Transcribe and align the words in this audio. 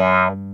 Based 0.00 0.49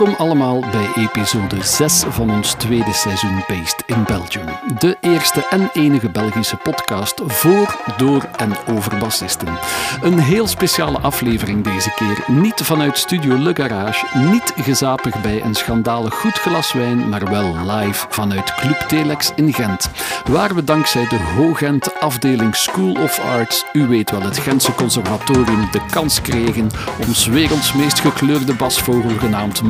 Welkom 0.00 0.26
allemaal 0.26 0.60
bij 0.60 0.88
episode 0.96 1.64
6 1.64 2.04
van 2.08 2.30
ons 2.30 2.52
tweede 2.52 2.92
seizoen 2.92 3.44
Based 3.48 3.82
in 3.86 4.04
Belgium. 4.04 4.46
De 4.78 4.96
eerste 5.00 5.46
en 5.46 5.70
enige 5.72 6.10
Belgische 6.10 6.56
podcast 6.56 7.20
voor, 7.24 7.76
door 7.96 8.28
en 8.36 8.52
over 8.68 8.98
bassisten. 8.98 9.58
Een 10.02 10.18
heel 10.18 10.46
speciale 10.46 10.98
aflevering 10.98 11.64
deze 11.64 11.92
keer. 11.94 12.24
Niet 12.26 12.60
vanuit 12.60 12.98
Studio 12.98 13.38
Le 13.38 13.54
Garage, 13.54 14.06
niet 14.30 14.52
gezapig 14.56 15.20
bij 15.22 15.42
een 15.42 15.54
schandalig 15.54 16.14
goed 16.14 16.38
glas 16.38 16.72
wijn, 16.72 17.08
maar 17.08 17.30
wel 17.30 17.54
live 17.66 18.06
vanuit 18.08 18.54
Club 18.54 18.78
Telex 18.88 19.32
in 19.34 19.52
Gent. 19.52 19.90
Waar 20.24 20.54
we 20.54 20.64
dankzij 20.64 21.08
de 21.08 21.18
Hoogent 21.18 22.00
afdeling 22.00 22.56
School 22.56 22.92
of 22.92 23.18
Arts, 23.18 23.64
u 23.72 23.86
weet 23.86 24.10
wel 24.10 24.22
het 24.22 24.38
Gentse 24.38 24.74
Conservatorium, 24.74 25.68
de 25.70 25.80
kans 25.90 26.20
kregen 26.20 26.70
om 27.06 27.32
werelds 27.32 27.72
meest 27.72 28.00
gekleurde 28.00 28.54
basvogel 28.54 29.18
genaamd 29.18 29.62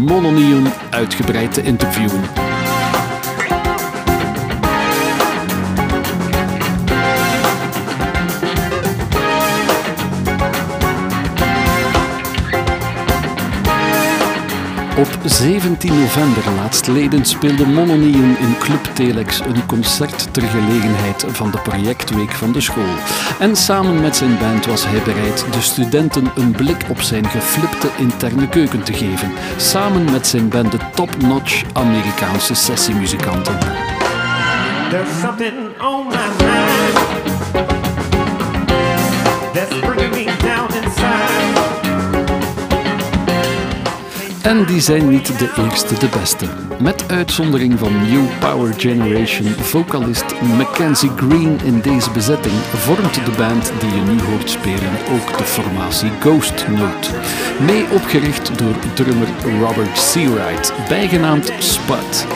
Uitgebreid 0.91 1.55
te 1.55 1.63
interviewen. 1.63 2.50
Op 15.01 15.19
17 15.25 16.01
november 16.01 16.53
laatstleden 16.57 17.25
speelde 17.25 17.67
Mononium 17.67 18.37
in 18.41 18.59
Club 18.59 18.85
Telex 18.85 19.41
een 19.41 19.67
concert 19.67 20.35
ter 20.35 20.43
gelegenheid 20.43 21.25
van 21.29 21.51
de 21.51 21.59
projectweek 21.59 22.31
van 22.31 22.53
de 22.53 22.61
school. 22.61 22.95
En 23.39 23.57
samen 23.57 24.01
met 24.01 24.17
zijn 24.17 24.39
band 24.39 24.67
was 24.67 24.85
hij 24.87 25.03
bereid 25.03 25.53
de 25.53 25.61
studenten 25.61 26.33
een 26.35 26.51
blik 26.51 26.85
op 26.89 27.01
zijn 27.01 27.27
geflipte 27.27 27.89
interne 27.99 28.49
keuken 28.49 28.83
te 28.83 28.93
geven. 28.93 29.33
Samen 29.57 30.05
met 30.11 30.27
zijn 30.27 30.49
band 30.49 30.73
de 30.73 30.79
top-notch 30.95 31.63
Amerikaanse 31.73 32.55
sessiemuzikanten. 32.55 33.59
There's 34.91 35.21
something 35.21 35.81
on 35.81 36.07
my 36.07 36.41
En 44.51 44.65
die 44.65 44.81
zijn 44.81 45.09
niet 45.09 45.39
de 45.39 45.53
eerste 45.57 45.99
de 45.99 46.09
beste. 46.19 46.47
Met 46.81 47.11
uitzondering 47.11 47.79
van 47.79 47.93
New 48.11 48.25
Power 48.41 48.75
Generation 48.77 49.47
vocalist 49.47 50.41
Mackenzie 50.41 51.11
Green 51.17 51.59
in 51.65 51.81
deze 51.81 52.11
bezetting 52.11 52.55
vormt 52.55 53.15
de 53.15 53.31
band 53.37 53.73
die 53.81 53.95
je 53.95 54.01
nu 54.01 54.21
hoort 54.23 54.51
spelen 54.51 54.93
ook 55.13 55.39
de 55.39 55.45
formatie 55.45 56.11
Ghost 56.21 56.69
Note. 56.69 57.11
Mee 57.67 57.85
opgericht 57.93 58.59
door 58.59 58.75
drummer 58.95 59.29
Robert 59.61 59.99
Seawright, 59.99 60.73
bijgenaamd 60.89 61.53
Spud. 61.59 62.27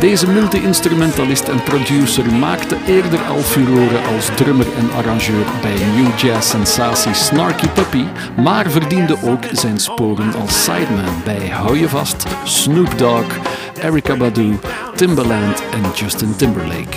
Deze 0.00 0.30
multi-instrumentalist 0.30 1.48
en 1.48 1.62
producer 1.62 2.32
maakte 2.32 2.76
eerder 2.86 3.20
al 3.20 3.38
furoren 3.38 4.06
als 4.14 4.30
drummer 4.36 4.66
en 4.76 4.90
arrangeur 4.96 5.44
bij 5.62 5.74
New 5.96 6.18
Jazz 6.18 6.50
sensatie 6.50 7.14
Snarky 7.14 7.68
Puppy, 7.68 8.04
maar 8.36 8.70
verdiende 8.70 9.16
ook 9.24 9.44
zijn 9.52 9.78
sporen 9.78 10.34
als 10.34 10.64
sideman 10.64 11.22
bij 11.24 11.48
Hou 11.48 11.78
je 11.78 11.88
vast, 11.88 12.26
Snoop 12.44 12.98
Dogg, 12.98 13.38
Erykah 13.82 14.18
Badu, 14.18 14.58
Timbaland 14.94 15.62
en 15.70 15.90
Justin 15.94 16.36
Timberlake. 16.36 16.96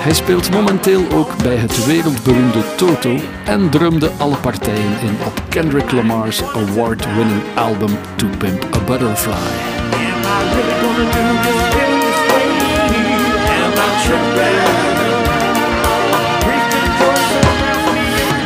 Hij 0.00 0.14
speelt 0.14 0.50
momenteel 0.50 1.04
ook 1.12 1.42
bij 1.42 1.56
het 1.56 1.86
wereldberoemde 1.86 2.74
Toto 2.76 3.16
en 3.44 3.70
drumde 3.70 4.10
alle 4.18 4.36
partijen 4.36 5.00
in 5.00 5.16
op 5.26 5.42
Kendrick 5.48 5.90
Lamar's 5.92 6.42
award-winning 6.42 7.42
album 7.54 7.98
To 8.16 8.26
Pimp 8.38 8.64
a 8.74 8.78
Butterfly. 8.78 9.72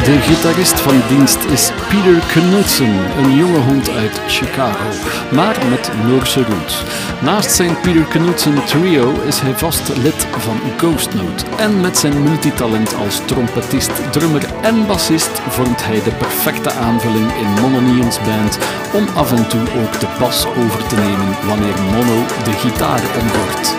De 0.08 0.20
gitarist 0.20 0.80
van 0.80 1.02
dienst 1.08 1.44
is 1.44 1.70
Peter 1.88 2.22
Knudsen, 2.26 2.94
een 3.18 3.36
jonge 3.36 3.58
hond 3.58 3.90
uit 3.90 4.20
Chicago, 4.26 4.88
maar 5.32 5.56
met 5.70 5.90
Noorse 6.06 6.44
roots. 6.44 6.82
Naast 7.22 7.50
zijn 7.50 7.80
Peter 7.80 8.02
Knudsen 8.04 8.64
trio 8.64 9.22
is 9.26 9.40
hij 9.40 9.54
vast 9.54 9.96
lid 9.96 10.26
van 10.38 10.60
Ghost 10.76 11.14
Note. 11.14 11.44
En 11.56 11.80
met 11.80 11.98
zijn 11.98 12.22
multitalent 12.22 12.94
als 12.94 13.20
trompetist, 13.26 13.92
drummer 14.10 14.42
en 14.62 14.86
bassist 14.86 15.40
vormt 15.48 15.84
hij 15.84 16.02
de 16.02 16.12
perfecte 16.12 16.72
aanvulling 16.72 17.32
in 17.32 17.60
Mononium's 17.60 18.18
band 18.24 18.58
om 18.92 19.08
af 19.16 19.32
en 19.32 19.48
toe 19.48 19.60
ook 19.60 20.00
de 20.00 20.08
bas 20.18 20.46
over 20.46 20.86
te 20.86 20.96
nemen 20.96 21.36
wanneer 21.46 21.82
Mono 21.82 22.24
de 22.44 22.52
gitaar 22.52 23.02
omgort. 23.20 23.76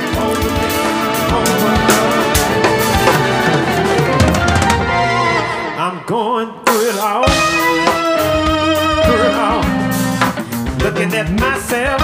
Looking 10.83 11.13
at 11.15 11.29
myself. 11.29 12.03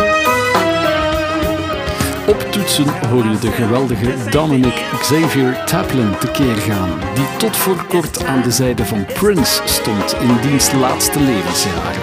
Op 2.28 2.41
toetsen 2.51 3.07
hoor 3.09 3.23
je 3.23 3.39
de 3.39 3.51
geweldige 3.51 4.29
Dominic 4.29 4.84
Xavier 5.00 5.63
Taplin 5.66 6.17
tekeer 6.19 6.55
gaan, 6.55 6.89
die 7.13 7.28
tot 7.38 7.57
voor 7.57 7.85
kort 7.85 8.25
aan 8.25 8.41
de 8.41 8.51
zijde 8.51 8.85
van 8.85 9.05
Prince 9.05 9.61
stond 9.66 10.16
in 10.19 10.38
diens 10.41 10.72
laatste 10.72 11.19
levensjaren. 11.19 12.01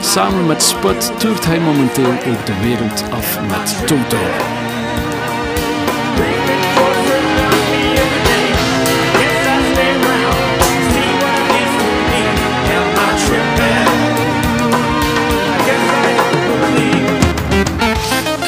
Samen 0.00 0.46
met 0.46 0.62
Spud 0.62 1.12
toert 1.18 1.44
hij 1.44 1.60
momenteel 1.60 2.12
ook 2.12 2.46
de 2.46 2.60
wereld 2.62 3.04
af 3.10 3.40
met 3.40 3.86
Toto. 3.86 4.59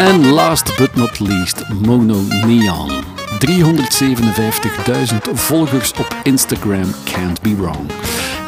En 0.02 0.32
last 0.32 0.76
but 0.76 0.94
not 0.94 1.20
least, 1.20 1.68
Mono 1.68 2.20
Neon. 2.46 2.90
357.000 3.38 5.32
volgers 5.32 5.92
op 5.92 6.16
Instagram 6.22 6.94
can't 7.04 7.42
be 7.42 7.56
wrong. 7.56 7.90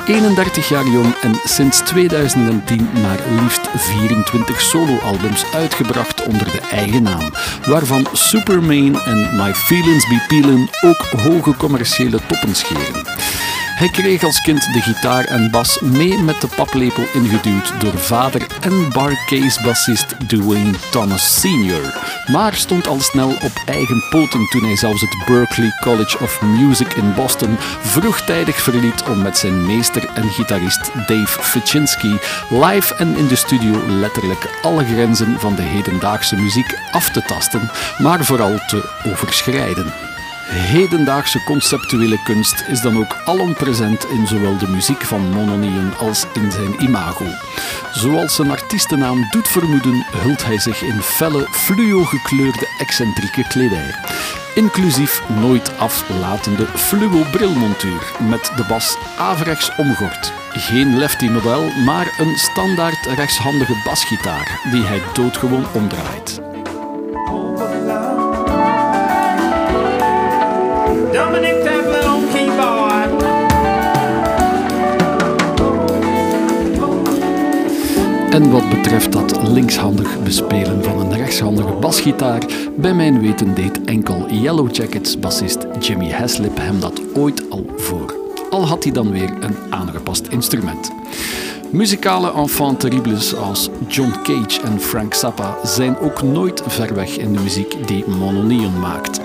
31 0.07 0.69
jaar 0.69 0.87
jong 0.87 1.15
en 1.23 1.35
sinds 1.45 1.81
2010 1.81 2.89
maar 3.03 3.19
liefst 3.41 3.69
24 3.75 4.61
soloalbums 4.61 5.45
uitgebracht 5.53 6.27
onder 6.27 6.53
de 6.53 6.61
eigen 6.71 7.03
naam, 7.03 7.33
waarvan 7.67 8.07
Superman 8.13 9.01
en 9.05 9.37
My 9.37 9.55
Feelings 9.55 10.09
Be 10.09 10.25
Peelin' 10.29 10.69
ook 10.81 11.21
hoge 11.21 11.57
commerciële 11.57 12.21
toppen 12.27 12.55
scheren. 12.55 13.03
Hij 13.75 13.89
kreeg 13.89 14.25
als 14.25 14.41
kind 14.41 14.73
de 14.73 14.81
gitaar 14.81 15.25
en 15.25 15.51
bas 15.51 15.81
mee 15.81 16.19
met 16.19 16.41
de 16.41 16.47
paplepel 16.57 17.05
ingeduwd 17.13 17.81
door 17.81 17.99
vader 17.99 18.47
en 18.61 18.93
barcase-bassist 18.93 20.15
Dwayne 20.27 20.79
Thomas 20.91 21.41
Sr., 21.41 22.13
maar 22.33 22.55
stond 22.55 22.87
al 22.87 23.01
snel 23.01 23.29
op 23.29 23.63
eigen 23.67 24.05
poten 24.11 24.49
toen 24.51 24.65
hij 24.65 24.77
zelfs 24.77 25.01
het 25.01 25.17
Berklee 25.27 25.75
College 25.81 26.19
of 26.19 26.43
Music 26.43 26.93
in 26.93 27.15
Boston 27.15 27.57
vroegtijdig 27.81 28.63
verliet 28.63 29.03
om 29.03 29.23
met 29.23 29.39
zijn 29.39 29.67
meester 29.67 30.09
en 30.15 30.31
gitarist 30.31 30.91
Dave 30.95 31.43
Fichinsky 31.43 32.17
live 32.51 32.95
en 32.95 33.17
in 33.17 33.27
de 33.27 33.37
studio 33.37 33.87
letterlijk 33.89 34.59
alle 34.63 34.85
grenzen 34.85 35.41
van 35.41 35.55
de 35.55 35.63
hedendaagse 35.63 36.37
muziek 36.37 36.79
af 36.93 37.11
te 37.11 37.23
tasten, 37.23 37.71
maar 37.99 38.25
vooral 38.25 38.59
te 38.67 38.89
overschrijden. 39.07 40.14
Hedendaagse 40.47 41.43
conceptuele 41.45 42.23
kunst 42.23 42.65
is 42.69 42.81
dan 42.81 42.99
ook 42.99 43.17
alom 43.25 43.55
present 43.55 44.05
in 44.05 44.27
zowel 44.27 44.59
de 44.59 44.69
muziek 44.69 45.03
van 45.03 45.29
Mononium 45.31 45.93
als 45.99 46.25
in 46.33 46.53
zijn 46.53 46.83
imago. 46.83 47.25
Zoals 47.93 48.35
zijn 48.35 48.51
artiestennaam 48.51 49.27
doet 49.31 49.49
vermoeden, 49.49 50.07
hult 50.23 50.45
hij 50.45 50.59
zich 50.59 50.83
in 50.83 51.03
felle, 51.03 51.47
fluo 51.51 52.05
gekleurde 52.05 52.69
excentrieke 52.79 53.47
kledij. 53.49 53.95
Inclusief 54.55 55.23
nooit 55.41 55.79
aflatende 55.79 56.67
fluo 56.67 57.25
brilmontuur 57.31 58.13
met 58.29 58.53
de 58.57 58.65
bas 58.69 58.97
averechts 59.19 59.71
omgord. 59.77 60.33
Geen 60.51 60.99
lefty 60.99 61.29
model, 61.29 61.71
maar 61.85 62.15
een 62.19 62.37
standaard 62.37 63.07
rechtshandige 63.07 63.83
basgitaar 63.85 64.61
die 64.71 64.83
hij 64.83 65.03
doodgewoon 65.13 65.67
omdraait. 65.73 66.44
En 78.35 78.51
wat 78.51 78.69
betreft 78.69 79.13
dat 79.13 79.49
linkshandig 79.49 80.23
bespelen 80.23 80.85
van 80.85 81.01
een 81.01 81.17
rechtshandige 81.17 81.73
basgitaar, 81.73 82.43
bij 82.77 82.95
mijn 82.95 83.21
weten 83.21 83.55
deed 83.55 83.85
enkel 83.85 84.31
Yellow 84.31 84.75
Jackets 84.75 85.19
bassist 85.19 85.67
Jimmy 85.81 86.11
Haslip 86.11 86.57
hem 86.57 86.81
dat 86.81 87.01
ooit 87.13 87.51
al 87.51 87.67
voor. 87.77 88.15
Al 88.51 88.67
had 88.67 88.83
hij 88.85 88.93
dan 88.93 89.11
weer 89.11 89.31
een 89.41 89.57
aangepast 89.71 90.27
instrument. 90.27 90.91
Muzikale 91.71 92.33
enfants 92.33 92.81
terribles 92.81 93.35
als 93.37 93.71
John 93.89 94.13
Cage 94.23 94.61
en 94.61 94.81
Frank 94.81 95.15
Zappa 95.15 95.57
zijn 95.63 95.99
ook 95.99 96.23
nooit 96.23 96.63
ver 96.67 96.95
weg 96.95 97.17
in 97.17 97.33
de 97.33 97.41
muziek 97.41 97.89
die 97.89 98.05
Mononeon 98.09 98.81
maakt. 98.81 99.21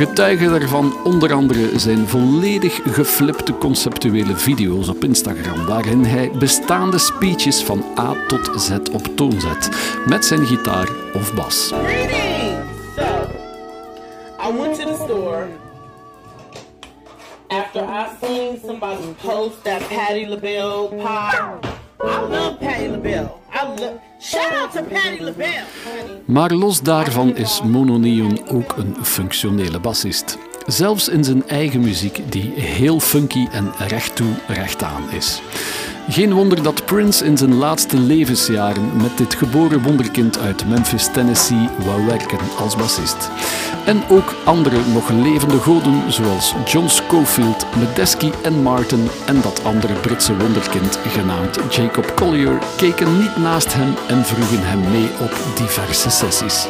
Getuige 0.00 0.48
daarvan 0.48 1.04
onder 1.04 1.32
andere 1.32 1.78
zijn 1.78 2.08
volledig 2.08 2.80
geflipte 2.84 3.58
conceptuele 3.58 4.36
video's 4.36 4.88
op 4.88 5.04
Instagram, 5.04 5.66
waarin 5.66 6.04
hij 6.04 6.30
bestaande 6.30 6.98
speeches 6.98 7.62
van 7.62 7.84
A 7.98 8.14
tot 8.26 8.62
Z 8.62 8.70
op 8.92 9.16
toon 9.16 9.40
zet, 9.40 9.68
met 10.06 10.24
zijn 10.24 10.46
gitaar 10.46 10.88
of 11.14 11.34
bas. 11.34 11.72
I 14.48 14.56
went 14.58 14.80
to 14.80 15.04
store 15.04 15.46
after 17.48 17.82
I 17.82 18.06
seen 18.20 18.58
somebody 18.66 19.14
post 19.22 19.64
that 19.64 19.88
Patty 19.88 20.26
LaBelle 20.26 20.88
pie. 20.88 21.59
Maar 26.24 26.52
los 26.52 26.82
daarvan 26.82 27.36
is 27.36 27.62
Mononeon 27.62 28.48
ook 28.48 28.76
een 28.76 28.96
functionele 29.02 29.80
bassist. 29.80 30.38
Zelfs 30.66 31.08
in 31.08 31.24
zijn 31.24 31.48
eigen 31.48 31.80
muziek, 31.80 32.32
die 32.32 32.52
heel 32.56 33.00
funky 33.00 33.46
en 33.52 33.72
recht 33.88 34.16
toe, 34.16 34.32
recht 34.46 34.82
aan 34.82 35.10
is. 35.10 35.42
Geen 36.10 36.32
wonder 36.32 36.62
dat 36.62 36.84
Prince 36.84 37.24
in 37.24 37.36
zijn 37.36 37.54
laatste 37.54 37.98
levensjaren 37.98 38.96
met 38.96 39.18
dit 39.18 39.34
geboren 39.34 39.82
wonderkind 39.82 40.38
uit 40.38 40.68
Memphis, 40.68 41.12
Tennessee, 41.12 41.68
wou 41.84 42.06
werken 42.06 42.38
als 42.58 42.76
bassist. 42.76 43.30
En 43.86 44.02
ook 44.08 44.34
andere 44.44 44.78
nog 44.92 45.10
levende 45.10 45.58
goden 45.58 46.12
zoals 46.12 46.54
John 46.64 46.86
Scofield, 46.86 47.66
Medeski 47.78 48.30
en 48.42 48.62
Martin 48.62 49.08
en 49.26 49.40
dat 49.40 49.64
andere 49.64 49.94
Britse 49.94 50.36
wonderkind 50.36 50.98
genaamd 51.08 51.58
Jacob 51.74 52.12
Collier 52.14 52.58
keken 52.76 53.18
niet 53.18 53.36
naast 53.36 53.72
hem 53.72 53.94
en 54.08 54.24
vroegen 54.24 54.66
hem 54.68 54.90
mee 54.90 55.08
op 55.20 55.36
diverse 55.56 56.10
sessies. 56.10 56.66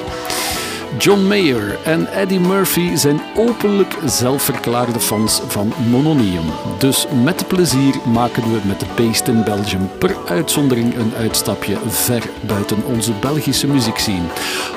John 0.98 1.26
Mayer 1.26 1.78
en 1.84 2.12
Eddie 2.12 2.40
Murphy 2.40 2.96
zijn 2.96 3.20
openlijk 3.36 3.96
zelfverklaarde 4.04 5.00
fans 5.00 5.40
van 5.46 5.72
Mononeon. 5.90 6.50
Dus 6.78 7.06
met 7.24 7.48
plezier 7.48 7.94
maken 8.12 8.42
we 8.42 8.58
met 8.64 8.80
de 8.80 8.86
Based 8.96 9.28
in 9.28 9.44
Belgium 9.44 9.90
per 9.98 10.16
uitzondering 10.26 10.94
een 10.96 11.12
uitstapje 11.14 11.76
ver 11.86 12.22
buiten 12.46 12.84
onze 12.84 13.12
Belgische 13.20 13.66
muziekscene. 13.66 14.26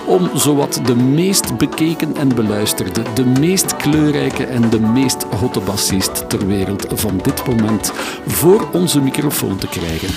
Om 0.06 0.30
zowat 0.34 0.82
de 0.86 0.96
meest 0.96 1.58
bekeken 1.58 2.16
en 2.16 2.36
beluisterde, 2.36 3.02
de 3.14 3.26
meest 3.26 3.76
kleurrijke 3.76 4.46
en 4.46 4.70
de 4.70 4.80
meest 4.80 5.24
hotte 5.24 5.60
bassist 5.60 6.30
ter 6.30 6.48
wereld 6.48 6.86
van 6.94 7.20
dit 7.24 7.48
moment 7.48 7.92
voor 8.28 8.68
onze 8.72 9.02
microfoon 9.02 9.58
te 9.58 9.68
krijgen. 9.68 10.10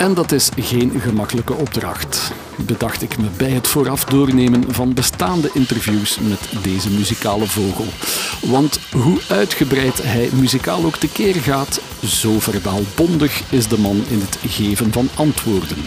En 0.00 0.14
dat 0.14 0.32
is 0.32 0.50
geen 0.56 1.00
gemakkelijke 1.00 1.54
opdracht, 1.54 2.32
bedacht 2.64 3.02
ik 3.02 3.18
me 3.18 3.26
bij 3.36 3.50
het 3.50 3.68
vooraf 3.68 4.04
doornemen 4.04 4.74
van 4.74 4.94
bestaande 4.94 5.50
interviews 5.54 6.18
met 6.18 6.62
deze 6.62 6.90
muzikale 6.90 7.46
vogel. 7.46 7.86
Want 8.40 8.78
hoe 8.92 9.18
uitgebreid 9.28 10.02
hij 10.02 10.28
muzikaal 10.32 10.84
ook 10.84 10.96
tekeer 10.96 11.34
gaat, 11.34 11.80
zo 12.06 12.40
verbaal 12.40 12.80
bondig 12.94 13.42
is 13.50 13.68
de 13.68 13.78
man 13.78 14.04
in 14.08 14.20
het 14.20 14.38
geven 14.46 14.92
van 14.92 15.08
antwoorden. 15.14 15.78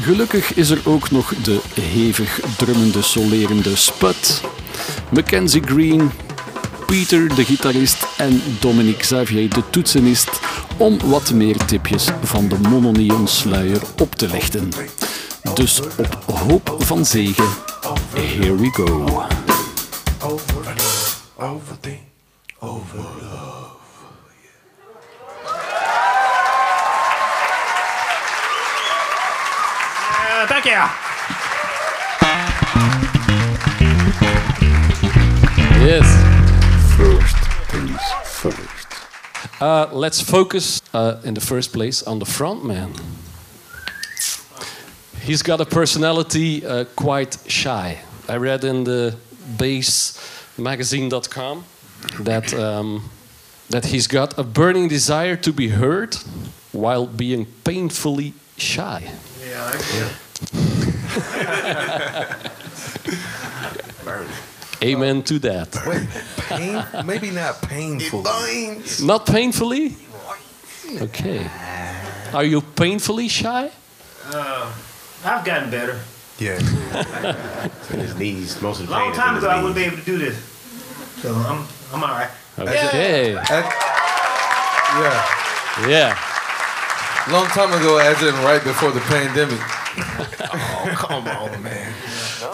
Gelukkig 0.00 0.54
is 0.54 0.70
er 0.70 0.80
ook 0.84 1.10
nog 1.10 1.34
de 1.42 1.60
hevig 1.80 2.40
drummende, 2.56 3.02
solerende 3.02 3.76
Spud, 3.76 4.40
Mackenzie 5.10 5.62
Green, 5.64 6.10
Peter 6.86 7.34
de 7.34 7.44
gitarist 7.44 8.06
en 8.16 8.42
Dominique 8.60 9.00
Xavier 9.00 9.48
de 9.48 9.62
toetsenist 9.70 10.40
om 10.76 10.98
wat 11.04 11.32
meer 11.32 11.56
tipjes 11.56 12.08
van 12.22 12.48
de 12.48 12.58
mononeon 12.58 13.28
sluier 13.28 13.80
op 14.00 14.14
te 14.14 14.28
lichten. 14.28 14.68
Dus 15.54 15.80
op 15.96 16.38
hoop 16.38 16.74
van 16.78 17.04
zegen, 17.04 17.48
here 18.14 18.56
we 18.56 18.70
go. 18.70 19.26
Overthink, 20.20 20.80
over 21.36 21.76
over 22.58 22.98
love. 22.98 23.76
Uh, 30.20 30.46
thank 30.46 30.64
you. 30.64 30.88
Yes. 35.80 36.06
First 36.96 37.36
things 37.70 38.02
first. 38.24 38.86
Uh, 39.60 39.86
let's 39.92 40.20
focus 40.20 40.80
uh, 40.92 41.16
in 41.24 41.34
the 41.34 41.40
first 41.40 41.72
place 41.72 42.02
on 42.06 42.18
the 42.18 42.26
front 42.26 42.64
man. 42.64 42.90
He's 45.28 45.42
got 45.42 45.60
a 45.60 45.66
personality 45.66 46.64
uh, 46.64 46.86
quite 46.96 47.36
shy. 47.46 47.98
I 48.30 48.38
read 48.38 48.64
in 48.64 48.84
the 48.84 49.14
bassmagazine.com 49.58 51.64
that 52.20 52.54
um, 52.54 53.10
that 53.68 53.84
he's 53.84 54.06
got 54.06 54.38
a 54.38 54.42
burning 54.42 54.88
desire 54.88 55.36
to 55.36 55.52
be 55.52 55.68
heard 55.68 56.16
while 56.72 57.06
being 57.06 57.44
painfully 57.62 58.32
shy. 58.56 59.02
Yeah, 59.46 59.70
Amen 64.82 65.22
to 65.24 65.38
that. 65.40 65.76
Wait, 65.86 66.08
pain? 66.48 66.82
Maybe 67.04 67.30
not 67.32 67.60
painful. 67.60 68.22
Not 69.02 69.26
painfully? 69.26 69.94
Okay. 71.02 71.46
Are 72.32 72.44
you 72.44 72.62
painfully 72.62 73.28
shy? 73.28 73.70
I've 75.24 75.44
gotten 75.44 75.70
better. 75.70 76.00
Yeah. 76.38 76.58
in 77.92 77.98
his 78.00 78.16
knees. 78.16 78.60
Most 78.62 78.80
of 78.80 78.86
A 78.86 78.90
the 78.90 78.94
pain 78.94 79.04
long 79.06 79.12
time 79.14 79.28
in 79.30 79.34
his 79.36 79.44
ago, 79.44 79.52
I 79.52 79.56
wouldn't 79.62 79.76
be 79.76 79.84
able 79.84 79.96
to 79.96 80.04
do 80.04 80.18
this. 80.18 80.36
So 81.20 81.34
I'm, 81.34 81.66
I'm 81.92 82.02
all 82.02 82.10
right. 82.10 82.30
Okay. 82.58 83.36
Ac- 83.36 83.52
yeah. 85.02 85.88
Yeah. 85.88 86.18
Long 87.30 87.46
time 87.48 87.72
ago, 87.72 87.98
as 87.98 88.22
in 88.22 88.34
right 88.44 88.62
before 88.62 88.90
the 88.90 89.00
pandemic. 89.00 89.60
Oh, 89.60 90.94
come 90.96 91.28
on, 91.28 91.62
man. 91.62 91.92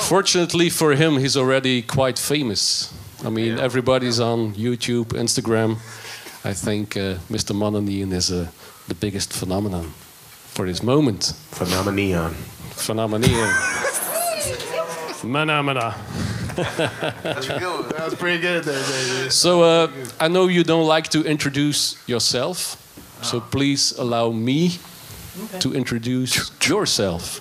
Fortunately 0.01 0.71
for 0.71 0.95
him, 0.95 1.19
he's 1.19 1.37
already 1.37 1.83
quite 1.83 2.19
famous. 2.19 2.93
I 3.25 3.31
mean, 3.31 3.59
everybody's 3.59 4.19
on 4.21 4.55
YouTube, 4.55 5.13
Instagram. 5.13 5.77
I 6.45 6.53
think 6.53 6.97
uh, 6.97 7.17
Mr. 7.31 7.55
Mononeon 7.55 8.13
is 8.13 8.31
uh, 8.31 8.49
the 8.89 8.95
biggest 8.95 9.33
phenomenon 9.33 9.93
for 10.49 10.67
this 10.67 10.83
moment. 10.83 11.33
Phenomenon. 11.53 12.35
Phenomenon. 12.77 13.51
Phenomena. 15.15 15.95
That 16.55 18.03
was 18.05 18.15
pretty 18.15 18.41
good 18.41 18.65
there, 18.65 18.83
baby. 18.83 19.31
So 19.31 19.63
uh, 19.63 19.89
I 20.21 20.29
know 20.29 20.47
you 20.49 20.63
don't 20.65 20.87
like 20.87 21.09
to 21.09 21.25
introduce 21.25 21.97
yourself, 22.07 22.77
so 23.23 23.41
please 23.41 23.93
allow 23.99 24.31
me 24.31 24.79
to 25.61 25.75
introduce 25.75 26.51
yourself. 26.69 27.41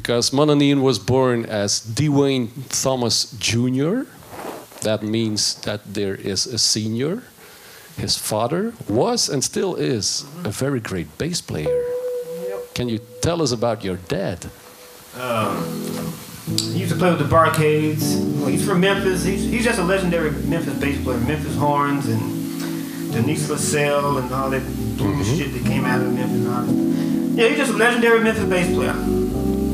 Because 0.00 0.30
Mononeon 0.30 0.80
was 0.80 0.98
born 0.98 1.44
as 1.44 1.78
Dwayne 1.78 2.48
Thomas 2.82 3.32
Jr. 3.32 4.08
That 4.80 5.02
means 5.02 5.56
that 5.66 5.92
there 5.92 6.14
is 6.14 6.46
a 6.46 6.56
senior. 6.56 7.22
His 7.98 8.16
father 8.16 8.72
was 8.88 9.28
and 9.28 9.44
still 9.44 9.74
is 9.74 10.24
a 10.42 10.48
very 10.48 10.80
great 10.80 11.18
bass 11.18 11.42
player. 11.42 11.84
Can 12.72 12.88
you 12.88 12.98
tell 13.20 13.42
us 13.42 13.52
about 13.52 13.84
your 13.84 13.98
dad? 14.08 14.46
Um, 15.20 16.14
he 16.46 16.80
used 16.80 16.92
to 16.92 16.98
play 16.98 17.10
with 17.10 17.18
the 17.18 17.28
Bar-Kays. 17.28 18.00
He's 18.48 18.64
from 18.64 18.80
Memphis. 18.80 19.22
He's, 19.22 19.42
he's 19.42 19.64
just 19.64 19.78
a 19.78 19.84
legendary 19.84 20.30
Memphis 20.30 20.78
bass 20.80 20.96
player. 21.04 21.18
Memphis 21.18 21.56
Horns 21.56 22.08
and 22.08 23.12
Denise 23.12 23.50
LaSalle 23.50 24.16
and 24.16 24.32
all 24.32 24.48
that 24.48 24.62
mm-hmm. 24.62 25.36
shit 25.36 25.52
that 25.52 25.62
came 25.70 25.84
out 25.84 26.00
of 26.00 26.10
Memphis. 26.14 26.36
And 26.36 26.48
all 26.48 26.62
that. 26.62 27.36
Yeah, 27.36 27.48
he's 27.48 27.58
just 27.58 27.72
a 27.74 27.76
legendary 27.76 28.20
Memphis 28.20 28.48
bass 28.48 28.74
player 28.74 29.20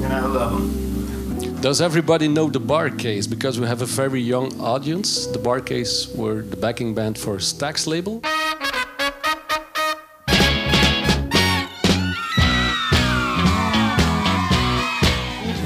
and 0.07 0.15
I 0.15 0.25
love 0.27 0.53
them. 0.53 1.61
Does 1.61 1.81
everybody 1.81 2.29
know 2.29 2.49
the 2.49 2.61
Bar-Kays? 2.61 3.27
Because 3.27 3.59
we 3.59 3.67
have 3.67 3.83
a 3.83 3.87
very 3.87 4.21
young 4.21 4.49
audience. 4.61 5.27
The 5.27 5.39
Bar-Kays 5.39 6.09
were 6.15 6.43
the 6.43 6.57
backing 6.57 6.95
band 6.95 7.19
for 7.19 7.39
Stax 7.39 7.87
label. 7.87 8.21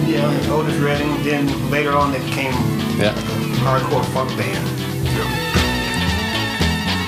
Yeah, 0.08 0.54
Otis 0.54 0.76
Redding. 0.76 1.12
Then 1.22 1.70
later 1.70 1.92
on, 1.92 2.12
they 2.12 2.20
became 2.20 2.54
yeah. 2.98 3.12
hardcore 3.64 4.04
funk 4.14 4.30
band. 4.38 4.66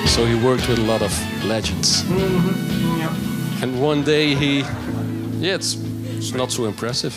So 0.08 0.26
he 0.26 0.34
worked 0.44 0.68
with 0.68 0.78
a 0.78 0.82
lot 0.82 1.00
of 1.00 1.12
legends. 1.44 2.04
Mm 2.04 2.16
-hmm. 2.18 3.00
yep. 3.00 3.12
And 3.62 3.80
one 3.80 4.02
day 4.02 4.34
he, 4.34 4.64
yeah, 5.40 5.54
it's 5.54 5.76
it's 6.22 6.34
not 6.34 6.50
so 6.52 6.64
impressive. 6.66 7.14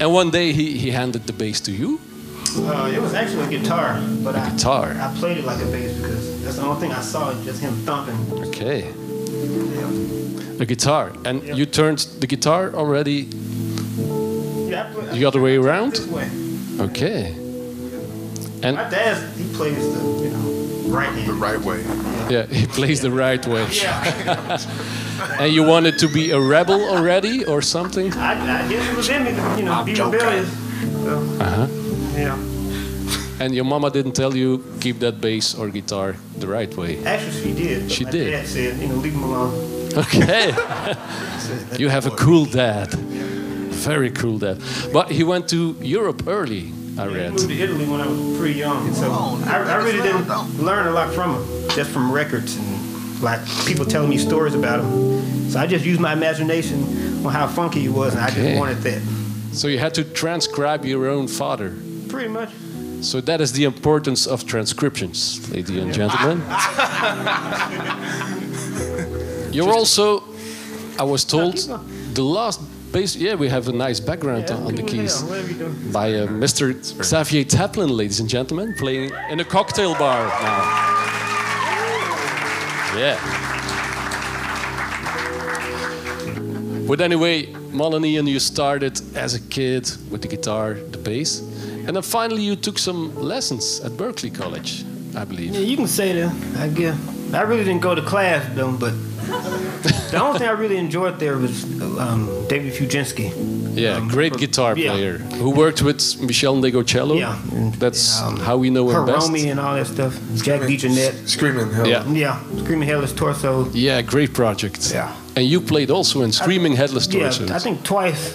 and 0.00 0.12
one 0.12 0.30
day 0.30 0.52
he, 0.52 0.76
he 0.78 0.90
handed 0.90 1.26
the 1.26 1.32
bass 1.32 1.60
to 1.62 1.72
you. 1.72 2.00
Uh, 2.56 2.90
it 2.94 3.00
was 3.00 3.14
actually 3.14 3.44
a 3.54 3.60
guitar, 3.60 4.00
but 4.24 4.34
I, 4.34 4.50
Guitar. 4.50 4.92
I 4.98 5.14
played 5.18 5.38
it 5.38 5.44
like 5.44 5.60
a 5.62 5.66
bass 5.66 5.94
because 5.96 6.42
that's 6.42 6.56
the 6.56 6.62
only 6.62 6.80
thing 6.80 6.92
I 6.92 7.00
saw, 7.02 7.32
just 7.44 7.60
him 7.60 7.74
thumping. 7.84 8.16
Okay. 8.48 8.90
A 10.60 10.64
guitar. 10.64 11.12
And 11.24 11.42
you 11.56 11.66
turned 11.66 11.98
the 12.20 12.26
guitar 12.26 12.72
already 12.74 13.28
Yeah, 14.70 14.90
play- 14.92 15.18
the 15.18 15.24
other 15.26 15.40
way 15.40 15.56
around? 15.56 15.98
Way. 16.10 16.28
Okay. 16.80 17.34
And 18.62 18.76
My 18.76 18.88
dad, 18.90 19.16
he 19.36 19.44
plays 19.54 19.76
the, 19.94 20.00
you 20.24 20.30
know, 20.30 20.57
right. 20.90 21.26
The 21.26 21.32
right 21.32 21.60
way. 21.60 21.82
yeah, 22.30 22.46
he 22.46 22.66
plays 22.66 23.00
the 23.00 23.10
right 23.10 23.44
way. 23.46 23.66
and 25.40 25.52
you 25.52 25.62
wanted 25.64 25.98
to 25.98 26.08
be 26.08 26.30
a 26.30 26.40
rebel 26.40 26.80
already 26.88 27.44
or 27.44 27.62
something? 27.62 28.12
I, 28.14 28.64
I 28.64 28.68
guess 28.68 28.88
it 28.90 28.96
was 28.96 29.08
in 29.08 29.24
me 29.24 29.30
to, 29.32 29.54
you 29.58 29.64
know, 29.64 29.84
be 29.84 29.92
joking. 29.94 30.12
rebellious. 30.20 30.50
So, 31.04 31.18
Uh-huh. 31.40 31.66
yeah. 32.16 32.38
And 33.40 33.54
your 33.54 33.64
mama 33.64 33.90
didn't 33.90 34.12
tell 34.16 34.34
you 34.36 34.64
keep 34.80 34.98
that 34.98 35.20
bass 35.20 35.54
or 35.54 35.68
guitar 35.68 36.16
the 36.38 36.46
right 36.48 36.74
way. 36.76 37.04
Actually, 37.04 37.42
she 37.42 37.52
did. 37.54 37.90
She 37.92 38.04
my 38.04 38.10
did. 38.10 38.30
dad 38.32 38.46
said, 38.46 38.76
you 38.80 38.88
know, 38.88 38.96
leave 38.96 39.14
him 39.14 39.22
alone. 39.22 39.54
Okay. 39.96 40.48
you 41.78 41.88
have 41.88 42.06
a 42.06 42.10
cool 42.10 42.46
dad. 42.46 42.92
Very 42.92 44.10
cool 44.10 44.38
dad. 44.38 44.60
But 44.92 45.10
he 45.12 45.22
went 45.22 45.48
to 45.50 45.76
Europe 45.80 46.26
early, 46.26 46.72
I 46.98 47.04
I 47.04 47.06
read. 47.06 47.30
moved 47.32 47.48
to 47.48 47.54
Italy 47.54 47.86
when 47.86 48.00
I 48.00 48.06
was 48.06 48.38
pretty 48.38 48.58
young, 48.58 48.92
so 48.92 49.12
I, 49.46 49.62
I 49.62 49.76
really 49.76 50.02
didn't 50.02 50.26
learn 50.58 50.88
a 50.88 50.90
lot 50.90 51.12
from 51.14 51.36
him, 51.36 51.68
just 51.70 51.90
from 51.90 52.10
records 52.10 52.56
and 52.56 53.22
like 53.22 53.40
people 53.66 53.84
telling 53.84 54.10
me 54.10 54.18
stories 54.18 54.54
about 54.54 54.80
him. 54.80 55.50
So 55.50 55.60
I 55.60 55.66
just 55.66 55.84
used 55.84 56.00
my 56.00 56.12
imagination 56.12 56.82
on 57.24 57.32
how 57.32 57.46
funky 57.46 57.80
he 57.80 57.88
was, 57.88 58.14
and 58.14 58.22
I 58.24 58.30
just 58.30 58.58
wanted 58.58 58.78
that. 58.78 59.00
So 59.52 59.68
you 59.68 59.78
had 59.78 59.94
to 59.94 60.04
transcribe 60.04 60.84
your 60.84 61.08
own 61.08 61.28
father. 61.28 61.76
Pretty 62.08 62.28
much. 62.28 62.50
So 63.00 63.20
that 63.20 63.40
is 63.40 63.52
the 63.52 63.64
importance 63.64 64.26
of 64.26 64.44
transcriptions, 64.44 65.48
ladies 65.52 65.76
and 65.76 65.92
gentlemen. 65.92 66.38
You're 69.52 69.72
also, 69.72 70.22
I 70.98 71.04
was 71.04 71.24
told, 71.24 71.56
the 72.14 72.22
last 72.22 72.60
bass. 72.60 72.67
Yeah, 72.94 73.34
we 73.34 73.48
have 73.48 73.68
a 73.68 73.72
nice 73.72 74.00
background 74.00 74.50
on, 74.50 74.66
on 74.66 74.74
the 74.74 74.82
keys 74.82 75.20
Yeah, 75.22 75.28
whatever 75.28 75.48
you 75.52 75.58
doing. 75.58 75.92
by 75.92 76.14
uh, 76.14 76.26
Mr. 76.26 76.72
Xavier 77.04 77.44
Taplin, 77.44 77.90
ladies 77.90 78.18
and 78.20 78.28
gentlemen, 78.28 78.74
playing 78.74 79.12
in 79.30 79.40
a 79.40 79.44
cocktail 79.44 79.94
bar 79.94 80.26
now. 80.26 80.62
Yeah. 82.96 83.18
But 86.88 87.00
anyway, 87.02 87.46
Mononeon, 87.72 88.26
you 88.26 88.40
started 88.40 89.00
as 89.14 89.34
a 89.34 89.40
kid 89.40 89.90
with 90.10 90.22
the 90.22 90.28
guitar, 90.28 90.74
the 90.74 90.98
bass, 90.98 91.40
and 91.86 91.94
then 91.94 92.02
finally 92.02 92.42
you 92.42 92.56
took 92.56 92.78
some 92.78 93.14
lessons 93.14 93.80
at 93.84 93.92
Berklee 93.92 94.34
College, 94.34 94.84
I 95.14 95.24
believe. 95.24 95.54
Yeah, 95.54 95.60
you 95.60 95.76
can 95.76 95.86
say 95.86 96.12
that. 96.14 96.32
I 96.58 96.68
guess. 96.68 96.96
I 97.32 97.42
really 97.42 97.64
didn't 97.64 97.82
go 97.82 97.94
to 97.94 98.02
class 98.02 98.42
though, 98.54 98.72
but 98.72 98.92
the 100.10 100.18
only 100.20 100.38
thing 100.38 100.48
I 100.48 100.52
really 100.52 100.78
enjoyed 100.78 101.18
there 101.18 101.36
was 101.36 101.64
um, 101.98 102.26
David 102.48 102.72
Fiuczynski. 102.72 103.32
Yeah, 103.76 103.96
Um, 103.96 104.08
great 104.08 104.32
for- 104.32 104.38
guitar 104.38 104.76
yeah. 104.76 104.90
player 104.90 105.18
who 105.40 105.50
worked 105.50 105.82
with 105.82 105.98
Meshell 106.20 106.56
Ndegeocello. 106.60 107.18
Yeah, 107.18 107.38
and, 107.52 107.74
That's 107.74 108.20
um, 108.22 108.36
how 108.38 108.56
we 108.56 108.70
know 108.70 108.88
him 108.90 109.06
best. 109.06 109.30
Hiromi 109.30 109.50
and 109.50 109.60
all 109.60 109.74
that 109.76 109.86
stuff. 109.86 110.14
Jack 110.36 110.62
DeJohnette. 110.62 111.28
Screaming 111.28 111.70
hell. 111.70 111.86
Yeah. 111.86 112.04
Yeah, 112.08 112.40
Screaming 112.62 112.88
Headless 112.88 113.12
Torso. 113.12 113.68
Yeah, 113.72 114.02
great 114.02 114.32
project. 114.34 114.90
Yeah. 114.92 115.14
And 115.36 115.46
you 115.46 115.60
played 115.60 115.90
also 115.90 116.22
in 116.22 116.32
Screaming 116.32 116.74
Headless 116.76 117.06
Torso. 117.06 117.44
Yeah, 117.46 117.54
I 117.56 117.58
think 117.60 117.84
twice 117.84 118.34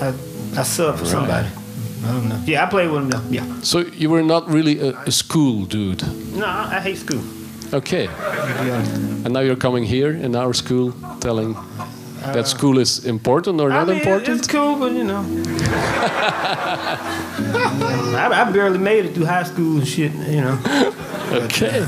I, 0.00 0.08
I 0.08 0.64
subbed 0.64 0.98
for 0.98 1.04
somebody. 1.06 1.48
I 2.04 2.12
don't 2.12 2.28
know. 2.28 2.40
Yeah, 2.46 2.62
I 2.64 2.66
played 2.70 2.88
with 2.90 3.02
him 3.02 3.10
though. 3.10 3.22
Yeah. 3.28 3.44
So 3.62 3.80
you 3.80 4.08
were 4.08 4.22
not 4.22 4.48
really 4.48 4.78
a, 4.80 4.96
a 5.06 5.10
school 5.10 5.66
dude. 5.66 6.02
No, 6.34 6.46
I, 6.46 6.76
I 6.76 6.80
hate 6.80 6.96
school. 6.98 7.20
Okay. 7.72 8.04
Yeah. 8.04 9.24
And 9.24 9.32
now 9.32 9.40
you're 9.40 9.56
coming 9.56 9.84
here 9.84 10.10
in 10.10 10.34
our 10.34 10.54
school 10.54 10.92
telling 11.20 11.54
that 12.34 12.46
school 12.46 12.78
is 12.78 13.04
important 13.04 13.60
or 13.60 13.70
Uh, 13.70 13.74
I 13.74 13.78
not 13.78 13.88
mean, 13.88 13.98
important? 13.98 14.38
It's 14.38 14.46
cool, 14.48 14.76
but 14.76 14.92
you 14.92 15.04
know. 15.04 15.24
I, 18.16 18.28
I 18.32 18.50
barely 18.52 18.78
made 18.78 19.04
it 19.06 19.14
through 19.14 19.26
high 19.26 19.44
school 19.44 19.78
and 19.78 19.86
shit, 19.88 20.12
you 20.12 20.40
know. 20.40 20.58
Okay. 21.32 21.84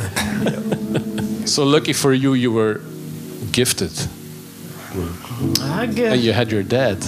so 1.47 1.65
lucky 1.65 1.93
for 1.93 2.13
you, 2.13 2.35
you 2.35 2.53
were 2.53 2.81
gifted 3.53 3.91
I 5.63 5.87
guess. 5.87 6.13
and 6.15 6.21
you 6.23 6.33
had 6.33 6.53
your 6.53 6.63
dad. 6.63 6.99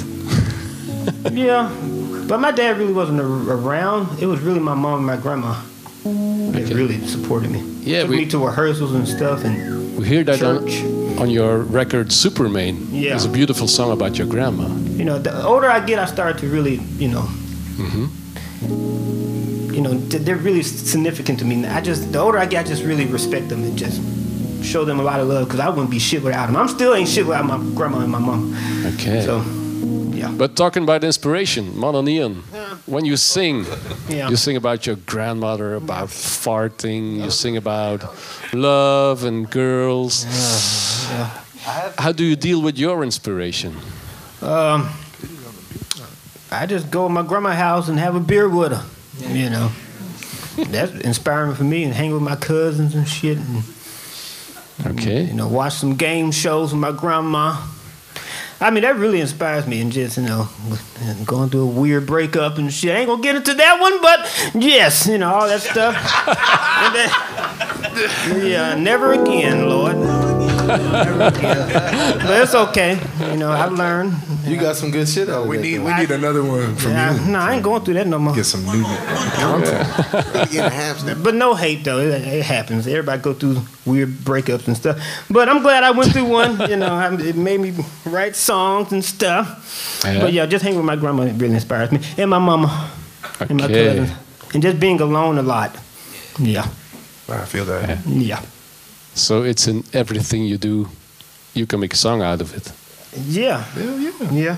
Yeah. 1.33 1.69
But 2.29 2.39
my 2.41 2.53
dad 2.53 2.79
really 2.79 2.93
wasn't 2.93 3.21
around. 3.21 4.19
It 4.23 4.27
was 4.27 4.41
really 4.41 4.61
my 4.61 4.75
mom 4.75 4.99
and 4.99 5.07
my 5.07 5.17
grandma 5.17 5.61
Okay. 6.05 6.75
really 6.75 6.99
supported 7.07 7.51
me. 7.51 7.61
Yeah, 7.83 8.03
Took 8.03 8.11
we- 8.11 8.17
me 8.19 8.27
to 8.27 8.39
rehearsals 8.45 8.93
and 8.95 9.07
stuff. 9.07 9.45
And 9.45 9.97
We 9.97 10.05
hear 10.07 10.25
that 10.25 10.43
on, 10.43 10.67
Church. 10.67 10.83
on 11.21 11.31
your 11.31 11.59
record 11.59 12.13
Superman. 12.13 12.89
Yeah. 12.91 13.15
It's 13.15 13.25
a 13.25 13.29
beautiful 13.29 13.69
song 13.69 13.93
about 13.93 14.19
your 14.19 14.27
grandma. 14.27 14.67
you 14.99 15.05
know, 15.05 15.19
the 15.19 15.33
older 15.45 15.69
I 15.71 15.81
get, 15.85 15.99
I 15.99 16.07
start 16.07 16.39
to 16.39 16.47
really, 16.49 16.77
you 16.99 17.09
know, 17.09 17.27
mm-hmm. 17.79 18.07
you 19.75 19.81
know, 19.81 19.95
they're 19.95 20.37
really 20.37 20.63
significant 20.63 21.39
to 21.41 21.45
me. 21.45 21.65
I 21.67 21.81
just, 21.81 22.13
the 22.13 22.19
older 22.19 22.39
I 22.39 22.47
get, 22.47 22.67
I 22.67 22.69
just 22.69 22.83
really 22.85 23.07
respect 23.07 23.49
them 23.49 23.63
and 23.65 23.77
just 23.79 24.01
show 24.65 24.85
them 24.85 25.01
a 25.01 25.03
lot 25.03 25.21
of 25.21 25.29
love 25.29 25.47
because 25.49 25.61
I 25.61 25.69
wouldn't 25.69 25.91
be 25.91 25.99
shit 25.99 26.23
without 26.23 26.47
them. 26.47 26.57
I'm 26.57 26.69
still 26.69 26.95
ain't 26.95 27.09
shit 27.09 27.27
without 27.27 27.45
my 27.47 27.59
grandma 27.75 27.99
and 28.01 28.11
my 28.13 28.19
mom. 28.19 28.55
Okay. 28.95 29.23
So, 29.25 29.43
yeah. 30.17 30.31
But 30.37 30.55
talking 30.57 30.83
about 30.85 31.03
inspiration, 31.05 31.73
Mononeon, 31.73 32.43
when 32.87 33.05
you 33.05 33.17
sing, 33.17 33.65
Yeah. 34.09 34.29
you 34.29 34.37
sing 34.37 34.57
about 34.57 34.87
your 34.87 34.97
grandmother, 35.07 35.75
about 35.75 36.09
farting, 36.09 37.23
you 37.23 37.31
sing 37.31 37.57
about 37.57 38.03
love 38.53 39.25
and 39.25 39.49
girls. 39.51 40.25
How 41.99 42.13
do 42.13 42.25
you 42.25 42.37
deal 42.37 42.61
with 42.61 42.77
your 42.79 43.03
inspiration? 43.05 43.77
Um, 44.43 44.89
I 46.51 46.67
just 46.67 46.91
go 46.91 47.07
to 47.07 47.13
my 47.13 47.23
grandma's 47.23 47.57
house 47.57 47.89
and 47.89 47.99
have 47.99 48.15
a 48.17 48.21
beer 48.21 48.49
with 48.49 48.73
her. 48.73 48.85
You 49.33 49.49
know, 49.51 49.71
that's 50.69 50.93
inspiring 50.93 51.55
for 51.55 51.65
me 51.65 51.85
and 51.85 51.95
hang 51.95 52.13
with 52.13 52.23
my 52.23 52.37
cousins 52.37 52.95
and 52.95 53.07
shit 53.09 53.39
and 53.39 53.63
Okay. 54.85 55.23
you 55.25 55.35
know 55.35 55.47
watch 55.47 55.75
some 55.75 55.95
game 55.95 56.33
shows 56.33 56.73
with 56.73 56.81
my 56.81 56.91
grandma. 56.93 57.57
I 58.63 58.71
mean, 58.71 58.83
that 58.85 58.97
really 58.97 59.21
inspires 59.21 59.67
me, 59.67 59.81
and 59.81 59.91
just 59.93 60.17
you 60.17 60.23
know, 60.23 60.49
going 61.27 61.51
through 61.51 61.63
a 61.63 61.67
weird 61.67 62.07
breakup 62.07 62.59
and 62.59 62.73
shit. 62.73 62.95
I 62.95 63.01
ain't 63.01 63.09
gonna 63.09 63.23
get 63.23 63.35
into 63.37 63.55
that 63.55 63.81
one, 63.81 64.01
but 64.01 64.63
yes, 64.65 65.07
you 65.09 65.19
know 65.19 65.33
all 65.35 65.47
that 65.49 65.61
stuff. 65.61 65.97
And 66.83 66.95
then- 66.97 68.47
yeah, 68.47 68.75
never 68.75 69.13
again, 69.13 69.69
Lord. 69.69 69.97
Never 70.67 71.23
again. 71.29 72.19
But 72.27 72.43
it's 72.43 72.55
okay. 72.55 72.99
You 73.31 73.37
know, 73.37 73.51
I've 73.51 73.73
learned. 73.73 74.15
You 74.45 74.57
got 74.61 74.77
some 74.77 74.91
good 74.91 75.09
shit 75.09 75.29
out 75.29 75.43
of 75.43 75.49
We 75.49 75.57
that, 75.57 75.63
need 75.63 75.77
though. 75.79 75.85
we 75.85 75.95
need 75.95 76.11
another 76.11 76.43
one 76.45 76.75
from 76.77 76.91
Yeah, 76.93 77.15
you. 77.25 77.33
no, 77.33 77.39
I 77.39 77.55
ain't 77.55 77.63
going 77.63 77.85
through 77.85 77.95
that 77.95 78.07
no 78.07 78.19
more. 78.19 78.35
Get 78.35 78.45
some 78.45 78.65
new 78.65 78.83
content. 78.83 79.89
Enhance 80.55 81.03
that. 81.05 81.23
But 81.23 81.35
no 81.35 81.55
hate 81.55 81.85
though. 81.85 81.99
It, 81.99 82.23
it 82.27 82.45
happens. 82.45 82.87
Everybody 82.87 83.23
go 83.23 83.35
through 83.35 83.59
weird 83.87 84.09
breakups 84.11 84.67
and 84.67 84.77
stuff. 84.77 84.99
But 85.31 85.49
I'm 85.49 85.63
glad 85.63 85.85
I 85.85 85.91
went 85.93 86.13
through 86.13 86.27
one. 86.29 86.59
You 86.69 86.77
know, 86.77 86.93
I, 86.93 87.13
it 87.21 87.37
made 87.37 87.61
me 87.61 87.75
write 88.05 88.37
songs 88.37 88.93
and 88.93 89.05
stuff. 89.05 90.01
Yeah. 90.05 90.21
But 90.21 90.33
yeah, 90.33 90.47
just 90.47 90.63
hanging 90.63 90.79
with 90.79 90.87
my 90.87 90.97
grandma 90.97 91.23
really 91.25 91.55
inspires 91.55 91.93
me, 91.93 92.01
and 92.19 92.29
my 92.31 92.39
mama, 92.39 92.91
and 93.41 93.59
my 93.61 93.69
cousins, 93.69 94.11
and 94.55 94.63
just 94.63 94.81
being 94.81 95.01
alone 95.01 95.39
a 95.39 95.43
lot. 95.43 95.77
Yeah, 96.39 96.67
I 97.29 97.45
feel 97.45 97.65
that. 97.67 98.05
yeah, 98.07 98.43
So 99.15 99.43
it's 99.43 99.67
in 99.69 99.85
everything 99.93 100.45
you 100.45 100.57
do, 100.59 100.89
you 101.55 101.67
can 101.67 101.81
make 101.81 101.93
a 101.95 101.97
song 101.97 102.23
out 102.23 102.41
of 102.41 102.55
it. 102.55 102.73
yeah, 103.29 103.63
Hell 103.75 103.99
yeah. 104.01 104.33
yeah. 104.33 104.57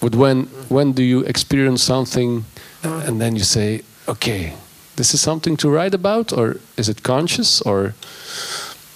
But 0.00 0.14
when 0.14 0.46
when 0.68 0.92
do 0.92 1.02
you 1.02 1.24
experience 1.26 1.82
something 1.84 2.44
and 2.82 3.20
then 3.20 3.36
you 3.36 3.44
say, 3.44 3.80
okay, 4.06 4.52
this 4.96 5.12
is 5.14 5.20
something 5.20 5.56
to 5.58 5.68
write 5.68 5.94
about, 5.94 6.32
or 6.32 6.56
is 6.76 6.88
it 6.88 7.02
conscious, 7.02 7.60
or 7.62 7.92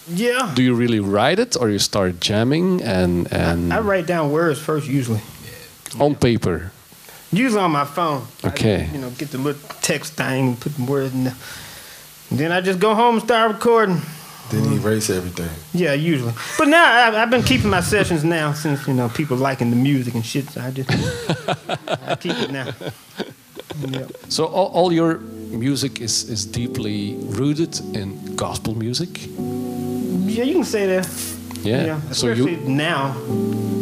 Yeah. 0.06 0.52
do 0.54 0.62
you 0.62 0.74
really 0.78 1.00
write 1.00 1.42
it, 1.42 1.56
or 1.56 1.68
you 1.70 1.78
start 1.78 2.12
jamming 2.20 2.82
and 2.82 3.26
and 3.32 3.72
I 3.72 3.80
write 3.80 4.06
down 4.06 4.30
words 4.32 4.58
first 4.60 4.86
usually. 4.86 5.20
on 6.00 6.14
paper? 6.14 6.70
Usually 7.32 7.62
on 7.64 7.72
my 7.72 7.84
phone. 7.86 8.20
I, 8.44 8.48
Okay. 8.48 8.88
you 8.92 8.98
know, 9.00 9.10
get 9.18 9.30
the 9.30 9.38
little 9.38 9.60
text 9.82 10.12
thing 10.16 10.48
and 10.48 10.56
put 10.60 10.72
the 10.76 10.84
words 10.84 11.12
in 11.14 11.24
there. 11.24 11.36
And 12.30 12.38
then 12.38 12.52
I 12.52 12.60
just 12.66 12.78
go 12.80 12.94
home 12.94 13.14
and 13.16 13.24
start 13.24 13.52
recording. 13.52 14.00
Then 14.50 14.64
he 14.70 14.76
erase 14.76 15.10
everything. 15.10 15.48
Yeah, 15.72 15.94
usually. 15.94 16.32
But 16.58 16.68
now 16.68 16.84
I, 16.84 17.22
I've 17.22 17.30
been 17.30 17.42
keeping 17.42 17.70
my 17.70 17.80
sessions 17.80 18.24
now 18.24 18.52
since 18.52 18.86
you 18.86 18.94
know 18.94 19.08
people 19.08 19.36
liking 19.36 19.70
the 19.70 19.76
music 19.76 20.14
and 20.14 20.24
shit. 20.24 20.48
So 20.50 20.60
I 20.60 20.70
just 20.70 20.90
I 22.08 22.16
keep 22.16 22.36
it 22.36 22.50
now. 22.50 22.66
Yep. 23.88 24.10
So 24.28 24.44
all, 24.46 24.68
all 24.68 24.92
your 24.92 25.18
music 25.18 26.00
is, 26.00 26.28
is 26.30 26.44
deeply 26.46 27.16
rooted 27.20 27.80
in 27.94 28.36
gospel 28.36 28.74
music. 28.76 29.26
Yeah, 29.26 30.44
you 30.44 30.54
can 30.54 30.64
say 30.64 30.86
that. 30.86 31.08
Yeah. 31.62 32.00
So 32.12 32.28
especially 32.28 32.56
you 32.60 32.68
now, 32.68 33.16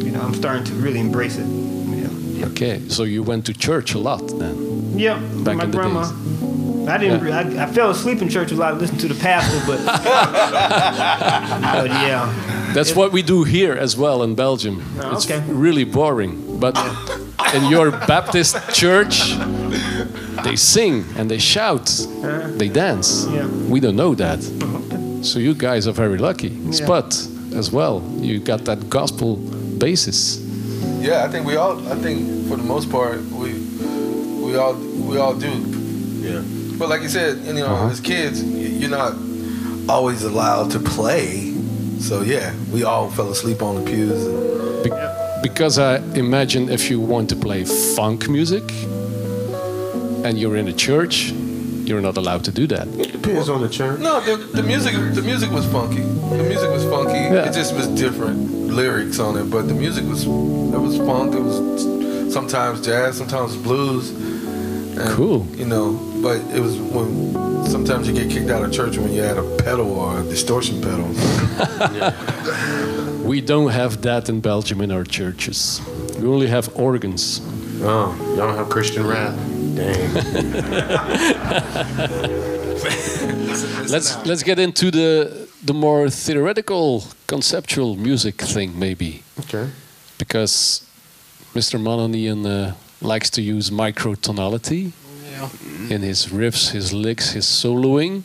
you 0.04 0.10
know, 0.12 0.20
I'm 0.20 0.34
starting 0.34 0.64
to 0.64 0.72
really 0.74 1.00
embrace 1.00 1.36
it. 1.38 1.46
Yeah. 1.46 2.46
okay? 2.46 2.80
So 2.88 3.02
you 3.04 3.22
went 3.22 3.44
to 3.46 3.52
church 3.52 3.94
a 3.94 3.98
lot 3.98 4.26
then. 4.38 4.98
Yeah, 4.98 5.18
Back 5.44 5.56
my 5.56 5.64
in 5.64 5.70
the 5.70 5.76
grandma. 5.78 6.02
days. 6.10 6.61
I 6.88 6.98
didn't. 6.98 7.30
I, 7.30 7.64
I 7.64 7.66
fell 7.66 7.90
asleep 7.90 8.22
in 8.22 8.28
church 8.28 8.52
a 8.52 8.56
lot, 8.56 8.78
listening 8.78 9.00
to 9.00 9.08
the 9.08 9.20
pastor, 9.20 9.60
but, 9.66 9.84
but 9.86 11.90
yeah, 11.90 12.72
That's 12.74 12.94
what 12.94 13.12
we 13.12 13.22
do 13.22 13.44
here 13.44 13.74
as 13.74 13.96
well 13.96 14.22
in 14.22 14.34
Belgium. 14.34 14.82
Oh, 15.00 15.14
it's 15.14 15.30
okay. 15.30 15.40
really 15.52 15.84
boring, 15.84 16.58
but 16.58 16.76
in 17.54 17.66
your 17.66 17.90
Baptist 17.90 18.56
church, 18.74 19.34
they 20.44 20.56
sing 20.56 21.04
and 21.16 21.30
they 21.30 21.38
shout, 21.38 21.90
uh-huh. 21.90 22.48
they 22.56 22.68
dance. 22.68 23.26
Yeah. 23.26 23.46
We 23.46 23.80
don't 23.80 23.96
know 23.96 24.14
that. 24.14 24.42
So 25.22 25.38
you 25.38 25.54
guys 25.54 25.86
are 25.86 25.92
very 25.92 26.18
lucky. 26.18 26.48
Yeah. 26.48 26.72
Sput 26.72 27.28
as 27.54 27.70
well. 27.70 28.02
You 28.18 28.40
got 28.40 28.64
that 28.64 28.88
gospel 28.88 29.36
basis. 29.78 30.38
Yeah, 31.00 31.24
I 31.24 31.28
think 31.28 31.46
we 31.46 31.56
all. 31.56 31.86
I 31.88 31.96
think 31.96 32.48
for 32.48 32.56
the 32.56 32.62
most 32.62 32.90
part, 32.90 33.20
we 33.22 33.52
we 34.44 34.56
all 34.56 34.74
we 34.74 35.18
all 35.18 35.34
do. 35.34 35.50
Yeah. 36.20 36.42
But 36.78 36.88
like 36.88 37.02
you 37.02 37.08
said, 37.08 37.38
you 37.46 37.52
know, 37.54 37.66
Uh-huh. 37.66 37.88
as 37.92 38.00
kids, 38.00 38.42
you're 38.42 38.90
not 38.90 39.12
always 39.88 40.22
allowed 40.24 40.70
to 40.72 40.78
play. 40.78 41.52
So 42.00 42.22
yeah, 42.22 42.52
we 42.72 42.82
all 42.84 43.10
fell 43.10 43.30
asleep 43.30 43.62
on 43.62 43.74
the 43.76 43.82
pews. 43.90 44.26
And, 44.26 44.82
Be- 44.84 44.90
because 45.48 45.78
I 45.78 45.96
imagine 46.14 46.68
if 46.68 46.90
you 46.90 47.00
want 47.00 47.28
to 47.30 47.36
play 47.36 47.64
funk 47.96 48.28
music 48.28 48.64
and 50.24 50.38
you're 50.38 50.56
in 50.56 50.68
a 50.68 50.72
church, 50.72 51.32
you're 51.88 52.00
not 52.00 52.16
allowed 52.16 52.44
to 52.44 52.52
do 52.52 52.66
that. 52.68 52.86
It 52.98 53.12
Depends 53.12 53.48
on 53.48 53.60
the 53.60 53.68
church. 53.68 53.98
no, 54.00 54.20
the, 54.20 54.36
the 54.36 54.62
music 54.62 54.94
the 55.14 55.22
music 55.22 55.50
was 55.50 55.66
funky. 55.66 56.02
The 56.36 56.44
music 56.52 56.70
was 56.70 56.84
funky. 56.84 57.18
Yeah. 57.34 57.48
It 57.48 57.52
just 57.54 57.74
was 57.74 57.86
different 57.88 58.38
lyrics 58.72 59.18
on 59.18 59.36
it, 59.36 59.50
but 59.50 59.62
the 59.68 59.74
music 59.74 60.04
was 60.08 60.22
it 60.24 60.80
was 60.88 60.96
funk. 60.98 61.34
It 61.34 61.42
was 61.42 61.56
sometimes 62.32 62.80
jazz, 62.80 63.16
sometimes 63.18 63.56
blues. 63.56 64.12
And, 64.98 65.10
Cool. 65.16 65.46
You 65.56 65.66
know, 65.66 65.92
but 66.22 66.40
it 66.54 66.60
was 66.60 66.76
when 66.78 67.34
sometimes 67.66 68.06
you 68.08 68.14
get 68.14 68.30
kicked 68.30 68.50
out 68.50 68.64
of 68.64 68.72
church 68.72 68.96
when 68.98 69.12
you 69.12 69.22
had 69.22 69.38
a 69.38 69.42
pedal 69.58 69.92
or 69.98 70.20
a 70.20 70.24
distortion 70.24 70.80
pedal. 70.80 71.08
We 73.22 73.40
don't 73.40 73.70
have 73.70 74.02
that 74.02 74.28
in 74.28 74.40
Belgium 74.40 74.80
in 74.80 74.90
our 74.90 75.04
churches. 75.04 75.80
We 76.18 76.26
only 76.26 76.48
have 76.48 76.68
organs. 76.74 77.40
Oh, 77.80 78.12
y'all 78.36 78.48
don't 78.48 78.56
have 78.56 78.68
Christian 78.68 79.06
rap. 79.06 79.32
Dang. 79.76 80.12
Let's 83.88 84.16
let's 84.26 84.42
get 84.42 84.58
into 84.58 84.90
the 84.90 85.48
the 85.64 85.74
more 85.74 86.08
theoretical, 86.10 87.04
conceptual 87.26 87.96
music 87.96 88.40
thing, 88.42 88.78
maybe, 88.78 89.22
Okay. 89.40 89.68
because 90.18 90.84
Mr. 91.54 91.78
Mononeon 91.78 92.46
uh, 92.46 92.74
likes 93.02 93.30
to 93.30 93.42
use 93.42 93.70
microtonality 93.70 94.92
in 95.90 96.02
his 96.02 96.26
riffs, 96.26 96.70
his 96.70 96.92
licks, 96.92 97.32
his 97.32 97.44
soloing. 97.46 98.22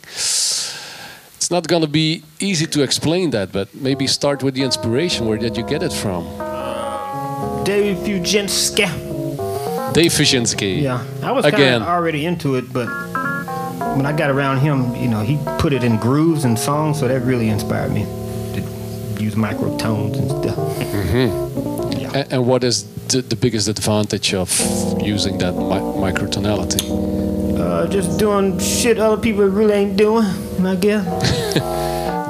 It's 1.35 1.49
not 1.51 1.67
going 1.67 1.81
to 1.81 1.87
be 1.87 2.23
easy 2.39 2.65
to 2.67 2.83
explain 2.83 3.31
that, 3.31 3.51
but 3.51 3.73
maybe 3.73 4.07
start 4.07 4.43
with 4.43 4.53
the 4.55 4.63
inspiration. 4.63 5.25
Where 5.27 5.37
did 5.37 5.57
you 5.57 5.63
get 5.63 5.81
it 5.83 5.93
from? 5.93 6.23
David 7.63 7.97
Fiuczynski. 8.05 8.85
Dave 9.93 10.11
Fiuczynski. 10.11 10.81
Yeah, 10.81 11.03
I 11.23 11.31
was 11.31 11.43
kind 11.43 11.55
Again. 11.55 11.81
of 11.81 11.87
already 11.87 12.25
into 12.25 12.55
it, 12.55 12.71
but 12.71 12.87
when 13.95 14.05
I 14.05 14.13
got 14.15 14.29
around 14.29 14.59
him, 14.59 14.95
you 14.95 15.07
know, 15.07 15.21
he 15.21 15.37
put 15.57 15.73
it 15.73 15.83
in 15.83 15.97
grooves 15.97 16.43
and 16.45 16.57
songs, 16.57 16.99
so 16.99 17.07
that 17.07 17.21
really 17.21 17.49
inspired 17.49 17.91
me 17.91 18.03
to 18.03 18.61
use 19.23 19.35
microtones 19.35 20.17
and 20.17 20.29
stuff. 20.29 20.57
Yeah. 21.13 21.76
A- 22.17 22.27
And 22.33 22.47
what 22.47 22.63
is 22.63 22.83
the, 23.11 23.21
the 23.21 23.35
biggest 23.35 23.67
advantage 23.67 24.33
of 24.33 24.49
using 25.01 25.37
that 25.39 25.53
mi- 25.55 25.85
microtonality? 26.05 26.81
Uh, 27.59 27.87
just 27.87 28.17
doing 28.19 28.57
shit 28.59 28.97
other 28.99 29.17
people 29.21 29.45
really 29.45 29.73
ain't 29.73 29.97
doing, 29.97 30.25
I 30.65 30.75
guess. 30.75 31.05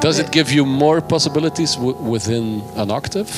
Does 0.00 0.18
it 0.18 0.30
give 0.30 0.52
you 0.52 0.64
more 0.64 1.00
possibilities 1.00 1.74
w- 1.76 1.96
within 1.96 2.62
an 2.76 2.90
octave, 2.90 3.28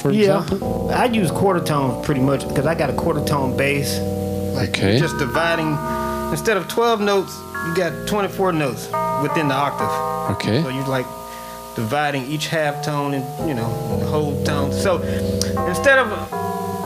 for 0.00 0.10
Yeah, 0.12 0.42
example? 0.42 0.90
I 0.90 1.04
use 1.06 1.30
quarter 1.30 1.60
tones 1.64 2.04
pretty 2.06 2.20
much 2.22 2.46
because 2.48 2.66
I 2.66 2.74
got 2.74 2.88
a 2.90 2.94
quarter 2.94 3.22
tone 3.24 3.56
bass. 3.56 3.98
Like 4.56 4.70
Okay. 4.70 4.98
just 4.98 5.18
dividing 5.18 5.76
instead 6.30 6.56
of 6.56 6.66
12 6.68 7.00
notes, 7.00 7.32
you 7.66 7.74
got 7.76 7.92
24 8.08 8.52
notes 8.52 8.86
within 9.22 9.48
the 9.48 9.54
octave. 9.54 9.92
Okay. 10.36 10.62
So 10.62 10.68
you 10.70 10.82
like 10.88 11.06
dividing 11.76 12.26
each 12.26 12.48
half 12.48 12.84
tone 12.84 13.14
and 13.14 13.48
you 13.48 13.54
know 13.54 13.98
the 14.00 14.06
whole 14.06 14.42
tone. 14.44 14.72
So 14.72 15.00
instead 15.68 15.98
of 15.98 16.08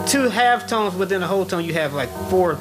two 0.06 0.28
half 0.28 0.66
tones 0.66 0.94
within 0.94 1.22
a 1.22 1.26
whole 1.26 1.46
tone, 1.46 1.64
you 1.64 1.72
have 1.74 1.94
like 1.94 2.10
four 2.28 2.56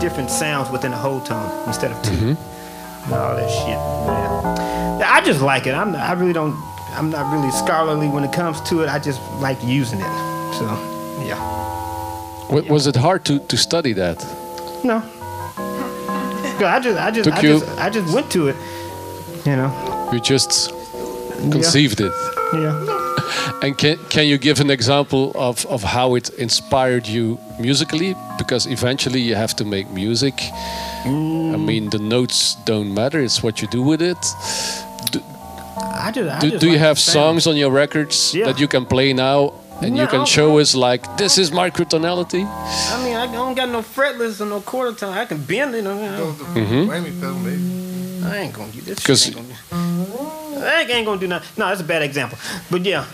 different 0.00 0.30
sounds 0.30 0.70
within 0.70 0.92
a 0.92 0.96
whole 0.96 1.20
tone 1.20 1.68
instead 1.68 1.90
of 1.90 2.02
2 2.02 2.10
mm-hmm. 2.10 3.04
And 3.04 3.14
all 3.14 3.36
that 3.36 3.50
shit. 3.50 3.68
Yeah. 3.68 4.98
Yeah, 5.00 5.12
I 5.12 5.20
just 5.22 5.40
like 5.40 5.66
it. 5.66 5.74
I'm. 5.74 5.96
I 5.96 6.12
really 6.12 6.32
don't. 6.32 6.54
I'm 6.94 7.10
not 7.10 7.32
really 7.32 7.50
scholarly 7.50 8.08
when 8.08 8.22
it 8.22 8.32
comes 8.32 8.60
to 8.68 8.82
it. 8.82 8.88
I 8.88 8.98
just 8.98 9.20
like 9.40 9.58
using 9.64 9.98
it. 9.98 10.12
So 10.58 10.66
yeah. 11.26 11.38
W- 12.48 12.70
was 12.72 12.86
it 12.86 12.94
hard 12.94 13.24
to, 13.24 13.40
to 13.40 13.56
study 13.56 13.92
that? 13.94 14.18
No. 14.84 15.02
I 16.64 16.80
just. 16.80 16.98
I 17.00 17.10
just. 17.10 17.24
Took 17.24 17.38
I 17.38 17.40
you- 17.40 17.58
just. 17.58 17.78
I 17.80 17.90
just 17.90 18.14
went 18.14 18.30
to 18.32 18.48
it. 18.48 18.56
You 19.44 19.56
know. 19.56 20.10
You 20.12 20.20
just 20.20 20.70
conceived 21.50 22.00
it. 22.00 22.12
Yeah. 22.52 22.98
And 23.62 23.78
can, 23.78 23.96
can 24.08 24.26
you 24.26 24.38
give 24.38 24.60
an 24.60 24.70
example 24.70 25.32
of, 25.34 25.64
of 25.66 25.82
how 25.82 26.14
it 26.16 26.30
inspired 26.30 27.06
you 27.06 27.38
musically? 27.58 28.14
Because 28.36 28.66
eventually 28.66 29.20
you 29.20 29.34
have 29.34 29.54
to 29.56 29.64
make 29.64 29.90
music. 29.90 30.34
I 31.04 31.08
mm. 31.08 31.64
mean, 31.64 31.90
the 31.90 31.98
notes 31.98 32.56
don't 32.64 32.92
matter, 32.92 33.20
it's 33.20 33.42
what 33.42 33.62
you 33.62 33.68
do 33.68 33.82
with 33.82 34.02
it. 34.02 34.18
I 35.76 36.10
just. 36.12 36.30
I 36.30 36.40
Do, 36.40 36.50
just 36.50 36.60
do 36.60 36.70
you 36.70 36.78
have 36.78 36.98
songs 36.98 37.46
on 37.46 37.56
your 37.56 37.70
records 37.70 38.34
Yeah. 38.34 38.46
that 38.46 38.60
you 38.60 38.68
can 38.68 38.84
play 38.84 39.12
now 39.12 39.54
and 39.80 39.96
you 39.96 40.06
can 40.06 40.26
show 40.26 40.58
us, 40.58 40.74
like, 40.74 41.16
this 41.16 41.38
is 41.38 41.50
my 41.50 41.70
microtonality? 41.70 42.44
I 42.46 43.04
mean, 43.04 43.16
I 43.16 43.26
don't 43.32 43.54
got 43.54 43.68
no 43.68 43.82
fretless 43.82 44.40
or 44.40 44.46
no 44.46 44.60
quarter 44.60 44.92
tone. 44.96 45.12
I 45.12 45.24
can 45.24 45.42
bend 45.42 45.74
it. 45.74 45.78
You 45.78 45.82
know, 45.84 46.34
mm-hmm. 46.54 46.90
Whammy 46.90 47.20
pedal, 47.20 47.38
maybe. 47.38 47.81
I 48.32 48.38
ain't 48.38 48.54
gonna 48.54 48.72
do 48.72 48.80
this. 48.80 48.98
'Cause- 49.04 49.24
Shit 49.24 49.36
ain't 49.36 49.48
gonna 49.70 50.06
do. 50.56 50.64
I 50.64 50.82
ain't 50.88 51.06
gonna 51.06 51.20
do 51.20 51.26
nothing. 51.28 51.48
No, 51.56 51.68
that's 51.68 51.80
a 51.80 51.84
bad 51.84 52.02
example. 52.02 52.38
But 52.70 52.84
yeah, 52.84 53.04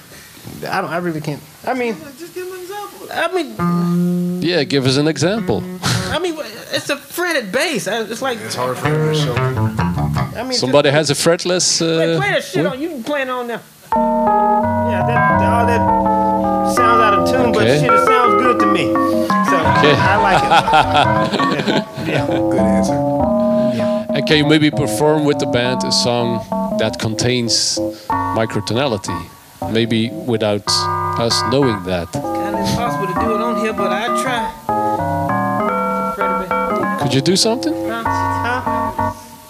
I 0.69 0.81
don't. 0.81 0.91
I 0.91 0.99
really 0.99 1.21
can't. 1.21 1.43
I 1.67 1.75
mean, 1.75 1.97
Just 2.19 2.35
give 2.35 2.47
him 2.47 2.53
an 2.55 2.61
example. 2.61 3.09
I 3.13 3.29
mean, 3.33 4.43
Yeah, 4.43 4.65
give 4.65 4.87
us 4.87 4.97
an 4.97 5.09
example. 5.09 5.63
I 6.11 6.19
mean, 6.19 6.37
it's 6.73 6.89
a 6.91 6.97
fretted 6.97 7.51
bass. 7.53 7.87
It's 7.87 8.23
like 8.23 8.39
It's 8.41 8.55
hard 8.55 8.77
for 8.79 8.87
him 8.89 9.13
to 9.13 9.21
show. 9.21 9.35
I 9.35 10.43
mean, 10.45 10.53
Somebody 10.59 10.91
has 10.91 11.11
a 11.11 11.15
fretless. 11.15 11.79
Play, 11.79 12.15
Uh, 12.15 12.19
play 12.21 12.31
that 12.31 12.45
shit 12.45 12.63
yeah? 12.65 12.71
on. 12.71 12.81
You 12.81 12.89
can 12.91 13.03
play 13.05 13.23
it 13.23 13.29
on 13.29 13.47
there. 13.49 13.61
Yeah, 13.95 15.05
that, 15.07 15.43
all 15.43 15.67
that 15.67 15.83
sounds 16.77 17.01
out 17.03 17.15
of 17.15 17.29
tune, 17.31 17.53
but 17.53 17.65
shit, 17.67 17.91
it 17.91 18.07
sounds 18.07 18.43
good 18.43 18.59
to 18.61 18.67
me. 18.67 18.93
So 18.93 19.57
Okay. 19.79 19.95
I 19.97 20.17
like 20.29 20.43
it. 20.45 20.51
yeah, 21.59 22.07
yeah. 22.07 22.27
Good 22.27 22.59
answer. 22.61 22.95
And 24.19 24.27
can 24.27 24.37
you 24.39 24.47
maybe 24.47 24.69
perform 24.69 25.25
with 25.25 25.39
the 25.39 25.47
band 25.47 25.85
a 25.85 25.93
song 25.93 26.45
that 26.81 26.99
contains 26.99 27.79
microtonality? 28.35 29.17
Maybe 29.73 30.11
without 30.11 30.65
us 30.67 31.41
knowing 31.53 31.85
that. 31.85 32.11
Kind 32.11 32.27
of 32.27 32.69
impossible 32.69 33.07
to 33.07 33.15
do 33.15 33.35
it 33.37 33.41
on 33.41 33.61
here, 33.61 33.73
but 33.73 33.93
I 33.93 34.07
try. 34.21 34.51
Could 37.01 37.15
you 37.15 37.21
do 37.21 37.37
something? 37.37 37.73
Huh? 37.73 38.03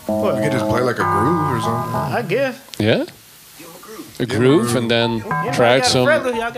Huh? 0.07 0.35
You 0.37 0.43
could 0.43 0.53
just 0.53 0.69
play 0.69 0.83
like 0.83 0.99
a 0.99 1.03
groove 1.03 1.51
or 1.51 1.61
something. 1.63 1.95
I 1.95 2.23
guess. 2.29 2.61
Yeah? 2.79 3.07
A 4.21 4.27
groove 4.27 4.77
and 4.77 4.91
then 4.91 5.23
Anybody 5.23 5.57
try 5.57 5.79
got 5.79 5.87
a 5.87 5.91
some. 5.91 6.07
fretless? 6.07 6.37
Y'all 6.37 6.53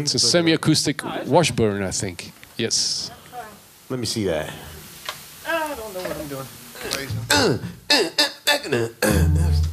It's 0.00 0.14
a 0.14 0.18
semi 0.18 0.52
acoustic 0.52 1.02
Washburn, 1.26 1.82
I 1.82 1.90
think. 1.90 2.32
Yes. 2.56 3.10
Let 3.88 3.98
me 3.98 4.06
see 4.06 4.24
that. 4.24 4.52
I 5.46 5.74
don't 5.74 5.94
know 5.94 6.00
what 6.00 6.16
I'm 6.16 6.28
doing. 6.28 6.46
Uh, 7.30 7.58
uh, 7.90 8.10
uh, 9.02 9.69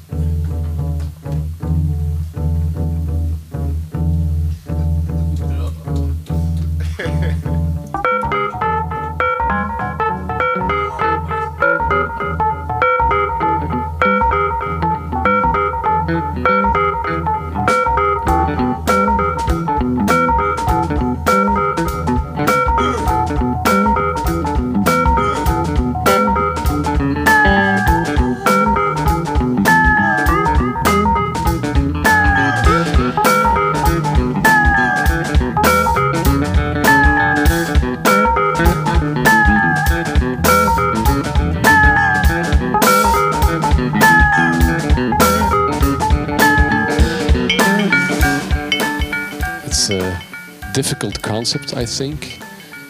difficult 50.77 51.19
concept, 51.23 51.73
I 51.75 51.85
think. 51.87 52.39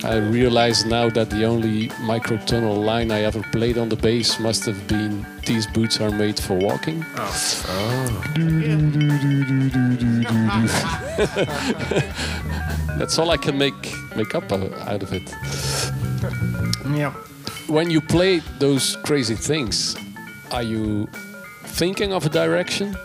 I 0.03 0.17
realize 0.17 0.83
now 0.85 1.09
that 1.09 1.29
the 1.29 1.45
only 1.45 1.87
microtonal 2.11 2.83
line 2.83 3.11
I 3.11 3.21
ever 3.21 3.41
played 3.53 3.77
on 3.77 3.87
the 3.87 3.95
bass 3.95 4.39
must 4.39 4.65
have 4.65 4.81
been 4.87 5.25
"These 5.45 5.67
boots 5.67 6.01
are 6.01 6.11
made 6.11 6.37
for 6.37 6.55
walking." 6.69 6.99
That's 12.99 13.17
all 13.19 13.29
I 13.31 13.37
can 13.37 13.57
make 13.57 13.81
make 14.17 14.35
up 14.35 14.51
uh, 14.51 14.91
out 14.91 15.01
of 15.03 15.13
it. 15.13 15.27
Yeah. 17.01 17.13
When 17.67 17.89
you 17.89 18.01
play 18.01 18.41
those 18.59 18.97
crazy 19.07 19.35
things, 19.35 19.95
are 20.51 20.67
you 20.73 21.07
thinking 21.79 22.11
of 22.13 22.25
a 22.25 22.29
direction? 22.29 22.97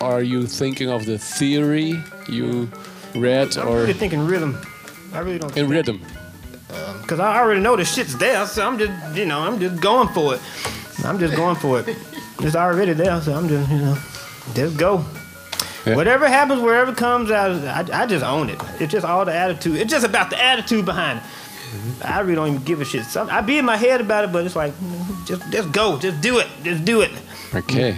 Are 0.00 0.22
you 0.22 0.46
thinking 0.46 0.88
of 0.90 1.04
the 1.04 1.18
theory 1.18 2.02
you 2.28 2.68
read, 3.14 3.56
I'm 3.56 3.68
or 3.68 3.80
really 3.80 3.92
thinking 3.92 4.26
rhythm. 4.26 4.56
I 5.12 5.20
really 5.20 5.38
don't. 5.38 5.56
in 5.56 5.68
rhythm? 5.68 6.00
Um, 6.70 7.00
because 7.02 7.20
I 7.20 7.38
already 7.38 7.60
know 7.60 7.76
the 7.76 7.84
shit's 7.84 8.16
there, 8.18 8.46
so 8.46 8.66
I'm 8.66 8.78
just, 8.78 9.16
you 9.16 9.26
know, 9.26 9.40
I'm 9.40 9.60
just 9.60 9.80
going 9.80 10.08
for 10.08 10.34
it. 10.34 10.40
I'm 11.04 11.18
just 11.18 11.36
going 11.36 11.56
for 11.56 11.80
it. 11.80 11.96
It's 12.40 12.56
already 12.56 12.92
there, 12.94 13.20
so 13.22 13.32
I'm 13.32 13.48
just, 13.48 13.70
you 13.70 13.78
know, 13.78 13.96
just 14.54 14.76
go. 14.76 15.04
Yeah. 15.86 15.94
Whatever 15.94 16.26
happens, 16.26 16.60
wherever 16.60 16.90
it 16.90 16.96
comes 16.96 17.30
out, 17.30 17.52
I, 17.90 18.02
I 18.02 18.06
just 18.06 18.24
own 18.24 18.50
it. 18.50 18.58
It's 18.80 18.90
just 18.90 19.06
all 19.06 19.24
the 19.24 19.32
attitude. 19.32 19.76
It's 19.76 19.90
just 19.90 20.04
about 20.04 20.30
the 20.30 20.42
attitude 20.42 20.84
behind 20.84 21.20
it. 21.20 21.22
Mm-hmm. 21.22 22.02
I 22.06 22.20
really 22.20 22.34
don't 22.34 22.48
even 22.48 22.62
give 22.64 22.80
a 22.80 22.84
shit. 22.84 23.04
Some, 23.04 23.30
I 23.30 23.40
be 23.40 23.56
in 23.58 23.64
my 23.64 23.76
head 23.76 24.00
about 24.00 24.24
it, 24.24 24.32
but 24.32 24.44
it's 24.44 24.56
like, 24.56 24.74
just, 25.26 25.48
just 25.52 25.70
go, 25.70 25.96
just 25.98 26.20
do 26.20 26.38
it, 26.38 26.48
just 26.64 26.84
do 26.84 27.02
it, 27.02 27.12
Okay. 27.54 27.96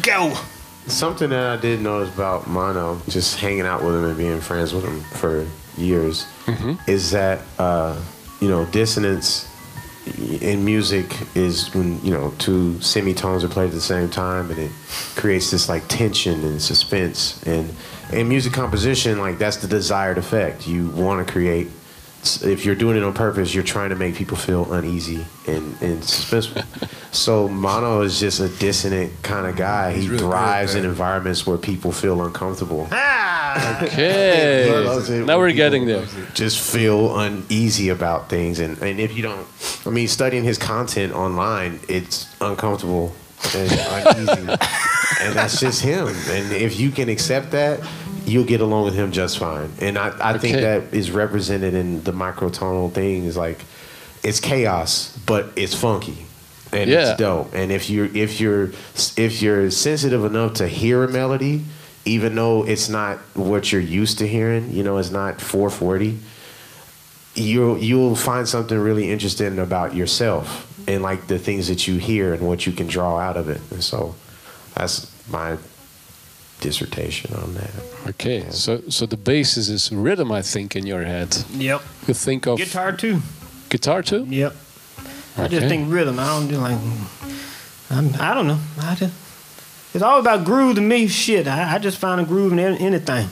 go. 0.00 0.34
Something 0.86 1.30
that 1.30 1.58
I 1.58 1.60
did 1.60 1.80
notice 1.80 2.12
about 2.12 2.48
Mono, 2.48 3.00
just 3.08 3.38
hanging 3.38 3.62
out 3.62 3.82
with 3.84 3.94
him 3.94 4.04
and 4.04 4.16
being 4.16 4.40
friends 4.40 4.74
with 4.74 4.84
him 4.84 5.00
for 5.00 5.46
years, 5.76 6.26
is 6.88 7.10
that 7.12 7.40
uh, 7.58 7.98
you 8.40 8.48
know 8.48 8.64
dissonance 8.66 9.48
in 10.42 10.64
music 10.64 11.06
is 11.36 11.72
when 11.74 12.04
you 12.04 12.10
know 12.10 12.34
two 12.38 12.80
semitones 12.80 13.44
are 13.44 13.48
played 13.48 13.66
at 13.68 13.72
the 13.72 13.80
same 13.80 14.10
time, 14.10 14.50
and 14.50 14.58
it 14.58 14.72
creates 15.14 15.50
this 15.52 15.68
like 15.68 15.86
tension 15.86 16.42
and 16.44 16.60
suspense. 16.60 17.40
And 17.44 17.72
in 18.12 18.28
music 18.28 18.52
composition, 18.52 19.18
like 19.20 19.38
that's 19.38 19.58
the 19.58 19.68
desired 19.68 20.18
effect. 20.18 20.66
You 20.66 20.88
want 20.90 21.24
to 21.24 21.32
create. 21.32 21.68
If 22.42 22.64
you're 22.64 22.76
doing 22.76 22.96
it 22.96 23.02
on 23.02 23.12
purpose, 23.14 23.52
you're 23.52 23.64
trying 23.64 23.90
to 23.90 23.96
make 23.96 24.14
people 24.14 24.36
feel 24.36 24.72
uneasy 24.72 25.24
and, 25.48 25.76
and 25.82 26.00
suspenseful. 26.02 26.64
so 27.12 27.48
Mono 27.48 28.02
is 28.02 28.20
just 28.20 28.38
a 28.38 28.48
dissonant 28.48 29.12
kind 29.22 29.46
of 29.46 29.56
guy. 29.56 29.92
He 29.92 30.02
He's 30.02 30.08
really 30.08 30.20
good 30.22 30.30
thrives 30.30 30.74
in 30.76 30.84
environments 30.84 31.44
where 31.46 31.58
people 31.58 31.90
feel 31.90 32.24
uncomfortable. 32.24 32.86
Ah, 32.92 33.82
Okay. 33.82 35.24
Now 35.26 35.38
we're 35.38 35.52
getting 35.52 35.86
there. 35.86 36.06
Just 36.32 36.60
feel 36.60 37.18
uneasy 37.18 37.88
about 37.88 38.28
things, 38.28 38.60
and, 38.60 38.78
and 38.82 39.00
if 39.00 39.16
you 39.16 39.22
don't, 39.22 39.46
I 39.84 39.90
mean, 39.90 40.08
studying 40.08 40.44
his 40.44 40.58
content 40.58 41.12
online, 41.12 41.80
it's 41.88 42.34
uncomfortable 42.40 43.12
and 43.54 43.70
uneasy, 43.72 44.40
and 45.20 45.34
that's 45.34 45.58
just 45.60 45.82
him. 45.82 46.06
And 46.06 46.52
if 46.52 46.78
you 46.78 46.90
can 46.92 47.08
accept 47.08 47.50
that, 47.50 47.80
you'll 48.26 48.44
get 48.44 48.60
along 48.60 48.84
with 48.84 48.94
him 48.94 49.12
just 49.12 49.38
fine. 49.38 49.70
And 49.80 49.98
I, 49.98 50.12
I 50.34 50.38
think 50.38 50.56
that 50.56 50.94
is 50.94 51.10
represented 51.10 51.74
in 51.74 52.02
the 52.04 52.12
microtonal 52.12 52.92
thing. 52.92 53.24
Is 53.24 53.36
like 53.36 53.60
it's 54.22 54.40
chaos, 54.40 55.16
but 55.26 55.46
it's 55.56 55.74
funky. 55.74 56.26
And 56.72 56.88
Yeah. 56.88 57.10
it's 57.10 57.18
dope. 57.18 57.54
And 57.54 57.70
if 57.70 57.90
you're 57.90 58.06
if 58.16 58.40
you're 58.40 58.70
if 59.16 59.42
you're 59.42 59.70
sensitive 59.70 60.24
enough 60.24 60.54
to 60.54 60.68
hear 60.68 61.04
a 61.04 61.08
melody, 61.08 61.64
even 62.04 62.34
though 62.34 62.64
it's 62.66 62.88
not 62.88 63.18
what 63.34 63.70
you're 63.72 63.80
used 63.80 64.18
to 64.18 64.26
hearing, 64.28 64.70
you 64.72 64.82
know, 64.82 64.96
it's 64.98 65.10
not 65.10 65.40
440, 65.40 66.18
you'll 67.34 67.78
you'll 67.78 68.16
find 68.16 68.48
something 68.48 68.78
really 68.78 69.10
interesting 69.10 69.58
about 69.58 69.94
yourself 69.94 70.68
and 70.88 71.02
like 71.02 71.26
the 71.28 71.38
things 71.38 71.68
that 71.68 71.86
you 71.86 71.96
hear 71.98 72.34
and 72.34 72.46
what 72.46 72.66
you 72.66 72.72
can 72.72 72.86
draw 72.86 73.18
out 73.18 73.36
of 73.36 73.48
it. 73.48 73.60
And 73.70 73.82
so 73.84 74.14
that's 74.74 75.10
my 75.30 75.56
dissertation 76.62 77.34
on 77.34 77.54
that. 77.54 77.70
Okay. 78.08 78.46
So 78.50 78.80
so 78.88 79.06
the 79.06 79.16
basis 79.16 79.68
is 79.68 79.90
rhythm, 79.92 80.32
I 80.32 80.42
think, 80.42 80.74
in 80.76 80.86
your 80.86 81.02
head. 81.04 81.36
yep. 81.52 81.82
You 82.06 82.14
think 82.14 82.46
of 82.46 82.58
Guitar 82.58 82.92
too. 82.96 83.20
guitar 83.68 84.02
too? 84.02 84.24
Yep. 84.28 84.54
I 85.36 85.48
just 85.48 85.66
think 85.68 85.92
rhythm. 85.92 86.18
I 86.18 86.26
don't 86.26 86.48
do 86.48 86.56
like. 86.56 86.78
I'm, 87.90 88.14
I 88.20 88.34
don't 88.34 88.46
know. 88.46 88.58
I 88.80 88.94
just. 88.94 89.14
It's 89.94 90.02
all 90.02 90.18
about 90.20 90.44
groove 90.44 90.76
to 90.76 90.80
me. 90.80 91.08
Shit. 91.08 91.46
I, 91.46 91.74
I 91.74 91.78
just 91.78 91.98
find 91.98 92.20
a 92.20 92.24
groove 92.24 92.52
in 92.52 92.58
anything. 92.58 93.28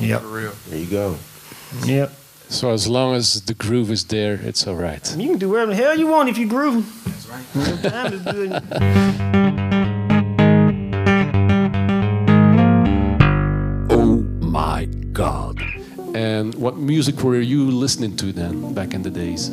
Yep. 0.00 0.20
For 0.22 0.28
real. 0.28 0.52
There 0.68 0.78
you 0.78 0.86
go. 0.86 1.16
Yep. 1.84 2.12
So 2.48 2.70
as 2.72 2.86
long 2.88 3.14
as 3.14 3.42
the 3.42 3.54
groove 3.54 3.90
is 3.90 4.04
there, 4.04 4.34
it's 4.42 4.66
all 4.66 4.76
right. 4.76 5.16
You 5.16 5.28
can 5.30 5.38
do 5.38 5.48
whatever 5.50 5.70
the 5.72 5.76
hell 5.76 5.98
you 5.98 6.06
want 6.06 6.28
if 6.28 6.38
you 6.38 6.46
grooving. 6.48 6.84
That's 7.04 7.26
right. 7.28 7.92
Time 7.92 8.12
is 8.14 8.22
good. 8.22 9.64
And 16.38 16.54
what 16.54 16.76
music 16.76 17.24
were 17.24 17.40
you 17.40 17.68
listening 17.68 18.16
to 18.18 18.32
then, 18.32 18.72
back 18.72 18.94
in 18.94 19.02
the 19.02 19.10
days, 19.10 19.50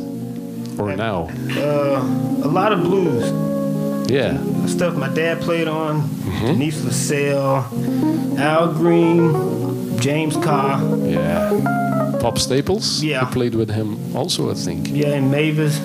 or 0.77 0.95
now? 0.95 1.29
Uh, 1.57 1.99
a 2.43 2.47
lot 2.47 2.71
of 2.71 2.83
blues. 2.83 3.25
Yeah. 4.07 4.37
Stuff 4.67 4.95
my 4.95 5.09
dad 5.09 5.41
played 5.41 5.67
on. 5.67 6.01
Mm-hmm. 6.03 6.45
Denise 6.45 6.83
LaSalle, 6.83 8.37
Al 8.37 8.71
Green, 8.73 9.97
James 9.99 10.37
Carr. 10.37 10.79
Yeah. 11.07 12.17
Pop 12.21 12.37
Staples. 12.37 13.03
Yeah. 13.03 13.21
You 13.21 13.33
played 13.33 13.55
with 13.55 13.71
him 13.71 14.15
also, 14.15 14.51
I 14.51 14.53
think. 14.53 14.87
Yeah, 14.91 15.17
and 15.17 15.31
Mavis. 15.31 15.79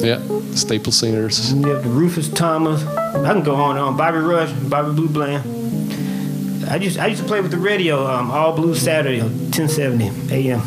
Yeah. 0.00 0.20
Staple 0.54 0.92
singers. 0.92 1.52
You 1.52 1.66
have 1.66 1.82
the 1.82 1.90
Rufus 1.90 2.28
Thomas. 2.28 2.84
I 2.86 3.32
can 3.32 3.42
go 3.42 3.56
on 3.56 3.76
and 3.76 3.84
on. 3.86 3.96
Bobby 3.96 4.18
Rush, 4.18 4.52
Bobby 4.70 4.94
Blue 4.94 5.08
Bland. 5.08 5.57
I 6.70 6.76
used 6.76 6.98
I 6.98 7.06
used 7.06 7.22
to 7.22 7.26
play 7.28 7.40
with 7.40 7.50
the 7.50 7.58
radio 7.58 8.06
um, 8.06 8.30
all 8.30 8.52
blues 8.54 8.80
Saturday, 8.82 9.20
1070 9.20 10.32
a.m. 10.34 10.60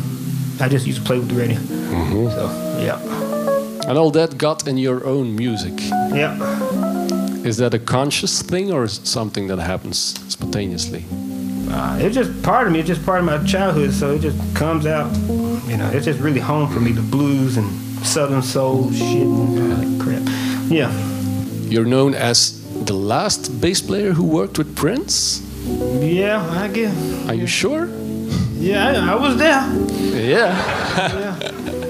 I 0.60 0.68
just 0.68 0.86
used 0.86 0.98
to 1.00 1.04
play 1.04 1.18
with 1.18 1.28
the 1.28 1.34
radio. 1.34 1.58
So 2.30 2.46
yeah, 2.80 2.98
And 3.88 3.96
all 3.98 4.10
that 4.12 4.36
got 4.38 4.66
in 4.66 4.76
your 4.78 5.06
own 5.06 5.34
music. 5.36 5.74
yeah. 6.14 6.36
Is 7.44 7.56
that 7.56 7.74
a 7.74 7.78
conscious 7.78 8.42
thing 8.42 8.70
or 8.72 8.84
is 8.84 8.98
it 8.98 9.06
something 9.06 9.48
that 9.48 9.58
happens 9.58 9.98
spontaneously? 10.28 11.04
Uh, 11.68 11.98
it's 12.00 12.14
just 12.14 12.30
part 12.42 12.66
of 12.66 12.72
me. 12.72 12.78
It's 12.80 12.88
just 12.88 13.04
part 13.04 13.18
of 13.18 13.24
my 13.24 13.38
childhood. 13.44 13.92
So 13.92 14.12
it 14.12 14.20
just 14.20 14.38
comes 14.54 14.86
out. 14.86 15.10
You 15.68 15.76
know, 15.76 15.90
it's 15.92 16.04
just 16.06 16.20
really 16.20 16.40
home 16.40 16.68
for 16.72 16.78
me. 16.80 16.92
The 16.92 17.02
blues 17.02 17.56
and 17.56 17.68
Southern 18.06 18.42
soul 18.42 18.90
shit 18.92 19.22
and 19.26 19.36
all 19.36 19.76
that 19.76 20.00
crap. 20.02 20.22
Yeah, 20.70 20.90
You're 21.68 21.84
known 21.96 22.14
as 22.14 22.60
the 22.84 22.94
last 22.94 23.60
bass 23.60 23.80
player 23.80 24.12
who 24.12 24.24
worked 24.24 24.58
with 24.58 24.74
Prince. 24.76 25.40
Yeah. 26.00 26.42
I 26.50 26.68
guess. 26.68 27.28
Are 27.28 27.34
you 27.34 27.46
sure? 27.46 27.88
Yeah, 28.54 28.88
I, 28.88 29.12
I 29.12 29.14
was 29.14 29.36
there. 29.36 29.62
Yeah. 30.14 30.52
Yeah. 31.18 31.48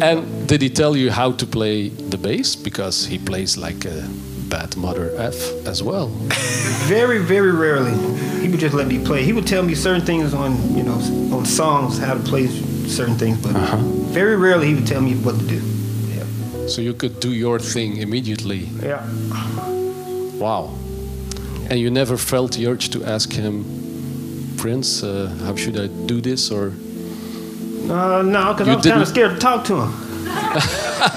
And 0.00 0.48
did 0.48 0.60
he 0.60 0.70
tell 0.70 0.96
you 0.96 1.10
how 1.10 1.32
to 1.32 1.46
play 1.46 1.88
the 1.88 2.18
bass? 2.18 2.56
Because 2.56 3.06
he 3.06 3.18
plays 3.18 3.56
like 3.56 3.84
a 3.84 4.08
bad 4.48 4.76
mother 4.76 5.14
F 5.16 5.36
as 5.66 5.82
well. 5.82 6.08
Very, 6.86 7.18
very 7.18 7.52
rarely. 7.52 7.94
He 8.42 8.48
would 8.48 8.60
just 8.60 8.74
let 8.74 8.86
me 8.86 9.02
play. 9.02 9.24
He 9.24 9.32
would 9.32 9.46
tell 9.46 9.62
me 9.62 9.74
certain 9.74 10.04
things 10.04 10.34
on, 10.34 10.76
you 10.76 10.82
know, 10.82 10.98
on 11.34 11.46
songs, 11.46 11.98
how 11.98 12.12
to 12.12 12.20
play 12.20 12.46
certain 12.88 13.16
things, 13.16 13.38
but 13.40 13.56
uh-huh. 13.56 13.78
very 14.12 14.36
rarely 14.36 14.66
he 14.66 14.74
would 14.74 14.86
tell 14.86 15.00
me 15.00 15.14
what 15.14 15.38
to 15.38 15.46
do. 15.46 15.62
Yeah. 16.12 16.66
So 16.66 16.82
you 16.82 16.92
could 16.92 17.20
do 17.20 17.32
your 17.32 17.58
thing 17.58 17.96
immediately. 17.96 18.68
Yeah. 18.82 19.00
Wow. 20.36 20.74
And 21.70 21.78
you 21.80 21.90
never 21.90 22.16
felt 22.16 22.52
the 22.52 22.66
urge 22.66 22.90
to 22.90 23.04
ask 23.04 23.32
him, 23.32 23.64
Prince, 24.56 25.02
uh, 25.02 25.34
how 25.44 25.56
should 25.56 25.78
I 25.78 25.86
do 26.06 26.20
this? 26.20 26.50
Or 26.50 26.72
Uh, 27.88 28.22
no, 28.22 28.52
because 28.54 28.68
I 28.68 28.74
was 28.76 28.86
kind 28.86 29.02
of 29.02 29.08
scared 29.08 29.32
to 29.34 29.38
talk 29.38 29.64
to 29.66 29.74
him. 29.82 29.92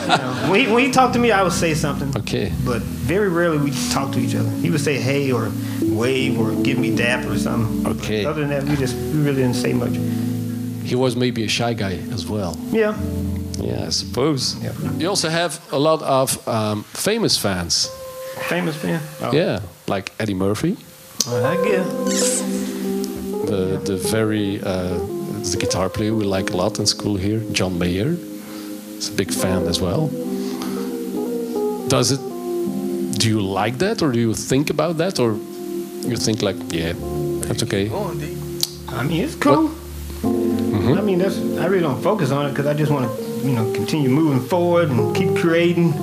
You 0.02 0.08
know, 0.18 0.48
when, 0.52 0.60
he, 0.66 0.72
when 0.74 0.84
he 0.86 0.92
talked 0.92 1.14
to 1.14 1.20
me, 1.20 1.32
I 1.32 1.42
would 1.44 1.54
say 1.54 1.74
something. 1.74 2.10
okay, 2.18 2.52
But 2.66 2.82
very 2.82 3.30
rarely 3.30 3.58
we 3.58 3.72
talk 3.94 4.12
to 4.14 4.20
each 4.20 4.36
other. 4.36 4.50
He 4.62 4.70
would 4.70 4.82
say 4.82 4.98
hey 5.00 5.32
or 5.32 5.50
wave 5.82 6.38
or 6.40 6.52
give 6.64 6.78
me 6.78 6.94
dap 6.96 7.26
or 7.26 7.38
something. 7.38 7.84
But 7.84 7.96
Okay. 7.98 8.26
other 8.26 8.42
than 8.42 8.50
that, 8.50 8.64
we 8.64 8.76
just 8.76 8.96
we 8.96 9.20
really 9.24 9.42
didn't 9.44 9.56
say 9.56 9.74
much. 9.74 9.96
he 10.84 10.96
was 10.96 11.16
maybe 11.16 11.44
a 11.44 11.48
shy 11.48 11.74
guy 11.74 12.00
as 12.14 12.26
well. 12.28 12.58
Yeah. 12.72 12.96
Yeah, 13.60 13.86
I 13.88 13.90
suppose. 13.92 14.56
Yeah. 14.62 14.74
You 15.00 15.10
also 15.10 15.30
have 15.30 15.60
a 15.72 15.80
lot 15.80 16.02
of 16.02 16.48
um, 16.48 16.84
famous 16.94 17.38
fans. 17.38 17.90
Famous 18.50 18.76
fan. 18.76 19.00
Oh, 19.22 19.32
Yeah, 19.34 19.60
like 19.88 20.12
Eddie 20.20 20.34
Murphy, 20.34 20.78
I 21.28 21.56
guess. 21.64 22.42
the 23.50 23.80
the 23.84 23.98
very 24.12 24.62
uh, 24.62 24.98
the 25.52 25.58
guitar 25.60 25.90
player 25.90 26.14
we 26.14 26.26
like 26.26 26.52
a 26.52 26.58
lot 26.58 26.80
in 26.80 26.86
school 26.86 27.16
here. 27.16 27.40
John 27.52 27.80
Mayer, 27.80 28.18
is 28.98 29.10
a 29.10 29.14
big 29.14 29.32
fan 29.32 29.66
as 29.68 29.80
well. 29.80 30.08
Does 31.88 32.12
it? 32.12 32.22
Do 33.20 33.30
you 33.30 33.42
like 33.42 33.78
that, 33.80 34.02
or 34.02 34.12
do 34.12 34.20
you 34.20 34.34
think 34.34 34.70
about 34.70 34.98
that, 34.98 35.20
or 35.20 35.34
you 35.34 36.18
think 36.18 36.42
like, 36.42 36.58
yeah, 36.70 36.94
that's 37.48 37.64
okay? 37.64 37.88
Go 37.88 37.98
on, 37.98 38.20
D. 38.20 38.36
I 38.90 39.04
mean, 39.04 39.24
it's 39.24 39.36
cool. 39.36 39.72
I 40.24 41.02
mean, 41.02 41.20
that's 41.20 41.38
I 41.60 41.66
really 41.68 41.82
don't 41.82 42.02
focus 42.02 42.32
on 42.32 42.46
it 42.46 42.50
because 42.50 42.66
I 42.66 42.74
just 42.74 42.92
want 42.92 43.06
to, 43.10 43.48
you 43.48 43.54
know, 43.54 43.72
continue 43.74 44.10
moving 44.10 44.42
forward 44.48 44.90
and 44.90 45.16
keep 45.16 45.36
creating. 45.38 45.94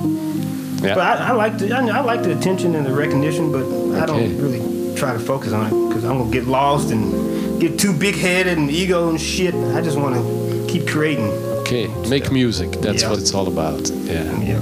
Yeah. 0.87 0.95
But 0.95 1.03
I, 1.21 1.27
I 1.29 1.31
like 1.31 1.57
the 1.57 1.71
I, 1.75 1.79
I 1.99 2.01
like 2.01 2.23
the 2.23 2.37
attention 2.37 2.75
and 2.75 2.85
the 2.85 2.93
recognition, 2.93 3.51
but 3.51 3.65
I 4.01 4.05
don't 4.05 4.37
really 4.37 4.95
try 4.95 5.13
to 5.13 5.19
focus 5.19 5.51
on 5.53 5.65
it 5.67 5.87
because 5.87 6.03
I'm 6.05 6.17
gonna 6.17 6.31
get 6.31 6.45
lost 6.45 6.91
and 6.91 7.59
get 7.59 7.79
too 7.79 7.93
big 7.93 8.15
headed 8.15 8.57
and 8.57 8.69
ego 8.71 9.09
and 9.09 9.19
shit. 9.19 9.53
I 9.77 9.81
just 9.81 9.97
want 9.97 10.15
to 10.15 10.67
keep 10.71 10.87
creating. 10.87 11.29
Okay, 11.61 11.87
make 12.09 12.31
music. 12.31 12.71
That's 12.81 13.01
Yeah. 13.01 13.09
what 13.09 13.19
it's 13.19 13.33
all 13.33 13.47
about. 13.47 13.89
Yeah. 14.05 14.23
Yeah. 14.41 14.61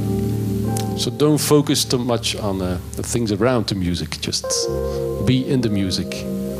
So 0.97 1.09
don't 1.11 1.39
focus 1.39 1.85
too 1.85 1.97
much 1.97 2.35
on 2.35 2.61
uh, 2.61 2.77
the 2.95 3.03
things 3.03 3.31
around 3.31 3.65
the 3.67 3.75
music. 3.75 4.09
Just 4.21 4.45
be 5.25 5.35
in 5.47 5.61
the 5.61 5.69
music. 5.69 6.07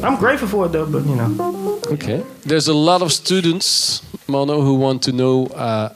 I'm 0.03 0.17
grateful 0.17 0.47
for 0.47 0.65
it 0.65 0.71
though, 0.71 0.85
but 0.91 1.05
you 1.05 1.15
know, 1.15 1.79
Okay. 1.91 2.23
There's 2.45 2.67
a 2.67 2.73
lot 2.73 3.01
of 3.01 3.11
students, 3.11 4.01
Mono, 4.27 4.61
who 4.61 4.73
want 4.75 5.03
to 5.03 5.11
know 5.11 5.47
uh, 5.47 5.89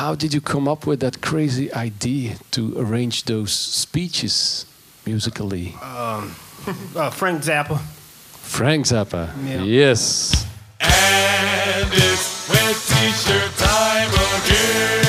how 0.00 0.14
did 0.14 0.32
you 0.32 0.40
come 0.40 0.66
up 0.66 0.86
with 0.86 1.00
that 1.00 1.20
crazy 1.20 1.70
idea 1.74 2.34
to 2.50 2.74
arrange 2.78 3.24
those 3.24 3.52
speeches 3.52 4.64
musically? 5.04 5.74
uh, 5.82 7.10
Frank 7.10 7.42
Zappa. 7.42 7.78
Frank 8.56 8.86
Zappa. 8.86 9.28
Yeah. 9.44 9.62
Yes. 9.62 10.46
And 10.80 11.90
it's 11.92 12.48
wet 12.48 12.76
t-shirt 12.88 13.52
time 13.58 14.08
again. 14.08 15.04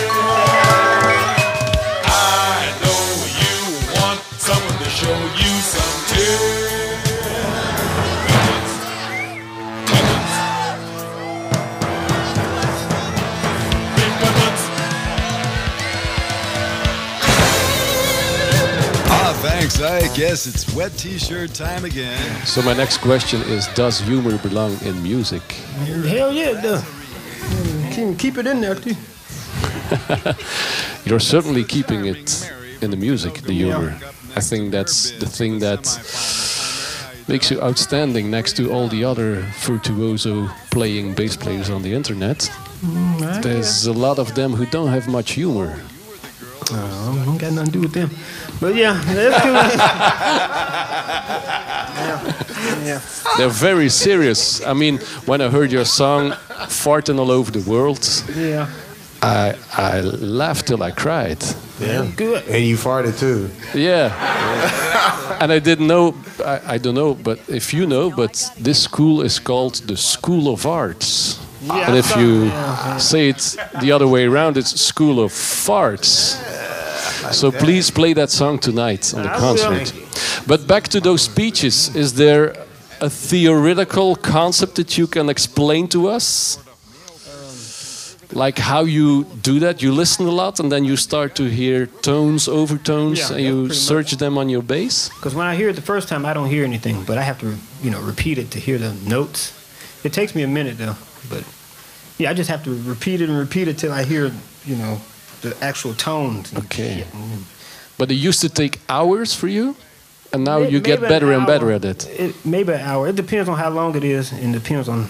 I 2.03 2.67
know 2.83 3.03
you 3.43 3.55
want 3.95 4.19
someone 4.47 4.77
to 4.83 4.89
show 4.89 5.15
you 5.39 5.51
some 5.71 6.17
tears. 6.17 6.60
I 19.83 20.01
guess 20.15 20.45
it's 20.45 20.73
wet 20.75 20.91
t-shirt 20.97 21.53
time 21.53 21.85
again. 21.85 22.45
So 22.45 22.61
my 22.61 22.73
next 22.73 22.99
question 22.99 23.41
is: 23.41 23.67
Does 23.73 23.99
humor 23.99 24.37
belong 24.37 24.77
in 24.85 25.01
music? 25.01 25.41
Hell 26.05 26.31
yeah, 26.31 26.57
it 26.57 26.61
does. 26.61 26.83
Keep, 27.95 28.19
keep 28.19 28.37
it 28.37 28.47
in 28.47 28.61
there 28.61 28.75
too. 28.75 28.95
You're 31.05 31.19
certainly 31.19 31.63
keeping 31.63 32.05
it 32.05 32.51
in 32.81 32.91
the 32.91 32.97
music, 32.97 33.41
the 33.41 33.53
humor. 33.53 33.97
I 34.35 34.39
think 34.39 34.71
that's 34.71 35.11
the 35.19 35.25
thing 35.25 35.59
that 35.59 35.83
makes 37.27 37.49
you 37.51 37.61
outstanding 37.61 38.29
next 38.29 38.57
to 38.57 38.71
all 38.71 38.87
the 38.87 39.03
other 39.03 39.45
virtuoso 39.61 40.47
playing 40.69 41.13
bass 41.15 41.35
players 41.35 41.69
on 41.69 41.81
the 41.81 41.93
internet. 41.93 42.51
There's 43.41 43.85
a 43.87 43.93
lot 43.93 44.19
of 44.19 44.35
them 44.35 44.53
who 44.53 44.65
don't 44.65 44.89
have 44.89 45.07
much 45.07 45.31
humor. 45.31 45.75
Uh, 46.71 47.17
I 47.21 47.25
don't 47.25 47.37
got 47.37 47.51
nothing 47.53 47.65
to 47.65 47.71
do 47.71 47.81
with 47.81 47.93
them. 47.93 48.09
But 48.61 48.75
yeah, 48.75 48.93
that's 49.05 49.41
cool. 49.43 49.53
yeah. 51.97 52.85
yeah. 52.85 53.01
They're 53.37 53.49
very 53.49 53.89
serious. 53.89 54.61
I 54.65 54.73
mean, 54.73 54.99
when 55.25 55.41
I 55.41 55.49
heard 55.49 55.71
your 55.71 55.85
song 55.85 56.31
"Farting 56.69 57.19
All 57.19 57.31
Over 57.31 57.51
the 57.51 57.69
World," 57.69 58.07
Yeah. 58.35 58.67
I 59.23 59.55
I 59.77 60.01
laughed 60.01 60.67
till 60.67 60.83
I 60.83 60.91
cried. 60.91 61.43
Yeah. 61.79 62.05
Good. 62.15 62.43
And 62.47 62.63
you 62.63 62.77
farted 62.77 63.17
too. 63.19 63.49
Yeah. 63.73 64.11
and 65.41 65.51
I 65.51 65.59
didn't 65.59 65.87
know, 65.87 66.13
I, 66.45 66.75
I 66.75 66.77
don't 66.77 66.93
know, 66.95 67.15
but 67.15 67.39
if 67.49 67.73
you 67.73 67.85
know, 67.87 68.11
but 68.11 68.51
this 68.63 68.83
school 68.83 69.21
is 69.25 69.39
called 69.39 69.75
the 69.87 69.97
School 69.97 70.47
of 70.53 70.65
Arts. 70.65 71.39
Yeah, 71.63 71.87
and 71.87 71.97
if 71.97 72.15
you 72.15 72.45
yeah, 72.45 72.97
say 72.97 73.29
it 73.29 73.57
the 73.81 73.91
other 73.91 74.07
way 74.07 74.25
around, 74.25 74.57
it's 74.57 74.79
School 74.81 75.19
of 75.19 75.31
Farts. 75.31 76.37
So 77.31 77.51
please 77.51 77.91
play 77.91 78.13
that 78.13 78.29
song 78.29 78.59
tonight 78.59 79.13
on 79.13 79.23
the 79.23 79.29
concert. 79.29 79.93
But 80.47 80.67
back 80.67 80.87
to 80.89 80.99
those 80.99 81.21
speeches, 81.21 81.95
is 81.95 82.13
there 82.13 82.55
a 82.99 83.09
theoretical 83.09 84.15
concept 84.15 84.75
that 84.75 84.97
you 84.97 85.07
can 85.07 85.29
explain 85.29 85.87
to 85.89 86.07
us? 86.07 86.57
Um, 86.57 88.37
like 88.37 88.57
how 88.59 88.83
you 88.85 89.25
do 89.41 89.59
that? 89.59 89.81
You 89.81 89.91
listen 89.93 90.25
a 90.27 90.31
lot 90.31 90.59
and 90.59 90.71
then 90.71 90.83
you 90.85 90.95
start 90.97 91.35
to 91.35 91.43
hear 91.43 91.87
tones, 92.01 92.47
overtones, 92.47 93.19
Yeah, 93.19 93.35
and 93.35 93.41
you 93.45 93.69
search 93.73 94.11
them 94.17 94.37
on 94.37 94.49
your 94.49 94.61
bass? 94.63 95.09
Because 95.09 95.35
when 95.35 95.47
I 95.47 95.55
hear 95.55 95.69
it 95.69 95.75
the 95.75 95.81
first 95.81 96.07
time, 96.07 96.25
I 96.25 96.33
don't 96.33 96.49
hear 96.49 96.63
anything, 96.63 97.03
but 97.03 97.17
I 97.17 97.21
have 97.23 97.39
to, 97.39 97.55
you 97.83 97.91
know, 97.91 98.01
repeat 98.01 98.37
it 98.37 98.51
to 98.51 98.59
hear 98.59 98.77
the 98.77 98.93
notes. 99.07 99.53
It 100.03 100.13
takes 100.13 100.33
me 100.33 100.43
a 100.43 100.47
minute 100.47 100.77
though, 100.77 100.95
but 101.29 101.43
yeah, 102.17 102.31
I 102.31 102.33
just 102.33 102.49
have 102.49 102.63
to 102.63 102.71
repeat 102.83 103.21
it 103.21 103.29
and 103.29 103.37
repeat 103.37 103.67
it 103.67 103.77
till 103.77 103.91
I 103.91 104.03
hear, 104.03 104.31
you 104.65 104.75
know, 104.75 104.99
the 105.41 105.55
actual 105.61 105.93
tones. 105.93 106.53
Okay. 106.55 107.05
Mm. 107.11 107.43
But 107.97 108.11
it 108.11 108.15
used 108.15 108.41
to 108.41 108.49
take 108.49 108.79
hours 108.89 109.33
for 109.33 109.47
you, 109.47 109.75
and 110.33 110.43
now 110.43 110.57
you 110.59 110.79
get 110.79 111.01
maybe 111.01 111.05
an 111.05 111.09
better 111.09 111.31
and 111.33 111.45
better 111.45 111.71
at 111.71 111.85
it. 111.85 112.07
It 112.09 112.45
maybe 112.45 112.73
an 112.73 112.81
hour. 112.81 113.07
It 113.07 113.15
depends 113.15 113.49
on 113.49 113.57
how 113.57 113.69
long 113.69 113.95
it 113.95 114.03
is, 114.03 114.31
and 114.31 114.53
depends 114.53 114.87
on, 114.89 115.07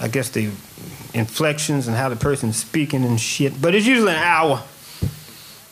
I 0.00 0.08
guess 0.08 0.30
the 0.30 0.50
inflections 1.12 1.88
and 1.88 1.96
how 1.96 2.08
the 2.08 2.16
person's 2.16 2.56
speaking 2.56 3.04
and 3.04 3.20
shit. 3.20 3.60
But 3.60 3.74
it's 3.74 3.86
usually 3.86 4.12
an 4.12 4.22
hour. 4.22 4.62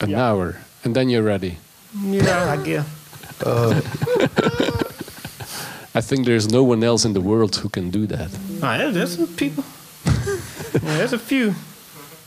An 0.00 0.14
hour, 0.14 0.56
and 0.84 0.94
then 0.94 1.08
you're 1.08 1.22
ready. 1.22 1.58
Know, 1.94 2.48
I 2.48 2.56
guess. 2.62 2.86
Uh, 3.44 3.80
I 5.94 6.00
think 6.00 6.26
there's 6.26 6.48
no 6.48 6.62
one 6.62 6.84
else 6.84 7.04
in 7.04 7.12
the 7.12 7.20
world 7.20 7.56
who 7.56 7.68
can 7.68 7.90
do 7.90 8.06
that. 8.06 8.30
Ah, 8.62 8.78
there's, 8.78 8.94
there's 8.94 9.16
some 9.16 9.26
people. 9.26 9.64
yeah, 10.04 10.98
there's 10.98 11.12
a 11.12 11.18
few. 11.18 11.54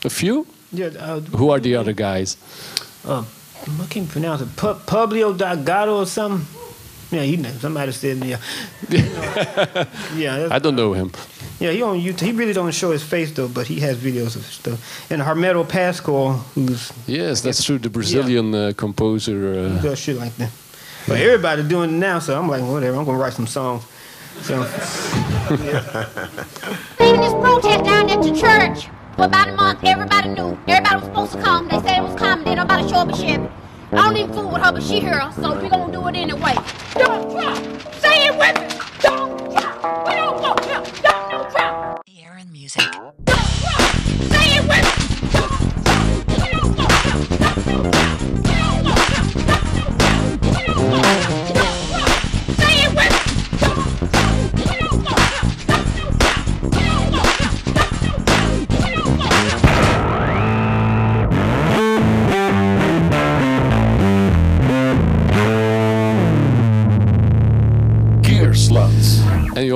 A 0.04 0.10
few? 0.10 0.46
Yeah, 0.72 0.86
uh, 0.98 1.20
Who 1.20 1.50
are 1.50 1.60
the 1.60 1.76
other 1.76 1.92
guys? 1.92 2.36
uh, 3.04 3.24
I 3.80 3.86
can't 3.86 4.08
pronounce 4.08 4.40
it. 4.42 4.56
Pu- 4.56 4.80
Publio 4.86 5.36
Delgado 5.36 5.98
or 5.98 6.06
something. 6.06 6.46
Yeah, 7.10 7.22
he 7.24 7.44
somebody 7.60 7.92
said 7.92 8.24
yeah. 8.24 8.38
yeah, 10.16 10.48
I 10.50 10.58
don't 10.58 10.76
know 10.76 10.94
him. 10.94 11.12
yeah. 11.60 11.70
He 11.70 11.82
on 11.82 11.98
YouTube. 12.00 12.20
He 12.22 12.32
really 12.32 12.54
don't 12.54 12.72
show 12.72 12.90
his 12.90 13.02
face 13.02 13.30
though, 13.32 13.48
but 13.48 13.66
he 13.66 13.80
has 13.80 13.98
videos 13.98 14.34
of 14.34 14.44
stuff. 14.46 15.10
And 15.10 15.20
Hermeto 15.20 15.62
Pascoal, 15.68 16.32
who's 16.54 16.90
Yes, 17.06 17.42
that's 17.42 17.62
true. 17.62 17.78
The 17.78 17.90
Brazilian 17.90 18.54
uh, 18.54 18.72
composer. 18.74 19.52
Uh, 19.76 19.82
does 19.82 19.98
shit 19.98 20.16
like 20.16 20.34
that. 20.36 20.50
But 21.06 21.20
everybody 21.20 21.62
doing 21.68 21.90
it 21.90 21.98
now, 21.98 22.18
so 22.18 22.38
I'm 22.38 22.48
like, 22.48 22.62
whatever. 22.62 22.96
I'm 22.96 23.04
gonna 23.04 23.18
write 23.18 23.34
some 23.34 23.46
songs. 23.46 23.82
So 24.40 24.60
Leading 26.98 27.20
this 27.20 27.34
protest 27.34 27.84
down 27.84 28.08
at 28.08 28.22
the 28.22 28.32
church. 28.34 28.88
For 29.22 29.26
about 29.26 29.48
a 29.50 29.52
month, 29.52 29.84
everybody 29.84 30.30
knew. 30.30 30.58
Everybody 30.66 30.96
was 30.96 31.04
supposed 31.04 31.32
to 31.34 31.42
come. 31.42 31.68
They 31.68 31.78
said 31.78 31.98
it 31.98 32.02
was 32.02 32.16
coming. 32.16 32.44
They 32.44 32.56
don't 32.56 32.64
about 32.64 32.82
to 32.82 32.88
show 32.88 32.96
up 32.96 33.08
and 33.08 33.16
shit. 33.16 33.40
I 33.92 34.08
don't 34.08 34.16
even 34.16 34.34
fool 34.34 34.50
with 34.50 34.62
her, 34.62 34.72
but 34.72 34.82
she 34.82 34.98
here, 34.98 35.30
so 35.36 35.62
we 35.62 35.68
gonna 35.68 35.92
do 35.92 36.08
it 36.08 36.16
anyway. 36.16 36.56
Don't 36.94 37.30
drop. 37.30 37.56
Say 38.00 38.26
it 38.26 38.36
with 38.36 38.58
me. 38.58 38.80
Don't 38.98 39.38
drop. 39.52 40.08
We 40.08 40.14
don't 40.16 40.42
want 40.42 40.64
him. 40.64 40.82
Don't 41.02 41.30
no 41.30 41.48
drop. 41.52 42.04
The 42.04 42.20
air 42.20 42.36
and 42.36 42.50
music. 42.50 43.01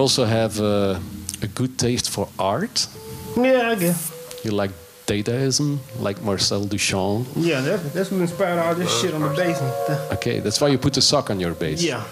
Also 0.07 0.25
have 0.25 0.61
uh, 0.61 1.01
a 1.43 1.49
good 1.49 1.77
taste 1.79 2.11
for 2.11 2.29
art. 2.39 2.87
yeah, 3.37 3.73
I 3.73 3.75
guess. 3.75 4.13
You 4.45 4.53
like 4.53 4.71
Dadaism, 5.09 5.79
like 5.99 6.23
Marcel 6.23 6.65
Duchamp. 6.65 7.27
Yeah, 7.35 7.61
that's 7.61 7.83
that's 7.93 8.11
what 8.13 8.21
inspired 8.21 8.61
all 8.61 8.77
this 8.77 9.01
shit 9.01 9.15
on 9.15 9.23
the 9.23 9.31
bass. 9.31 9.59
Okay, 10.13 10.39
that's 10.39 10.61
why 10.61 10.69
you 10.69 10.79
put 10.79 10.95
the 10.95 11.03
sock 11.03 11.29
on 11.31 11.41
your 11.41 11.55
bass. 11.55 11.83
Yeah. 11.83 12.05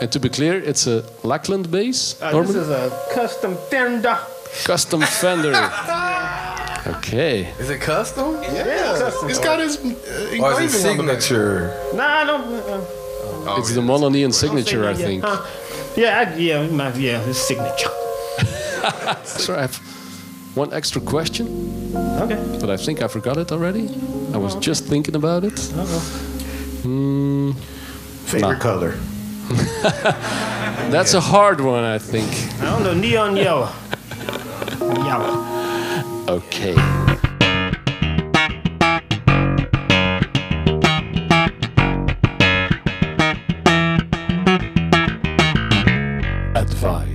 And 0.00 0.10
to 0.10 0.18
be 0.18 0.28
clear, 0.28 0.54
it's 0.70 0.88
a 0.88 1.02
Lakland 1.22 1.70
bass. 1.70 2.20
Uh, 2.20 2.42
this 2.42 2.56
is 2.56 2.68
a 2.68 2.90
custom 3.14 3.54
Fender. 3.70 4.18
Custom 4.64 5.02
Fender. 5.02 5.54
okay. 6.98 7.52
Is 7.60 7.70
it 7.70 7.80
custom? 7.80 8.42
Yeah, 8.42 8.98
custom. 8.98 9.30
it's 9.30 9.38
got 9.38 9.60
his 9.60 9.76
uh, 9.76 10.42
Or 10.42 10.60
is 10.60 10.74
it 10.74 10.88
engraving 10.88 11.00
on 11.00 11.06
the 11.06 11.12
back. 11.12 11.22
signature? 11.22 11.80
Nah, 11.94 12.22
I 12.22 12.24
don't. 12.24 12.44
Uh, 12.44 12.84
Oh, 13.48 13.60
it's 13.60 13.72
the 13.74 13.80
Mononeon 13.80 14.32
signature, 14.34 14.82
I 14.82 14.86
don't 14.86 14.96
say 14.96 15.02
that 15.02 15.08
think. 15.08 15.24
Huh? 15.24 15.65
Yeah, 15.96 16.20
I, 16.28 16.34
yeah, 16.36 16.66
my, 16.68 16.92
yeah, 16.94 17.20
his 17.24 17.38
signature. 17.38 17.90
So 19.24 19.54
I 19.56 19.62
have 19.62 19.76
one 20.54 20.72
extra 20.72 21.00
question, 21.00 21.46
Okay. 22.20 22.38
but 22.60 22.70
I 22.70 22.76
think 22.76 23.02
I 23.02 23.08
forgot 23.08 23.36
it 23.36 23.50
already. 23.52 23.88
I 24.32 24.36
was 24.38 24.54
just 24.56 24.84
thinking 24.84 25.16
about 25.16 25.44
it. 25.44 25.58
Uh-oh. 25.74 26.00
Hmm, 26.82 27.52
Favorite 28.26 28.52
Nah. 28.52 28.58
color? 28.58 28.94
that's 30.90 31.14
a 31.14 31.20
hard 31.20 31.60
one, 31.60 31.84
I 31.84 31.98
think. 31.98 32.30
I 32.60 32.64
don't 32.66 32.82
know, 32.84 32.94
neon 32.94 33.36
yellow. 33.36 33.68
Yellow. 34.80 35.44
Okay. 36.28 36.74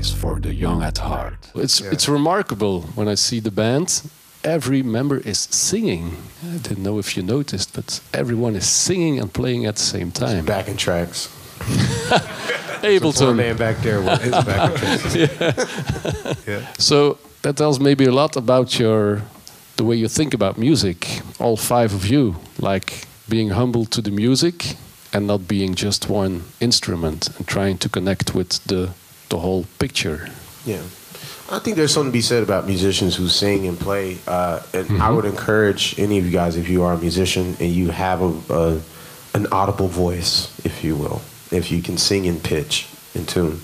For 0.09 0.39
the 0.39 0.53
young 0.53 0.81
at 0.81 0.97
heart. 0.97 1.51
It's 1.53 1.79
it's 1.81 2.09
remarkable 2.09 2.81
when 2.95 3.07
I 3.07 3.15
see 3.15 3.39
the 3.39 3.51
band. 3.51 4.01
Every 4.43 4.81
member 4.81 5.17
is 5.17 5.37
singing. 5.51 6.17
I 6.43 6.57
didn't 6.57 6.81
know 6.81 6.97
if 6.97 7.15
you 7.15 7.21
noticed, 7.21 7.75
but 7.75 8.01
everyone 8.11 8.55
is 8.55 8.67
singing 8.67 9.19
and 9.19 9.31
playing 9.31 9.67
at 9.67 9.75
the 9.75 9.81
same 9.81 10.11
time. 10.11 10.45
Backing 10.45 10.77
tracks. 10.77 11.29
Ableton. 12.81 13.35
Man 13.35 13.57
back 13.57 13.77
there 13.83 14.01
with 14.01 14.21
his 14.23 14.31
backing 14.31 14.77
tracks. 14.77 15.15
yeah. 16.47 16.73
So 16.79 17.19
that 17.43 17.57
tells 17.57 17.79
maybe 17.79 18.05
a 18.05 18.11
lot 18.11 18.35
about 18.35 18.79
your 18.79 19.21
the 19.77 19.83
way 19.83 19.95
you 19.95 20.07
think 20.07 20.33
about 20.33 20.57
music. 20.57 21.21
All 21.39 21.57
five 21.57 21.93
of 21.93 22.07
you, 22.07 22.35
like 22.57 23.05
being 23.29 23.49
humble 23.51 23.85
to 23.85 24.01
the 24.01 24.11
music 24.11 24.75
and 25.13 25.27
not 25.27 25.47
being 25.47 25.75
just 25.75 26.09
one 26.09 26.43
instrument 26.59 27.29
and 27.37 27.47
trying 27.47 27.77
to 27.77 27.89
connect 27.89 28.33
with 28.33 28.49
the 28.65 28.89
the 29.31 29.39
whole 29.39 29.65
picture. 29.79 30.29
Yeah. 30.65 30.83
I 31.49 31.59
think 31.59 31.75
there's 31.75 31.93
something 31.93 32.11
to 32.11 32.13
be 32.13 32.21
said 32.21 32.43
about 32.43 32.65
musicians 32.65 33.15
who 33.15 33.27
sing 33.27 33.67
and 33.67 33.77
play. 33.77 34.19
Uh, 34.25 34.61
and 34.73 35.01
I 35.01 35.09
would 35.09 35.25
encourage 35.25 35.99
any 35.99 36.17
of 36.19 36.25
you 36.25 36.31
guys, 36.31 36.55
if 36.55 36.69
you 36.69 36.83
are 36.83 36.93
a 36.93 36.97
musician 36.97 37.57
and 37.59 37.71
you 37.71 37.89
have 37.89 38.21
a, 38.21 38.53
a 38.53 38.81
an 39.33 39.47
audible 39.51 39.87
voice, 39.87 40.49
if 40.65 40.83
you 40.83 40.95
will, 40.95 41.21
if 41.51 41.71
you 41.71 41.81
can 41.81 41.97
sing 41.97 42.25
in 42.25 42.39
pitch, 42.39 42.87
in 43.15 43.25
tune, 43.25 43.61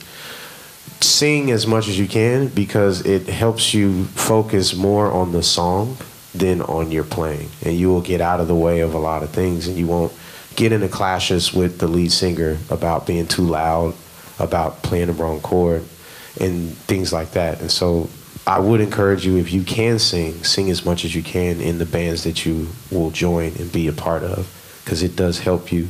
sing 1.02 1.52
as 1.52 1.68
much 1.68 1.88
as 1.88 2.00
you 2.00 2.08
can 2.08 2.48
because 2.48 3.06
it 3.06 3.28
helps 3.28 3.74
you 3.74 4.06
focus 4.06 4.76
more 4.76 5.12
on 5.12 5.32
the 5.32 5.44
song 5.44 5.98
than 6.34 6.62
on 6.62 6.92
your 6.92 7.04
playing, 7.04 7.50
and 7.64 7.76
you 7.78 7.90
will 7.90 8.02
get 8.02 8.22
out 8.22 8.40
of 8.40 8.48
the 8.48 8.56
way 8.56 8.82
of 8.82 8.94
a 8.94 9.00
lot 9.00 9.24
of 9.24 9.30
things, 9.30 9.68
and 9.68 9.78
you 9.78 9.88
won't 9.88 10.14
get 10.56 10.72
into 10.72 10.88
clashes 10.88 11.54
with 11.54 11.80
the 11.80 11.88
lead 11.88 12.12
singer 12.12 12.58
about 12.70 13.06
being 13.06 13.28
too 13.28 13.44
loud, 13.44 13.94
about 14.40 14.84
playing 14.84 15.08
the 15.08 15.14
wrong 15.14 15.40
chord 15.42 15.84
and 16.40 16.76
things 16.78 17.12
like 17.12 17.32
that. 17.32 17.62
And 17.62 17.72
so 17.72 18.10
I 18.46 18.60
would 18.60 18.80
encourage 18.80 19.26
you 19.26 19.38
if 19.38 19.52
you 19.52 19.64
can 19.64 20.00
sing, 20.00 20.44
sing 20.44 20.70
as 20.70 20.86
much 20.86 21.04
as 21.04 21.14
you 21.16 21.24
can 21.24 21.60
in 21.60 21.80
the 21.80 21.86
bands 21.86 22.24
that 22.24 22.46
you 22.46 22.70
will 22.92 23.12
join 23.12 23.54
and 23.60 23.72
be 23.72 23.88
a 23.88 23.94
part 23.94 24.24
of 24.24 24.48
because 24.84 25.04
it 25.04 25.16
does 25.16 25.40
help 25.40 25.72
you 25.72 25.90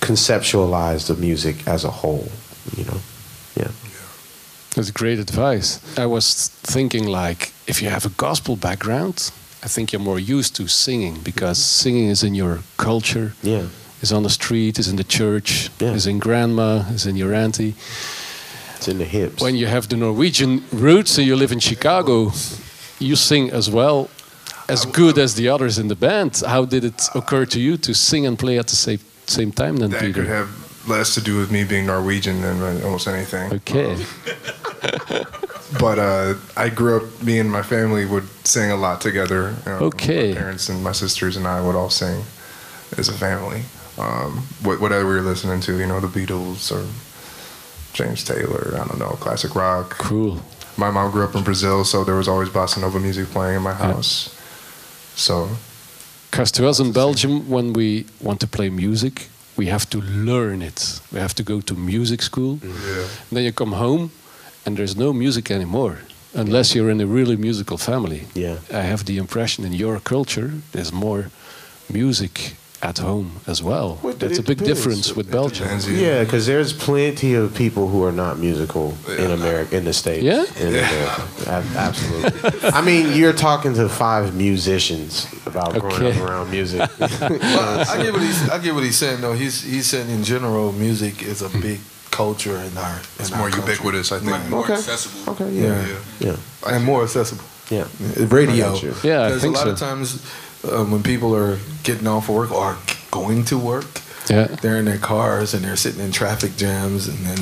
conceptualize 0.00 1.06
the 1.06 1.14
music 1.14 1.66
as 1.66 1.84
a 1.84 1.90
whole, 1.90 2.28
you 2.76 2.84
know. 2.84 2.98
Yeah. 3.56 3.70
That's 4.74 4.90
great 4.90 5.18
advice. 5.18 5.80
I 5.98 6.06
was 6.06 6.48
thinking 6.48 7.06
like 7.06 7.52
if 7.66 7.80
you 7.80 7.88
have 7.88 8.04
a 8.04 8.10
gospel 8.10 8.56
background, 8.56 9.30
I 9.62 9.68
think 9.68 9.92
you're 9.92 10.02
more 10.02 10.18
used 10.18 10.54
to 10.56 10.68
singing 10.68 11.20
because 11.22 11.58
singing 11.58 12.08
is 12.08 12.22
in 12.22 12.34
your 12.34 12.60
culture. 12.76 13.32
Yeah. 13.42 13.66
Is 14.02 14.12
on 14.12 14.22
the 14.22 14.30
street, 14.30 14.78
is 14.78 14.88
in 14.88 14.96
the 14.96 15.04
church, 15.04 15.70
is 15.80 16.06
in 16.06 16.18
grandma, 16.18 16.84
is 16.94 17.06
in 17.06 17.16
your 17.16 17.32
auntie. 17.34 17.74
It's 18.76 18.88
in 18.88 18.98
the 18.98 19.04
hips. 19.06 19.42
When 19.42 19.54
you 19.56 19.66
have 19.66 19.88
the 19.88 19.96
Norwegian 19.96 20.62
roots 20.70 21.16
and 21.18 21.26
you 21.26 21.34
live 21.34 21.50
in 21.52 21.60
Chicago, 21.60 22.32
you 22.98 23.16
sing 23.16 23.50
as 23.50 23.68
well 23.70 24.08
as 24.68 24.84
good 24.84 25.16
as 25.18 25.34
the 25.34 25.48
others 25.48 25.78
in 25.78 25.88
the 25.88 25.94
band. 25.96 26.42
How 26.46 26.66
did 26.66 26.84
it 26.84 27.08
occur 27.14 27.46
to 27.46 27.58
you 27.58 27.78
to 27.78 27.94
sing 27.94 28.26
and 28.26 28.38
play 28.38 28.58
at 28.58 28.66
the 28.66 28.76
same 28.76 28.98
same 29.26 29.50
time 29.50 29.76
then, 29.78 29.90
That 29.90 30.00
Peter? 30.02 30.20
could 30.20 30.28
have 30.30 30.48
less 30.88 31.14
to 31.14 31.20
do 31.20 31.38
with 31.38 31.50
me 31.50 31.64
being 31.64 31.86
Norwegian 31.86 32.42
than 32.42 32.82
almost 32.84 33.08
anything. 33.08 33.52
Okay. 33.52 33.96
But 35.80 35.98
uh, 35.98 36.34
I 36.56 36.68
grew 36.68 36.96
up, 36.98 37.22
me 37.22 37.40
and 37.40 37.50
my 37.50 37.62
family 37.62 38.06
would 38.06 38.28
sing 38.46 38.70
a 38.70 38.76
lot 38.76 39.00
together. 39.00 39.54
You 39.66 39.72
know, 39.72 39.78
Okay. 39.86 40.30
My 40.30 40.36
parents 40.38 40.68
and 40.68 40.82
my 40.82 40.92
sisters 40.92 41.36
and 41.36 41.46
I 41.46 41.60
would 41.60 41.74
all 41.74 41.90
sing 41.90 42.22
as 42.96 43.08
a 43.08 43.12
family. 43.12 43.62
Um, 43.98 44.32
wh- 44.62 44.80
whatever 44.80 45.08
we 45.08 45.14
were 45.16 45.22
listening 45.22 45.60
to, 45.62 45.78
you 45.78 45.86
know, 45.86 46.00
the 46.00 46.08
Beatles 46.08 46.70
or 46.70 46.84
James 47.92 48.22
Taylor, 48.24 48.74
I 48.74 48.84
don't 48.86 48.98
know, 48.98 49.16
classic 49.20 49.54
rock. 49.54 49.96
Cool. 49.98 50.38
My 50.76 50.90
mom 50.90 51.10
grew 51.10 51.24
up 51.24 51.34
in 51.34 51.42
Brazil, 51.42 51.84
so 51.84 52.04
there 52.04 52.14
was 52.16 52.28
always 52.28 52.50
bossa 52.50 52.78
nova 52.80 53.00
music 53.00 53.28
playing 53.30 53.56
in 53.56 53.62
my 53.62 53.72
house. 53.72 54.28
So 55.14 55.48
Because 56.30 56.52
to 56.52 56.68
us 56.68 56.78
in 56.78 56.92
Belgium, 56.92 57.48
when 57.48 57.72
we 57.72 58.04
want 58.20 58.40
to 58.40 58.46
play 58.46 58.68
music, 58.68 59.28
we 59.56 59.66
have 59.70 59.86
to 59.88 60.00
learn 60.02 60.60
it. 60.60 61.00
We 61.10 61.18
have 61.18 61.34
to 61.36 61.42
go 61.42 61.60
to 61.62 61.74
music 61.74 62.20
school. 62.22 62.58
Yeah. 62.62 63.06
Then 63.32 63.44
you 63.44 63.52
come 63.52 63.72
home, 63.72 64.10
and 64.66 64.76
there's 64.76 64.94
no 64.96 65.12
music 65.14 65.50
anymore, 65.50 65.96
unless 66.34 66.74
you're 66.74 66.90
in 66.90 67.00
a 67.00 67.06
really 67.06 67.36
musical 67.36 67.78
family. 67.78 68.26
Yeah. 68.34 68.58
I 68.70 68.82
have 68.82 69.04
the 69.06 69.16
impression 69.16 69.64
in 69.64 69.72
your 69.72 70.00
culture, 70.00 70.50
there's 70.72 70.92
more 70.92 71.30
music 71.88 72.56
at 72.82 72.98
home 72.98 73.40
as 73.46 73.62
well. 73.62 73.98
Well, 74.02 74.12
That's 74.14 74.38
a 74.38 74.42
it 74.42 74.46
big 74.46 74.58
depends. 74.58 74.78
difference 74.84 75.16
with 75.16 75.30
Belgium. 75.30 75.66
Yeah, 75.88 76.24
because 76.24 76.46
there's 76.46 76.72
plenty 76.72 77.34
of 77.34 77.54
people 77.54 77.88
who 77.88 78.04
are 78.04 78.12
not 78.12 78.38
musical 78.38 78.94
in 79.18 79.30
America, 79.30 79.76
in 79.76 79.84
the 79.84 79.92
states. 79.92 80.22
Yeah? 80.22 80.44
in 80.60 80.68
America. 80.68 81.22
Ab- 81.46 81.76
absolutely. 81.76 82.68
I 82.70 82.82
mean, 82.82 83.16
you're 83.16 83.32
talking 83.32 83.72
to 83.74 83.88
five 83.88 84.34
musicians 84.36 85.26
about 85.46 85.72
growing 85.80 86.02
Okay. 86.02 86.20
up 86.20 86.28
around 86.28 86.50
music. 86.50 86.80
well, 87.00 87.88
I 87.88 87.96
get 88.02 88.12
what 88.12 88.22
he's 88.22 88.48
I 88.50 88.58
get 88.58 88.74
what 88.74 88.84
he's 88.84 88.96
saying 88.98 89.20
though. 89.22 89.32
He's 89.32 89.62
he's 89.62 89.86
saying 89.86 90.10
in 90.10 90.22
general, 90.22 90.72
music 90.72 91.22
is 91.22 91.40
a 91.42 91.48
big 91.48 91.80
culture 92.10 92.56
in 92.58 92.76
our. 92.76 92.98
It's 93.18 93.30
in 93.30 93.38
more 93.38 93.48
country. 93.50 93.72
ubiquitous, 93.72 94.12
I 94.12 94.18
think. 94.18 94.30
Like 94.32 94.48
More 94.50 94.64
okay. 94.64 94.74
accessible. 94.74 95.32
Okay, 95.32 95.50
yeah, 95.50 95.96
yeah, 96.20 96.36
and 96.66 96.84
more 96.84 97.02
accessible. 97.04 97.44
Yeah, 97.70 97.86
radio. 98.28 98.66
I 98.66 98.72
got 98.72 98.82
you. 98.82 98.94
Yeah, 99.02 99.22
I 99.22 99.28
because 99.28 99.42
think 99.42 99.54
a 99.56 99.58
lot 99.58 99.64
so. 99.66 99.72
of 99.72 99.78
times 99.78 100.22
um, 100.72 100.90
when 100.90 101.02
people 101.02 101.34
are 101.34 101.58
getting 101.82 102.06
off 102.06 102.28
work 102.28 102.50
or 102.52 102.76
going 103.10 103.44
to 103.46 103.58
work, 103.58 103.86
Yeah. 104.28 104.46
they're 104.60 104.76
in 104.78 104.84
their 104.84 104.98
cars 104.98 105.54
and 105.54 105.64
they're 105.64 105.76
sitting 105.76 106.00
in 106.00 106.12
traffic 106.12 106.56
jams 106.56 107.08
and 107.08 107.18
then 107.26 107.38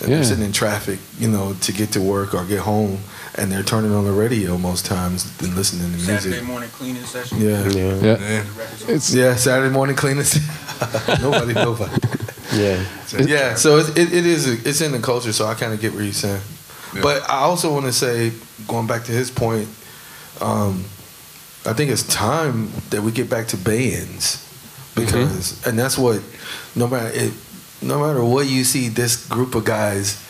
and 0.00 0.08
Yeah. 0.08 0.16
they're 0.16 0.24
sitting 0.24 0.44
in 0.44 0.52
traffic, 0.52 1.00
you 1.18 1.28
know, 1.28 1.54
to 1.62 1.72
get 1.72 1.90
to 1.92 2.00
work 2.00 2.32
or 2.32 2.44
get 2.44 2.60
home, 2.60 2.98
and 3.34 3.50
they're 3.50 3.64
turning 3.64 3.92
on 3.92 4.04
the 4.04 4.12
radio 4.12 4.56
most 4.56 4.86
times 4.86 5.26
and 5.40 5.54
listening 5.56 5.90
to 5.90 5.96
music. 5.96 6.20
Saturday 6.20 6.42
morning 6.42 6.70
cleaning 6.70 7.04
session. 7.04 7.40
Yeah. 7.40 7.68
Yeah. 7.68 7.94
Yeah. 8.00 8.44
It's 8.86 9.12
yeah, 9.12 9.34
Saturday 9.34 9.72
morning 9.72 9.96
cleaning. 9.96 10.24
nobody, 11.20 11.54
nobody. 11.54 11.92
Yeah. 12.54 12.84
Yeah, 13.18 13.54
so 13.56 13.78
it, 13.78 13.98
it, 13.98 14.12
it 14.12 14.26
is 14.26 14.46
it's 14.46 14.80
in 14.80 14.92
the 14.92 15.00
culture, 15.00 15.32
so 15.32 15.46
I 15.46 15.54
kind 15.54 15.72
of 15.72 15.80
get 15.80 15.92
what 15.92 16.04
you're 16.04 16.12
saying. 16.12 16.40
But 17.02 17.22
I 17.28 17.38
also 17.40 17.72
want 17.72 17.86
to 17.86 17.92
say, 17.92 18.32
going 18.68 18.86
back 18.86 19.04
to 19.04 19.12
his 19.12 19.30
point, 19.30 19.68
um, 20.40 20.84
I 21.66 21.72
think 21.74 21.90
it's 21.90 22.06
time 22.06 22.70
that 22.90 23.02
we 23.02 23.12
get 23.12 23.28
back 23.28 23.48
to 23.48 23.56
bands 23.56 24.46
because, 24.94 25.52
mm-hmm. 25.52 25.68
and 25.68 25.78
that's 25.78 25.98
what 25.98 26.22
no 26.74 26.88
matter 26.88 27.10
it, 27.12 27.32
no 27.82 28.00
matter 28.00 28.24
what 28.24 28.48
you 28.48 28.64
see, 28.64 28.88
this 28.88 29.26
group 29.28 29.54
of 29.54 29.64
guys 29.64 30.24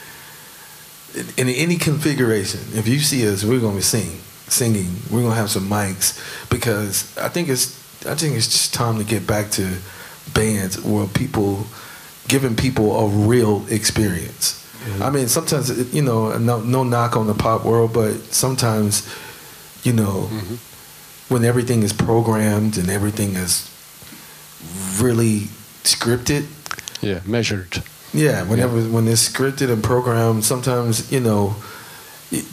in, 1.14 1.48
in 1.48 1.48
any 1.48 1.76
configuration, 1.76 2.60
if 2.74 2.86
you 2.86 2.98
see 2.98 3.28
us, 3.28 3.44
we're 3.44 3.60
gonna 3.60 3.76
be 3.76 3.82
singing, 3.82 4.20
singing. 4.48 4.90
We're 5.10 5.22
gonna 5.22 5.34
have 5.34 5.50
some 5.50 5.68
mics 5.68 6.18
because 6.50 7.16
I 7.18 7.28
think 7.28 7.48
it's 7.48 7.78
I 8.06 8.14
think 8.14 8.36
it's 8.36 8.48
just 8.48 8.74
time 8.74 8.98
to 8.98 9.04
get 9.04 9.26
back 9.26 9.50
to 9.52 9.76
bands 10.34 10.82
where 10.82 11.06
people 11.06 11.66
giving 12.28 12.56
people 12.56 12.96
a 12.96 13.08
real 13.08 13.66
experience. 13.68 14.56
Mm-hmm. 14.84 15.02
I 15.02 15.10
mean, 15.10 15.28
sometimes 15.28 15.94
you 15.94 16.02
know, 16.02 16.36
no 16.38 16.60
no 16.60 16.84
knock 16.84 17.16
on 17.16 17.26
the 17.26 17.34
pop 17.34 17.64
world, 17.64 17.92
but 17.92 18.14
sometimes 18.32 19.08
you 19.82 19.92
know 19.92 20.28
mm-hmm. 20.30 20.54
When 21.30 21.44
everything 21.44 21.82
is 21.82 21.92
programmed 21.92 22.76
and 22.76 22.90
everything 22.90 23.36
is 23.36 23.68
really 25.00 25.48
scripted. 25.84 26.46
Yeah, 27.02 27.20
measured. 27.24 27.82
Yeah, 28.12 28.42
whenever 28.42 28.80
when 28.82 29.06
it's 29.08 29.28
scripted 29.28 29.72
and 29.72 29.82
programmed, 29.82 30.44
sometimes 30.44 31.10
you 31.12 31.20
know 31.20 31.54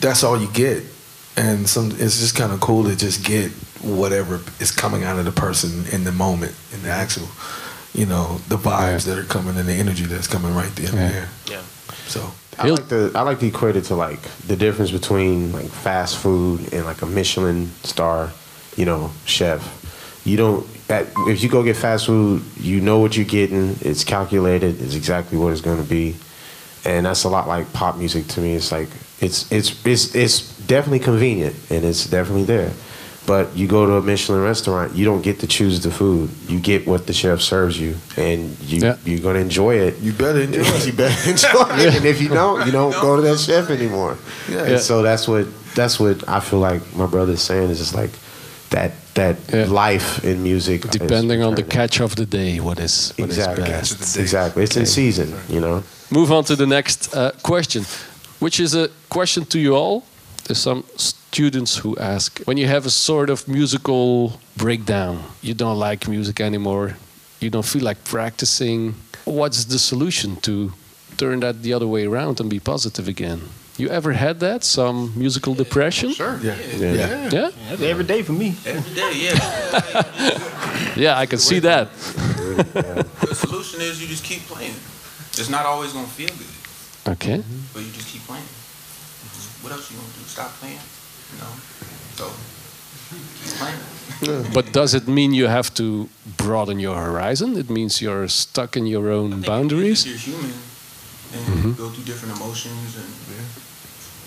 that's 0.00 0.22
all 0.22 0.40
you 0.40 0.50
get, 0.52 0.84
and 1.36 1.68
some 1.68 1.90
it's 1.92 2.20
just 2.20 2.36
kind 2.36 2.52
of 2.52 2.60
cool 2.60 2.84
to 2.84 2.96
just 2.96 3.24
get 3.24 3.50
whatever 3.82 4.40
is 4.60 4.70
coming 4.70 5.04
out 5.04 5.18
of 5.18 5.24
the 5.24 5.32
person 5.32 5.84
in 5.92 6.04
the 6.04 6.12
moment, 6.12 6.54
in 6.72 6.82
the 6.82 6.90
actual, 6.90 7.28
you 7.94 8.06
know, 8.06 8.38
the 8.48 8.56
vibes 8.56 9.04
that 9.06 9.18
are 9.18 9.24
coming 9.24 9.56
and 9.56 9.68
the 9.68 9.74
energy 9.74 10.04
that's 10.04 10.26
coming 10.26 10.54
right 10.54 10.74
there. 10.76 10.86
Yeah. 10.86 11.10
there. 11.10 11.28
Yeah. 11.50 11.62
So 12.06 12.32
I 12.58 12.68
like 12.68 12.88
to 12.88 13.12
I 13.14 13.22
like 13.22 13.38
to 13.40 13.46
equate 13.46 13.76
it 13.76 13.84
to 13.84 13.94
like 13.94 14.20
the 14.46 14.56
difference 14.56 14.90
between 14.90 15.52
like 15.52 15.66
fast 15.66 16.18
food 16.18 16.72
and 16.72 16.84
like 16.84 17.02
a 17.02 17.06
Michelin 17.06 17.70
star, 17.84 18.30
you 18.78 18.84
know, 18.86 19.10
chef. 19.26 19.60
You 20.24 20.36
don't 20.36 20.66
at, 20.88 21.06
if 21.26 21.42
you 21.42 21.48
go 21.48 21.62
get 21.62 21.76
fast 21.76 22.06
food, 22.06 22.42
you 22.58 22.80
know 22.80 22.98
what 23.00 23.16
you're 23.16 23.26
getting. 23.26 23.76
It's 23.82 24.04
calculated. 24.04 24.80
It's 24.80 24.94
exactly 24.94 25.36
what 25.38 25.52
it's 25.52 25.60
going 25.60 25.82
to 25.82 25.88
be, 25.88 26.16
and 26.84 27.04
that's 27.06 27.24
a 27.24 27.28
lot 27.28 27.48
like 27.48 27.72
pop 27.72 27.96
music 27.96 28.26
to 28.28 28.40
me. 28.40 28.54
It's 28.54 28.72
like 28.72 28.88
it's 29.20 29.50
it's 29.52 29.84
it's 29.86 30.14
it's 30.14 30.56
definitely 30.66 31.00
convenient 31.00 31.56
and 31.70 31.84
it's 31.84 32.06
definitely 32.06 32.44
there. 32.44 32.72
But 33.26 33.54
you 33.54 33.66
go 33.68 33.84
to 33.84 33.92
a 33.96 34.00
Michelin 34.02 34.42
restaurant, 34.42 34.94
you 34.94 35.04
don't 35.04 35.20
get 35.20 35.40
to 35.40 35.46
choose 35.46 35.82
the 35.82 35.90
food. 35.90 36.30
You 36.48 36.58
get 36.60 36.86
what 36.86 37.06
the 37.06 37.12
chef 37.12 37.40
serves 37.42 37.78
you, 37.78 37.96
and 38.16 38.58
you 38.60 38.80
Yeah. 38.80 38.96
you're 39.04 39.20
gonna 39.20 39.40
enjoy 39.40 39.74
it. 39.76 39.98
you 40.00 40.12
better 40.12 40.40
enjoy 40.40 40.60
it. 40.78 40.86
you 40.86 40.92
better 40.94 41.30
enjoy 41.30 41.68
it. 41.84 41.96
And 41.96 42.04
if 42.06 42.22
you 42.22 42.28
don't, 42.30 42.64
you 42.64 42.72
don't 42.72 42.92
go 43.02 43.16
to 43.16 43.22
that 43.22 43.38
chef 43.38 43.68
anymore. 43.70 44.16
Yeah. 44.50 44.64
And 44.64 44.80
so 44.80 45.02
that's 45.02 45.28
what 45.28 45.46
that's 45.74 46.00
what 46.00 46.26
I 46.28 46.40
feel 46.40 46.60
like 46.60 46.80
my 46.96 47.06
brother's 47.06 47.42
saying 47.42 47.68
is 47.70 47.78
just 47.78 47.94
like 47.94 48.10
that 48.70 48.92
that 49.14 49.36
life 49.68 50.24
in 50.24 50.42
music. 50.42 50.82
Depending 50.90 51.42
on 51.42 51.54
the 51.54 51.62
catch 51.62 52.00
of 52.00 52.14
the 52.14 52.26
day, 52.26 52.60
what 52.60 52.78
is 52.78 53.12
what 53.16 53.30
is 53.30 53.38
Exactly. 53.38 53.64
best. 53.64 54.16
Exactly. 54.16 54.62
It's 54.62 54.76
in 54.76 54.86
season, 54.86 55.34
you 55.48 55.60
know. 55.60 55.82
Move 56.10 56.32
on 56.32 56.44
to 56.44 56.56
the 56.56 56.66
next 56.66 57.14
uh, 57.14 57.32
question, 57.42 57.84
which 58.38 58.60
is 58.60 58.74
a 58.74 58.88
question 59.08 59.44
to 59.46 59.58
you 59.58 59.74
all. 59.74 60.02
There's 60.44 60.58
some 60.62 60.84
students 60.96 61.76
who 61.76 61.96
ask 61.98 62.40
when 62.46 62.56
you 62.56 62.66
have 62.68 62.86
a 62.86 62.90
sort 62.90 63.30
of 63.30 63.46
musical 63.48 64.40
breakdown, 64.56 65.22
you 65.42 65.54
don't 65.54 65.78
like 65.78 66.08
music 66.08 66.40
anymore, 66.40 66.96
you 67.40 67.50
don't 67.50 67.66
feel 67.66 67.82
like 67.84 68.02
practicing. 68.04 68.94
What's 69.24 69.64
the 69.66 69.78
solution 69.78 70.36
to 70.36 70.72
turn 71.18 71.40
that 71.40 71.62
the 71.62 71.74
other 71.74 71.86
way 71.86 72.06
around 72.06 72.40
and 72.40 72.48
be 72.48 72.60
positive 72.60 73.08
again? 73.08 73.40
You 73.78 73.88
ever 73.90 74.12
had 74.12 74.40
that? 74.40 74.64
Some 74.64 75.12
musical 75.16 75.54
depression? 75.54 76.10
Sure. 76.12 76.38
Yeah. 76.42 76.56
Yeah. 76.76 76.92
Yeah. 76.94 77.30
Yeah? 77.30 77.50
That's 77.70 77.82
every 77.82 78.04
day 78.04 78.22
for 78.22 78.32
me. 78.32 78.56
Every 78.66 78.94
day, 78.94 79.12
yeah. 79.14 79.34
Yeah, 80.96 81.16
I 81.22 81.26
can 81.26 81.38
see 81.38 81.60
that. 81.60 81.88
the 81.94 83.34
solution 83.34 83.80
is 83.80 84.00
you 84.02 84.08
just 84.08 84.24
keep 84.24 84.42
playing. 84.48 84.74
It's 85.38 85.48
not 85.48 85.64
always 85.64 85.92
gonna 85.92 86.08
feel 86.08 86.28
good, 86.42 87.12
Okay. 87.14 87.42
but 87.72 87.82
you 87.84 87.90
just 87.92 88.08
keep 88.08 88.22
playing. 88.26 88.46
What 89.62 89.72
else 89.72 89.90
you 89.90 89.96
gonna 89.96 90.12
do? 90.18 90.24
Stop 90.26 90.50
playing? 90.58 90.80
You 91.32 91.38
know? 91.38 91.52
So 92.18 92.24
keep 93.44 93.54
playing. 93.62 94.50
But 94.54 94.72
does 94.72 94.94
it 94.94 95.06
mean 95.06 95.32
you 95.34 95.46
have 95.46 95.70
to 95.74 96.08
broaden 96.36 96.80
your 96.80 96.96
horizon? 96.96 97.56
It 97.56 97.70
means 97.70 98.00
you're 98.02 98.26
stuck 98.28 98.76
in 98.76 98.86
your 98.86 99.08
own 99.12 99.40
boundaries? 99.42 100.04
You're 100.04 100.16
human 100.18 100.52
and 101.34 101.44
Mhm. 101.46 101.76
go 101.76 101.90
through 101.90 102.04
different 102.04 102.34
emotions 102.40 102.96
and 102.96 103.06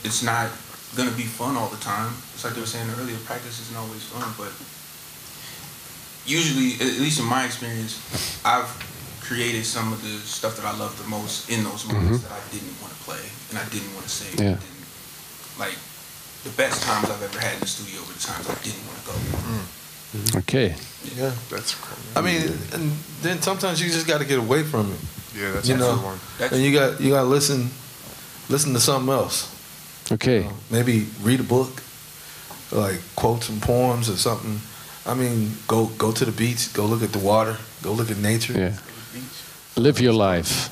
it's 0.03 0.23
not 0.23 0.49
gonna 0.95 1.11
be 1.11 1.23
fun 1.23 1.55
all 1.55 1.69
the 1.69 1.77
time. 1.83 2.13
It's 2.33 2.43
like 2.43 2.53
they 2.53 2.61
were 2.61 2.67
saying 2.67 2.89
earlier, 2.99 3.17
practice 3.25 3.59
isn't 3.61 3.77
always 3.77 4.03
fun, 4.03 4.27
but 4.37 4.51
usually, 6.25 6.75
at 6.75 6.99
least 6.99 7.19
in 7.19 7.25
my 7.25 7.45
experience, 7.45 7.99
I've 8.45 8.69
created 9.21 9.65
some 9.65 9.93
of 9.93 10.01
the 10.03 10.17
stuff 10.27 10.57
that 10.57 10.65
I 10.65 10.75
love 10.77 10.97
the 11.01 11.07
most 11.09 11.49
in 11.49 11.63
those 11.63 11.85
moments 11.85 12.19
Mhm. 12.19 12.23
that 12.23 12.31
I 12.33 12.41
didn't 12.51 12.75
want 12.81 12.93
to 12.97 12.99
play 13.03 13.21
and 13.49 13.57
I 13.59 13.63
didn't 13.65 13.93
want 13.93 14.05
to 14.05 14.11
say. 14.11 14.27
Yeah. 14.37 14.57
Like 15.57 15.77
the 16.43 16.49
best 16.51 16.83
times 16.83 17.09
I've 17.09 17.21
ever 17.21 17.39
had 17.39 17.53
in 17.53 17.59
the 17.61 17.67
studio 17.67 18.01
were 18.01 18.13
the 18.13 18.19
times 18.19 18.47
I 18.49 18.55
didn't 18.63 18.85
want 18.87 18.99
to 18.99 19.05
go. 19.11 20.39
Okay. 20.39 20.75
Yeah. 21.15 21.31
That's 21.49 21.75
I 22.15 22.21
mean, 22.21 22.41
and 22.73 22.91
then 23.21 23.41
sometimes 23.41 23.81
you 23.81 23.89
just 23.89 24.07
got 24.07 24.17
to 24.19 24.25
get 24.25 24.39
away 24.39 24.63
from 24.63 24.91
it. 24.91 24.99
Yeah, 25.33 25.51
that's 25.51 25.67
you 25.69 25.77
know, 25.77 25.95
good 25.95 26.03
one. 26.03 26.19
and 26.51 26.61
you 26.61 26.73
got 26.77 26.99
you 26.99 27.11
got 27.11 27.21
to 27.21 27.29
listen, 27.29 27.71
listen 28.49 28.73
to 28.73 28.79
something 28.81 29.13
else. 29.13 29.47
Okay. 30.11 30.47
Maybe 30.69 31.07
read 31.21 31.39
a 31.39 31.43
book, 31.43 31.81
like 32.71 32.99
quote 33.15 33.43
some 33.43 33.59
poems 33.59 34.09
or 34.09 34.17
something. 34.17 34.59
I 35.05 35.13
mean, 35.15 35.51
go 35.67 35.87
go 35.97 36.11
to 36.11 36.25
the 36.25 36.31
beach, 36.31 36.73
go 36.73 36.85
look 36.85 37.03
at 37.03 37.11
the 37.11 37.19
water, 37.19 37.57
go 37.81 37.93
look 37.93 38.11
at 38.11 38.17
nature. 38.17 38.53
Yeah. 38.53 38.73
Live 39.75 39.99
your 40.01 40.13
life. 40.13 40.69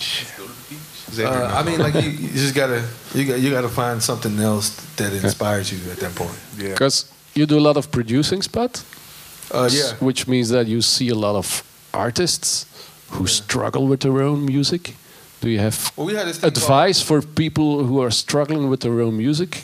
Uh, 1.18 1.52
I 1.54 1.64
mean, 1.64 1.80
like 1.80 1.96
you, 1.96 2.10
you 2.10 2.30
just 2.30 2.54
gotta 2.54 2.84
you 3.16 3.26
got 3.26 3.40
you 3.40 3.50
gotta 3.50 3.70
find 3.70 4.02
something 4.02 4.40
else 4.40 4.70
that 4.98 5.14
inspires 5.14 5.72
you 5.72 5.92
at 5.92 5.98
that 6.00 6.14
point. 6.16 6.38
Yeah. 6.58 6.70
Because 6.70 7.12
you 7.34 7.46
do 7.46 7.58
a 7.58 7.66
lot 7.68 7.78
of 7.78 7.90
producing, 7.92 8.42
Sput. 8.42 8.84
Uh, 9.52 9.70
yeah. 9.72 9.94
Which 10.00 10.28
means 10.28 10.50
that 10.50 10.68
you 10.68 10.82
see 10.82 11.10
a 11.10 11.16
lot 11.16 11.36
of 11.36 11.64
artists 11.94 12.66
who 13.12 13.26
struggle 13.26 13.88
with 13.88 14.02
their 14.02 14.22
own 14.22 14.46
music. 14.46 14.96
Do 15.42 15.50
you 15.50 15.60
have 15.60 15.92
Well, 15.96 16.08
we 16.08 16.16
advice 16.44 17.02
for 17.02 17.22
people 17.22 17.84
who 17.86 18.02
are 18.02 18.12
struggling 18.12 18.70
with 18.70 18.82
their 18.82 19.00
own 19.02 19.16
music 19.18 19.64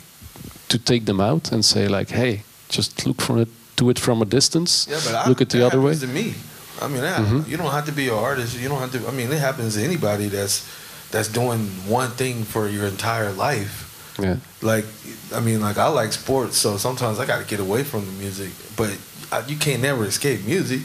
to 0.68 0.78
take 0.78 1.04
them 1.04 1.20
out 1.20 1.52
and 1.52 1.64
say 1.64 1.86
like, 1.88 2.08
hey, 2.10 2.42
just 2.68 3.06
look 3.06 3.20
from 3.20 3.38
it, 3.38 3.48
do 3.76 3.90
it 3.90 3.98
from 3.98 4.22
a 4.22 4.24
distance. 4.24 4.86
Yeah, 4.90 5.00
but 5.04 5.14
I, 5.14 5.28
look 5.28 5.40
at 5.40 5.50
the 5.50 5.64
other 5.66 5.80
way. 5.80 5.92
happens 5.92 6.00
To 6.00 6.06
me, 6.06 6.34
I 6.80 6.88
mean, 6.88 7.00
that, 7.02 7.20
Mhm. 7.20 7.46
you 7.48 7.56
don't 7.56 7.70
have 7.70 7.84
to 7.86 7.92
be 7.92 8.08
an 8.08 8.14
artist. 8.14 8.56
You 8.58 8.68
don't 8.68 8.80
have 8.80 8.92
to. 8.92 9.06
I 9.08 9.12
mean, 9.12 9.30
it 9.32 9.38
happens 9.38 9.74
to 9.74 9.82
anybody 9.84 10.28
that's 10.28 10.64
that's 11.10 11.28
doing 11.28 11.60
one 11.86 12.10
thing 12.10 12.44
for 12.44 12.68
your 12.68 12.86
entire 12.86 13.32
life. 13.32 13.82
Yeah. 14.18 14.36
Like, 14.62 14.86
I 15.34 15.40
mean, 15.40 15.60
like 15.60 15.78
I 15.78 15.88
like 15.88 16.12
sports, 16.12 16.56
so 16.56 16.78
sometimes 16.78 17.18
I 17.18 17.26
got 17.26 17.38
to 17.38 17.44
get 17.44 17.60
away 17.60 17.84
from 17.84 18.06
the 18.06 18.12
music. 18.12 18.50
But 18.76 18.96
I, 19.30 19.42
you 19.46 19.56
can't 19.56 19.82
never 19.82 20.04
escape 20.06 20.44
music. 20.46 20.80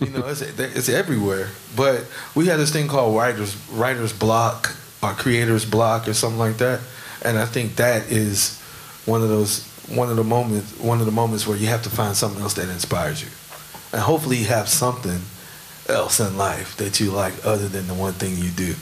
You 0.00 0.10
know, 0.10 0.26
it's 0.26 0.42
it's 0.42 0.88
everywhere. 0.88 1.48
But 1.76 2.06
we 2.34 2.46
had 2.46 2.58
this 2.58 2.72
thing 2.72 2.88
called 2.88 3.16
writers 3.16 3.56
writers 3.70 4.12
block 4.12 4.74
or 5.02 5.12
creators 5.12 5.64
block 5.64 6.08
or 6.08 6.14
something 6.14 6.38
like 6.38 6.58
that, 6.58 6.80
and 7.24 7.38
I 7.38 7.46
think 7.46 7.76
that 7.76 8.10
is 8.10 8.60
one 9.06 9.22
of 9.22 9.28
those 9.28 9.66
one 9.88 10.10
of 10.10 10.16
the 10.16 10.24
moments 10.24 10.78
one 10.78 11.00
of 11.00 11.06
the 11.06 11.12
moments 11.12 11.46
where 11.46 11.56
you 11.56 11.66
have 11.66 11.82
to 11.82 11.90
find 11.90 12.16
something 12.16 12.40
else 12.40 12.54
that 12.54 12.68
inspires 12.68 13.22
you, 13.22 13.30
and 13.92 14.00
hopefully 14.00 14.38
you 14.38 14.46
have 14.46 14.68
something 14.68 15.20
else 15.88 16.20
in 16.20 16.36
life 16.36 16.76
that 16.76 17.00
you 17.00 17.10
like 17.10 17.34
other 17.44 17.68
than 17.68 17.86
the 17.86 17.94
one 17.94 18.12
thing 18.12 18.36
you 18.36 18.50
do. 18.50 18.74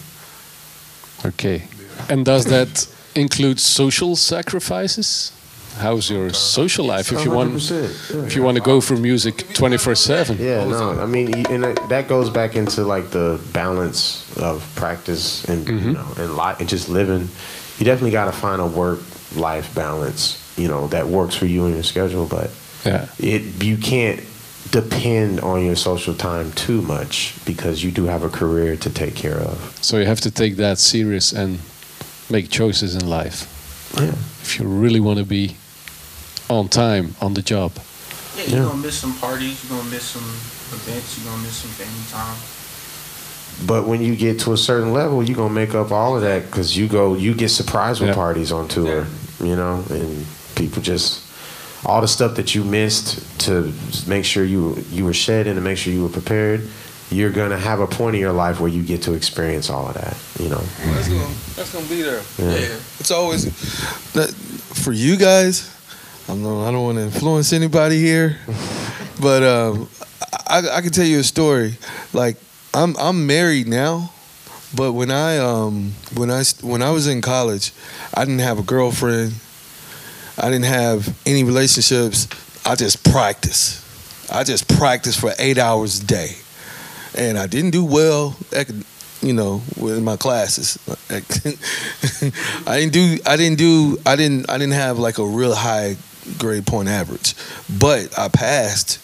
Okay. 1.24 1.68
And 2.09 2.24
does 2.24 2.46
that 2.46 2.86
include 3.14 3.61
social 3.61 4.16
sacrifices? 4.16 5.32
How's 5.79 6.11
your 6.11 6.31
social 6.33 6.85
life 6.85 7.11
if 7.12 7.25
you 7.25 7.31
want 7.31 7.53
yeah. 7.71 7.89
if 8.27 8.37
you 8.37 8.43
want 8.43 8.57
to 8.57 8.62
go 8.62 8.81
for 8.81 8.97
music 8.97 9.37
24/7? 9.55 10.39
Yeah, 10.39 10.64
no, 10.64 11.01
I 11.01 11.07
mean, 11.07 11.47
and 11.47 11.64
that- 11.89 12.09
goes 12.09 12.29
back 12.31 12.57
into 12.57 12.83
like 12.85 13.11
the 13.11 13.39
balance 13.53 14.25
of 14.37 14.62
practice 14.75 15.45
and 15.45 15.66
you 15.68 15.75
Mhm. 15.75 15.95
know 15.95 16.07
and 16.25 16.37
life 16.37 16.59
and 16.61 16.68
just 16.68 16.89
living. 16.89 17.29
You 17.79 17.85
definitely 17.87 18.11
got 18.11 18.27
to 18.27 18.33
find 18.33 18.61
a 18.61 18.66
work 18.66 19.01
life 19.37 19.73
balance, 19.75 20.37
you 20.57 20.66
know, 20.68 20.89
that 20.89 21.09
works 21.09 21.35
for 21.37 21.47
you 21.47 21.64
and 21.66 21.75
your 21.75 21.85
schedule. 21.85 22.27
But 22.27 22.51
Yeah. 22.85 23.07
it 23.18 23.43
you 23.62 23.77
can't 23.77 24.21
depend 24.71 25.41
on 25.41 25.64
your 25.64 25.77
social 25.77 26.14
time 26.14 26.53
too 26.53 26.83
much 26.83 27.35
because 27.45 27.83
you 27.85 27.91
do 27.91 28.05
have 28.07 28.23
a 28.25 28.29
career 28.29 28.77
to 28.77 28.91
take 28.91 29.14
care 29.14 29.39
of. 29.39 29.57
So 29.81 29.99
you 29.99 30.07
have 30.07 30.21
to 30.23 30.31
take 30.31 30.57
that 30.57 30.79
serious 30.79 31.33
and 31.33 31.59
make 32.29 32.51
choices 32.51 32.95
in 32.95 33.09
life. 33.09 33.47
Yeah. 33.97 34.12
If 34.43 34.59
you 34.59 34.66
really 34.66 35.01
want 35.01 35.18
to 35.18 35.25
be 35.25 35.57
on 36.51 36.68
time 36.68 37.14
on 37.20 37.34
the 37.34 37.42
job. 37.42 37.72
Yeah, 38.36 38.44
you're 38.44 38.59
Yeah. 38.59 38.64
gonna 38.64 38.82
miss 38.86 38.96
some 38.96 39.14
parties, 39.14 39.57
you're 39.68 39.78
gonna 39.78 39.90
miss 39.90 40.05
some 40.05 40.24
events, 40.72 41.16
you're 41.18 41.30
gonna 41.30 41.42
miss 41.42 41.55
some 41.57 41.70
family 41.70 42.05
time. 42.12 42.36
But 43.66 43.86
when 43.86 44.03
you 44.03 44.16
get 44.16 44.40
to 44.40 44.53
a 44.53 44.57
certain 44.57 44.92
level, 44.92 45.22
you're 45.22 45.36
gonna 45.36 45.55
make 45.55 45.74
up 45.74 45.92
all 45.92 46.16
of 46.16 46.22
that 46.22 46.51
because 46.51 46.76
you 46.76 46.86
go, 46.88 47.14
you 47.14 47.34
get 47.34 47.51
surprised 47.51 48.01
with 48.01 48.11
Yeah. 48.11 48.14
parties 48.14 48.53
on 48.53 48.68
tour, 48.68 49.07
you 49.42 49.55
know, 49.57 49.84
and 49.90 50.26
people 50.55 50.82
just 50.82 51.20
all 51.84 52.01
the 52.03 52.09
stuff 52.09 52.34
that 52.36 52.55
you 52.55 52.62
missed 52.62 53.20
to 53.38 53.72
make 54.07 54.24
sure 54.24 54.44
you 54.44 54.84
you 54.92 55.05
were 55.05 55.14
shed 55.14 55.46
and 55.46 55.57
to 55.57 55.62
make 55.62 55.78
sure 55.78 55.92
you 55.92 56.03
were 56.03 56.09
prepared. 56.20 56.68
You're 57.11 57.30
gonna 57.30 57.59
have 57.59 57.80
a 57.80 57.86
point 57.86 58.14
in 58.16 58.20
your 58.20 58.32
life 58.32 58.61
where 58.61 58.70
you 58.70 58.82
get 58.82 59.03
to 59.03 59.14
experience 59.14 59.68
all 59.70 59.88
of 59.88 59.94
that, 59.94 60.16
you 60.38 60.48
know. 60.48 60.62
That's 60.94 61.09
gonna, 61.09 61.26
that's 61.57 61.70
gonna 61.72 61.86
be 61.86 62.03
there. 62.03 62.22
Yeah. 62.38 62.76
It's 63.01 63.11
always 63.11 63.44
that 64.14 64.30
for 64.74 64.92
you 64.92 65.16
guys. 65.16 65.64
I 66.31 66.35
don't. 66.35 66.64
I 66.64 66.70
don't 66.70 66.85
want 66.85 66.99
to 66.99 67.05
influence 67.05 67.53
anybody 67.53 67.99
here, 67.99 68.39
but 69.20 69.43
um, 69.43 69.89
I, 70.47 70.62
I 70.74 70.81
can 70.81 70.93
tell 70.93 71.05
you 71.05 71.18
a 71.18 71.24
story. 71.24 71.76
Like 72.12 72.37
I'm 72.72 72.97
I'm 72.99 73.26
married 73.26 73.66
now, 73.66 74.12
but 74.76 74.93
when 74.93 75.11
I 75.11 75.39
um 75.39 75.93
when 76.14 76.31
I 76.31 76.45
when 76.62 76.83
I 76.83 76.91
was 76.91 77.09
in 77.09 77.20
college, 77.20 77.72
I 78.14 78.24
didn't 78.24 78.41
have 78.41 78.61
a 78.61 78.62
girlfriend. 78.62 79.35
I 80.39 80.51
didn't 80.51 80.66
have 80.66 81.18
any 81.26 81.43
relationships. 81.43 82.28
I 82.64 82.76
just 82.76 83.03
practiced. 83.11 83.85
I 84.33 84.45
just 84.45 84.68
practiced 84.68 85.18
for 85.18 85.33
eight 85.37 85.59
hours 85.59 86.01
a 86.01 86.07
day, 86.07 86.37
and 87.18 87.39
I 87.39 87.49
didn't 87.49 87.72
do 87.72 87.85
well. 87.85 88.37
You 89.20 89.33
know, 89.33 89.62
with 89.76 90.01
my 90.01 90.16
classes. 90.16 90.78
I 91.11 92.78
didn't 92.78 92.93
do. 92.93 93.18
I 93.26 93.37
didn't 93.37 93.59
do. 93.59 93.99
I 94.07 94.14
didn't. 94.14 94.49
I 94.49 94.59
didn't 94.59 94.74
have 94.74 95.01
like 95.01 95.18
a 95.18 95.26
real 95.26 95.57
high 95.57 95.97
grade 96.39 96.66
point 96.66 96.89
average, 96.89 97.35
but 97.78 98.18
I 98.18 98.28
passed. 98.28 98.99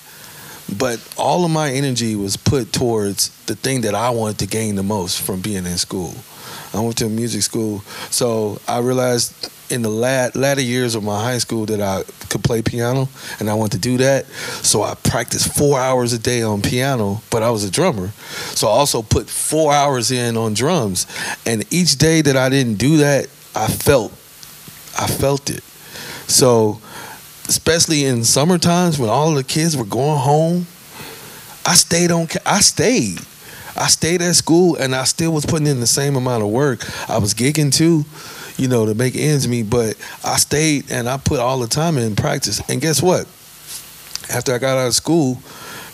But 0.79 1.01
all 1.17 1.45
of 1.45 1.51
my 1.53 1.71
energy 1.71 2.17
was 2.17 2.37
put 2.37 2.73
towards 2.73 3.31
the 3.47 3.55
thing 3.55 3.83
that 3.83 3.95
I 3.95 4.11
wanted 4.11 4.39
to 4.41 4.47
gain 4.49 4.75
the 4.75 4.83
most 4.83 5.23
from 5.23 5.41
being 5.41 5.65
in 5.65 5.79
school. 5.79 6.13
I 6.75 6.81
went 6.81 6.99
to 6.99 7.07
a 7.07 7.09
music 7.09 7.43
school, 7.43 7.81
so 8.11 8.61
I 8.67 8.81
realized 8.81 9.51
in 9.71 9.83
the 9.83 9.89
lat, 9.89 10.37
latter 10.37 10.61
years 10.61 10.95
of 10.95 11.03
my 11.03 11.21
high 11.23 11.39
school 11.39 11.67
that 11.67 11.81
I 11.81 12.03
could 12.29 12.45
play 12.45 12.63
piano, 12.63 13.09
and 13.39 13.49
I 13.49 13.55
wanted 13.55 13.83
to 13.83 13.89
do 13.89 13.97
that. 13.99 14.27
So 14.63 14.83
I 14.83 14.95
practiced 14.95 15.57
four 15.57 15.79
hours 15.79 16.13
a 16.13 16.19
day 16.19 16.43
on 16.43 16.63
piano, 16.63 17.23
but 17.31 17.43
I 17.43 17.51
was 17.51 17.65
a 17.65 17.71
drummer, 17.71 18.09
so 18.55 18.69
I 18.69 18.71
also 18.71 19.03
put 19.03 19.29
four 19.29 19.73
hours 19.73 20.11
in 20.11 20.37
on 20.37 20.55
drums. 20.55 21.07
And 21.47 21.65
each 21.73 21.97
day 21.97 22.23
that 22.23 22.37
I 22.37 22.49
didn't 22.49 22.77
do 22.77 22.99
that, 22.99 23.27
I 23.55 23.69
felt, 23.69 24.13
I 24.99 25.07
felt 25.07 25.51
it. 25.51 25.65
So, 26.29 26.81
especially 27.49 28.05
in 28.05 28.25
summer 28.25 28.59
times 28.59 28.99
when 28.99 29.11
all 29.11 29.33
the 29.35 29.45
kids 29.45 29.77
were 29.77 29.85
going 29.85 30.19
home, 30.19 30.67
I 31.65 31.75
stayed 31.75 32.11
on. 32.11 32.29
I 32.45 32.61
stayed. 32.61 33.21
I 33.77 33.89
stayed 33.89 34.23
at 34.23 34.35
school 34.35 34.77
and 34.77 34.95
I 34.95 35.05
still 35.05 35.33
was 35.33 35.45
putting 35.45 35.67
in 35.67 35.81
the 35.81 35.87
same 35.87 36.17
amount 36.17 36.43
of 36.43 36.49
work. 36.49 36.87
I 37.11 37.19
was 37.19 37.35
gigging 37.35 37.75
too, 37.75 38.05
you 38.57 38.69
know, 38.69 38.87
to 38.87 38.95
make 38.95 39.15
ends 39.17 39.47
meet. 39.47 39.69
But 39.69 39.97
I 40.25 40.37
stayed 40.37 40.91
and 40.91 41.09
I 41.09 41.19
put 41.19 41.41
all 41.41 41.59
the 41.59 41.67
time 41.67 41.99
in 41.99 42.17
practice. 42.17 42.63
And 42.71 42.81
guess 42.81 43.03
what? 43.03 43.27
After 44.33 44.55
I 44.55 44.59
got 44.59 44.79
out 44.79 44.87
of 44.87 44.95
school, 44.95 45.41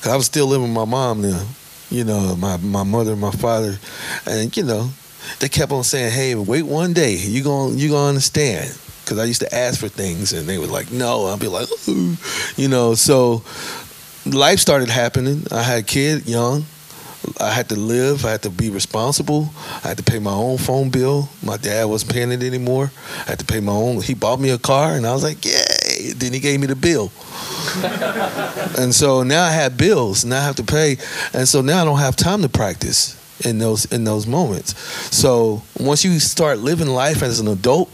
'cause 0.00 0.12
I 0.12 0.16
was 0.16 0.26
still 0.26 0.46
living 0.46 0.68
with 0.68 0.76
my 0.76 0.84
mom 0.84 1.22
now, 1.22 1.42
you 1.90 2.04
know, 2.04 2.36
my 2.36 2.56
my 2.58 2.82
mother, 2.84 3.16
my 3.16 3.32
father, 3.32 3.78
and 4.26 4.56
you 4.56 4.62
know, 4.62 4.90
they 5.40 5.48
kept 5.48 5.72
on 5.72 5.84
saying, 5.84 6.12
"Hey, 6.12 6.34
wait 6.34 6.62
one 6.62 6.92
day, 6.92 7.16
you 7.16 7.42
going 7.42 7.78
you 7.78 7.90
gonna 7.90 8.08
understand." 8.08 8.72
Because 9.12 9.24
I 9.24 9.26
used 9.26 9.42
to 9.42 9.54
ask 9.54 9.78
for 9.78 9.88
things, 9.88 10.32
and 10.32 10.46
they 10.46 10.56
were 10.56 10.66
like, 10.66 10.90
"No," 10.90 11.26
I'd 11.26 11.38
be 11.38 11.46
like, 11.46 11.68
"Ooh," 11.86 12.16
you 12.56 12.66
know. 12.66 12.94
So 12.94 13.42
life 14.24 14.58
started 14.58 14.88
happening. 14.88 15.46
I 15.52 15.62
had 15.62 15.80
a 15.80 15.82
kid, 15.82 16.26
young. 16.26 16.64
I 17.38 17.50
had 17.50 17.68
to 17.68 17.76
live. 17.76 18.24
I 18.24 18.30
had 18.30 18.42
to 18.44 18.50
be 18.50 18.70
responsible. 18.70 19.50
I 19.84 19.88
had 19.88 19.98
to 19.98 20.02
pay 20.02 20.18
my 20.18 20.32
own 20.32 20.56
phone 20.56 20.88
bill. 20.88 21.28
My 21.42 21.58
dad 21.58 21.84
wasn't 21.84 22.14
paying 22.14 22.32
it 22.32 22.42
anymore. 22.42 22.90
I 23.26 23.30
had 23.32 23.38
to 23.40 23.44
pay 23.44 23.60
my 23.60 23.72
own. 23.72 24.00
He 24.00 24.14
bought 24.14 24.40
me 24.40 24.48
a 24.48 24.56
car, 24.56 24.94
and 24.94 25.06
I 25.06 25.12
was 25.12 25.22
like, 25.22 25.44
"Yay!" 25.44 26.14
Then 26.16 26.32
he 26.32 26.40
gave 26.40 26.58
me 26.58 26.66
the 26.66 26.74
bill. 26.74 27.12
and 28.78 28.94
so 28.94 29.24
now 29.24 29.44
I 29.44 29.50
have 29.50 29.76
bills. 29.76 30.24
Now 30.24 30.38
I 30.40 30.44
have 30.44 30.56
to 30.56 30.64
pay, 30.64 30.96
and 31.34 31.46
so 31.46 31.60
now 31.60 31.82
I 31.82 31.84
don't 31.84 31.98
have 31.98 32.16
time 32.16 32.40
to 32.40 32.48
practice 32.48 33.18
in 33.44 33.58
those 33.58 33.84
in 33.92 34.04
those 34.04 34.26
moments. 34.26 34.74
So 35.14 35.62
once 35.78 36.02
you 36.02 36.18
start 36.18 36.60
living 36.60 36.88
life 36.88 37.22
as 37.22 37.40
an 37.40 37.48
adult, 37.48 37.90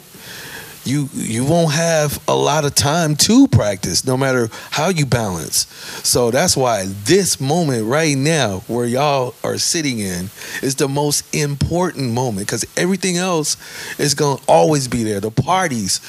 you 0.85 1.09
you 1.13 1.45
won't 1.45 1.73
have 1.73 2.23
a 2.29 2.35
lot 2.35 2.65
of 2.65 2.75
time 2.75 3.17
to 3.17 3.47
practice 3.49 4.07
no 4.07 4.17
matter 4.17 4.49
how 4.71 4.89
you 4.89 5.07
balance. 5.07 5.67
So 6.07 6.31
that's 6.31 6.57
why 6.57 6.87
this 7.05 7.41
moment 7.41 7.87
right 7.87 8.17
now 8.17 8.61
where 8.69 8.87
y'all 8.87 9.35
are 9.45 9.59
sitting 9.59 9.99
in 9.99 10.31
is 10.63 10.77
the 10.77 10.89
most 10.89 11.35
important 11.35 12.13
moment 12.13 12.47
because 12.47 12.65
everything 12.77 13.17
else 13.17 13.57
is 13.99 14.15
going 14.15 14.39
to 14.39 14.45
always 14.49 14.89
be 14.89 15.05
there. 15.05 15.21
The 15.21 15.31
parties 15.31 16.01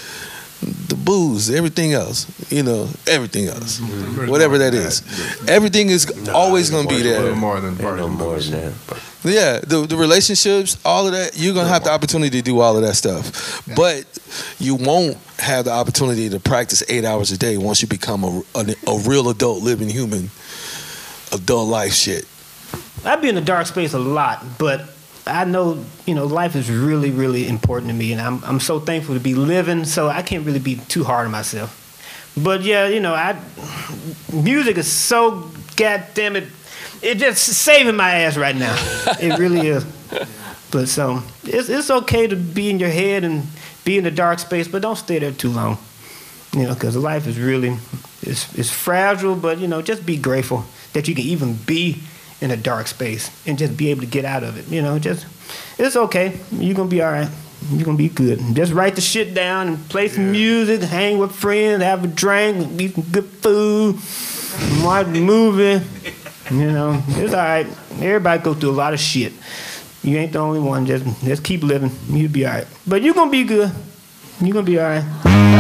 the 0.62 0.96
booze 0.96 1.50
everything 1.50 1.94
else 1.94 2.28
you 2.52 2.64
know 2.64 2.88
everything 3.08 3.46
mm-hmm. 3.46 4.20
else. 4.20 4.30
Whatever 4.30 4.58
that 4.58 4.74
is. 4.74 5.02
Everything 5.48 5.90
is 5.90 6.30
always 6.30 6.70
going 6.70 6.88
to 6.88 6.96
be 6.96 7.02
there. 7.02 7.20
little 7.20 7.36
more 7.36 7.60
than 7.60 7.76
part 7.78 7.98
no 7.98 8.06
of 8.06 8.12
more 8.12 8.40
than 8.40 8.52
that. 8.52 8.74
Yeah, 9.24 9.60
the 9.60 9.86
the 9.88 9.98
relationships, 9.98 10.78
all 10.86 11.06
of 11.06 11.14
that, 11.14 11.32
you're 11.36 11.54
gonna 11.54 11.68
have 11.68 11.84
the 11.84 11.92
opportunity 11.92 12.38
to 12.38 12.42
do 12.42 12.60
all 12.60 12.78
of 12.78 12.84
that 12.84 12.96
stuff, 12.96 13.64
but 13.76 14.06
you 14.60 14.76
won't 14.76 15.18
have 15.40 15.66
the 15.66 15.72
opportunity 15.72 16.30
to 16.30 16.40
practice 16.40 16.84
eight 16.90 17.06
hours 17.06 17.32
a 17.32 17.38
day 17.38 17.58
once 17.58 17.82
you 17.82 17.88
become 17.88 18.24
a, 18.24 18.42
a, 18.56 18.76
a 18.88 19.00
real 19.00 19.30
adult, 19.30 19.62
living 19.62 19.90
human, 19.90 20.30
adult 21.34 21.68
life 21.68 21.94
shit. 21.94 22.26
I'd 23.06 23.22
be 23.22 23.30
in 23.30 23.36
the 23.36 23.42
dark 23.42 23.68
space 23.68 23.94
a 23.94 24.00
lot, 24.00 24.44
but 24.58 24.90
I 25.30 25.46
know, 25.46 25.84
you 26.06 26.16
know, 26.16 26.26
life 26.26 26.56
is 26.56 26.70
really, 26.70 27.12
really 27.12 27.48
important 27.48 27.90
to 27.92 27.96
me, 27.96 28.12
and 28.12 28.22
I'm 28.22 28.44
I'm 28.44 28.60
so 28.60 28.80
thankful 28.80 29.16
to 29.16 29.22
be 29.22 29.36
living. 29.36 29.86
So 29.86 30.08
I 30.08 30.22
can't 30.22 30.46
really 30.46 30.60
be 30.60 30.76
too 30.76 31.04
hard 31.04 31.26
on 31.26 31.32
myself. 31.32 31.76
But 32.36 32.62
yeah, 32.62 32.88
you 32.88 33.00
know, 33.00 33.14
I 33.14 33.40
music 34.34 34.78
is 34.78 34.92
so 34.92 35.52
goddamn 35.76 36.36
it, 36.36 36.46
it 37.02 37.16
just 37.16 37.44
saving 37.44 37.96
my 37.96 38.12
ass 38.12 38.38
right 38.38 38.56
now. 38.56 38.76
it 39.22 39.38
really 39.40 39.68
is. 39.68 39.86
But 40.72 40.88
so 40.88 41.24
it's 41.44 41.70
it's 41.70 41.90
okay 41.90 42.28
to 42.28 42.36
be 42.36 42.70
in 42.70 42.80
your 42.80 42.90
head 42.90 43.24
and 43.24 43.44
be 43.86 43.98
in 43.98 44.04
the 44.04 44.12
dark 44.12 44.40
space, 44.40 44.68
but 44.68 44.82
don't 44.82 44.98
stay 44.98 45.20
there 45.20 45.32
too 45.32 45.50
long. 45.50 45.78
You 46.54 46.64
know, 46.64 46.74
because 46.74 46.96
life 46.96 47.28
is 47.28 47.40
really 47.40 47.78
it's 48.22 48.54
it's 48.58 48.72
fragile, 48.72 49.36
but 49.36 49.60
you 49.60 49.68
know, 49.68 49.82
just 49.82 50.06
be 50.06 50.18
grateful 50.18 50.66
that 50.94 51.08
you 51.08 51.16
can 51.16 51.26
even 51.26 51.56
be 51.56 52.02
in 52.42 52.52
a 52.52 52.58
dark 52.58 52.88
space 52.88 53.30
and 53.46 53.58
just 53.58 53.76
be 53.78 53.90
able 53.92 54.02
to 54.02 54.08
get 54.08 54.26
out 54.26 54.44
of 54.44 54.58
it. 54.58 54.68
You 54.68 54.82
know, 54.82 55.00
just 55.00 55.26
it's 55.78 55.96
okay. 55.96 56.40
You're 56.52 56.76
gonna 56.76 56.90
be 56.90 57.02
all 57.02 57.12
right. 57.12 57.30
You're 57.72 57.86
gonna 57.86 57.98
be 57.98 58.10
good. 58.10 58.40
Just 58.54 58.72
write 58.72 58.96
the 58.96 59.02
shit 59.02 59.34
down 59.34 59.68
and 59.68 59.90
play 59.90 60.08
some 60.08 60.32
music, 60.32 60.82
hang 60.82 61.18
with 61.18 61.34
friends, 61.34 61.84
have 61.84 62.04
a 62.04 62.08
drink, 62.08 62.82
eat 62.82 62.96
some 62.96 63.04
good 63.12 63.26
food, 63.26 63.96
watch 64.84 65.08
a 65.08 65.10
movie. 65.10 65.86
You 66.52 66.72
know, 66.72 67.04
it's 67.10 67.34
all 67.34 67.40
right. 67.40 67.68
Everybody 68.02 68.42
go 68.42 68.54
through 68.54 68.72
a 68.72 68.72
lot 68.72 68.94
of 68.94 69.00
shit. 69.00 69.34
You 70.02 70.18
ain't 70.18 70.32
the 70.32 70.40
only 70.40 70.60
one. 70.60 70.86
Just 70.86 71.06
just 71.24 71.44
keep 71.44 71.62
living. 71.64 71.92
You'll 72.10 72.32
be 72.32 72.46
all 72.46 72.54
right. 72.54 72.68
But 72.88 73.02
you're 73.02 73.14
gonna 73.14 73.32
be 73.32 73.44
good. 73.44 73.72
You're 74.40 74.54
gonna 74.54 74.66
be 74.66 74.80
all 74.80 74.86
right. 74.86 75.59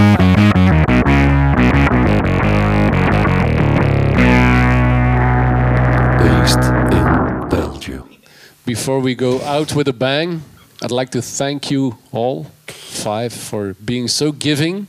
Before 8.70 9.00
we 9.00 9.16
go 9.16 9.42
out 9.42 9.74
with 9.74 9.88
a 9.88 9.94
bang, 9.94 10.44
I'd 10.84 10.92
like 10.92 11.10
to 11.14 11.24
thank 11.24 11.72
you 11.72 11.98
all 12.12 12.44
five 12.68 13.34
for 13.34 13.74
being 13.84 14.08
so 14.08 14.32
giving 14.32 14.86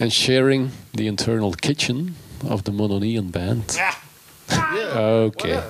and 0.00 0.12
sharing 0.12 0.72
the 0.92 1.06
internal 1.06 1.52
kitchen 1.52 2.16
of 2.44 2.64
the 2.64 2.72
Mononeon 2.72 3.30
band. 3.30 3.78
Okay. 4.50 5.62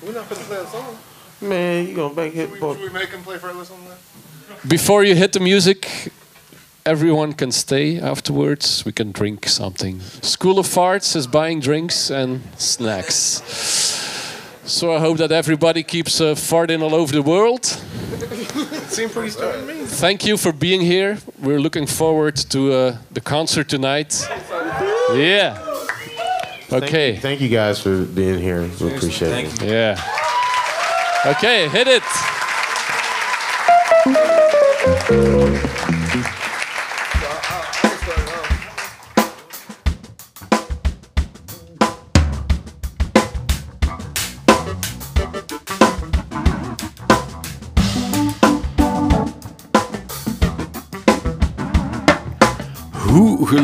We're 0.00 0.12
not 0.12 0.28
gonna 0.28 0.44
play 0.44 0.58
a 0.58 0.66
song. 0.68 0.96
Man, 1.40 1.88
you 1.88 1.96
gonna 1.96 2.14
make 2.14 2.36
it? 2.36 2.48
Should 2.60 2.80
we 2.80 2.88
make 2.90 3.08
him 3.08 3.22
play 3.24 3.38
Fretless 3.38 3.72
on 3.72 3.80
that? 3.88 4.68
Before 4.68 5.02
you 5.02 5.16
hit 5.16 5.32
the 5.32 5.40
music, 5.40 6.12
everyone 6.84 7.32
can 7.32 7.50
stay 7.50 7.98
afterwards. 7.98 8.84
We 8.84 8.92
can 8.92 9.10
drink 9.10 9.48
something. 9.48 10.02
School 10.22 10.60
of 10.60 10.66
Farts 10.68 11.16
is 11.16 11.26
buying 11.26 11.58
drinks 11.58 12.10
and 12.12 12.42
snacks. 12.56 13.42
So 14.66 14.92
I 14.92 14.98
hope 14.98 15.18
that 15.18 15.30
everybody 15.30 15.84
keeps 15.84 16.20
uh, 16.20 16.34
farting 16.34 16.82
all 16.82 16.94
over 16.94 17.12
the 17.12 17.22
world. 17.22 17.64
Seemed 18.88 19.12
pretty 19.12 19.30
starting 19.30 19.66
to 19.66 19.74
me. 19.74 19.84
Thank 19.86 20.26
you 20.26 20.36
for 20.36 20.52
being 20.52 20.80
here. 20.80 21.18
We're 21.40 21.60
looking 21.60 21.86
forward 21.86 22.36
to 22.50 22.72
uh, 22.72 22.96
the 23.12 23.20
concert 23.20 23.68
tonight. 23.68 24.26
Yeah. 25.14 25.56
Okay. 26.72 27.16
Thank 27.16 27.40
you 27.40 27.48
guys 27.48 27.80
for 27.80 28.04
being 28.04 28.40
here. 28.40 28.68
We 28.80 28.94
appreciate 28.94 29.46
it. 29.46 29.62
Yeah. 29.62 30.00
Okay, 31.24 31.68
hit 31.68 31.86
it. 31.86 32.35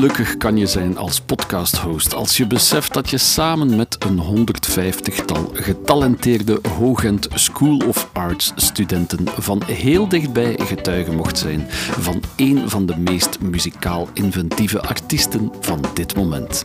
Gelukkig 0.03 0.37
kan 0.37 0.57
je 0.57 0.67
zijn 0.67 0.99
als 0.99 1.21
podcast-host 1.21 2.15
als 2.15 2.37
je 2.37 2.47
beseft 2.47 2.95
dat 2.95 3.11
je 3.11 3.19
samen 3.19 3.77
met 3.77 3.97
een 3.99 4.47
150-tal 4.47 5.51
getalenteerde 5.53 6.61
Hoogend 6.79 7.29
School 7.35 7.77
of 7.87 8.09
Arts 8.13 8.53
studenten 8.57 9.29
van 9.37 9.63
heel 9.67 10.09
dichtbij 10.09 10.59
getuige 10.63 11.13
mocht 11.13 11.39
zijn 11.39 11.67
van 11.99 12.23
een 12.37 12.71
van 12.71 12.87
de 12.87 12.97
meest 12.97 13.41
muzikaal 13.41 14.09
inventieve 14.13 14.81
artiesten 14.81 15.53
van 15.61 15.85
dit 15.95 16.17
moment. 16.17 16.65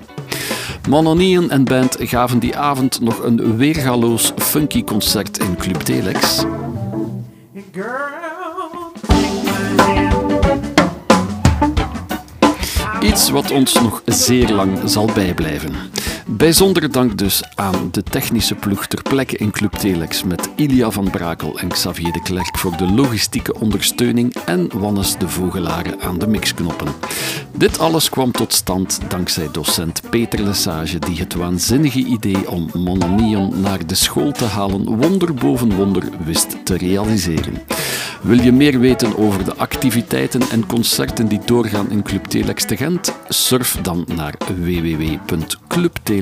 Mononien 0.89 1.49
en 1.49 1.63
band 1.63 1.95
gaven 1.99 2.39
die 2.39 2.57
avond 2.57 3.01
nog 3.01 3.23
een 3.23 3.57
weergaloos 3.57 4.31
funky 4.37 4.83
concert 4.83 5.37
in 5.37 5.55
Club 5.55 5.79
Telex. 5.79 6.45
Wat 13.25 13.51
ons 13.51 13.73
nog 13.73 14.01
zeer 14.05 14.49
lang 14.53 14.79
zal 14.85 15.09
bijblijven. 15.13 15.71
Bijzonder 16.29 16.91
dank 16.91 17.17
dus 17.17 17.43
aan 17.55 17.89
de 17.91 18.03
technische 18.03 18.55
ploeg 18.55 18.87
ter 18.87 19.01
plekke 19.01 19.37
in 19.37 19.51
Club 19.51 19.71
Telex 19.71 20.23
met 20.23 20.49
Ilia 20.55 20.91
van 20.91 21.09
Brakel 21.09 21.59
en 21.59 21.67
Xavier 21.67 22.11
de 22.11 22.21
Klerk 22.21 22.57
voor 22.57 22.77
de 22.77 22.91
logistieke 22.91 23.59
ondersteuning 23.59 24.35
en 24.45 24.79
Wannes 24.79 25.17
de 25.17 25.27
Vogelaren 25.27 26.01
aan 26.01 26.19
de 26.19 26.27
mixknoppen. 26.27 26.87
Dit 27.53 27.79
alles 27.79 28.09
kwam 28.09 28.31
tot 28.31 28.53
stand 28.53 28.99
dankzij 29.07 29.47
docent 29.51 30.01
Peter 30.09 30.41
Lesage 30.41 30.99
die 30.99 31.17
het 31.19 31.33
waanzinnige 31.33 32.05
idee 32.05 32.49
om 32.49 32.69
Mononion 32.73 33.61
naar 33.61 33.87
de 33.87 33.95
school 33.95 34.31
te 34.31 34.45
halen 34.45 34.95
wonder 34.95 35.33
boven 35.33 35.75
wonder 35.75 36.03
wist 36.25 36.65
te 36.65 36.77
realiseren. 36.77 37.61
Wil 38.21 38.41
je 38.41 38.51
meer 38.51 38.79
weten 38.79 39.17
over 39.17 39.45
de 39.45 39.55
activiteiten 39.55 40.41
en 40.51 40.65
concerten 40.65 41.27
die 41.27 41.41
doorgaan 41.45 41.91
in 41.91 42.03
Club 42.03 42.25
Telex 42.25 42.65
te 42.65 42.77
Gent? 42.77 43.15
Surf 43.27 43.77
dan 43.81 44.05
naar 44.15 44.35
www.clubtelex.be. 44.47 46.16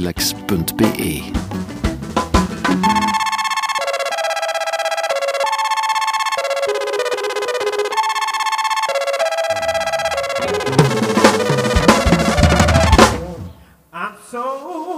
So 14.32 14.96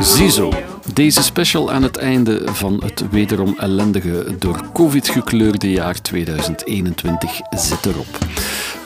Ziezo, 0.00 0.52
Deze 0.92 1.22
special 1.22 1.72
aan 1.72 1.82
het 1.82 1.96
einde 1.96 2.42
van 2.44 2.82
het 2.84 3.10
wederom 3.10 3.54
ellendige 3.58 4.36
door 4.38 4.64
COVID 4.72 5.08
gekleurde 5.08 5.70
jaar 5.70 6.02
2021 6.02 7.40
zit 7.50 7.86
erop. 7.86 8.27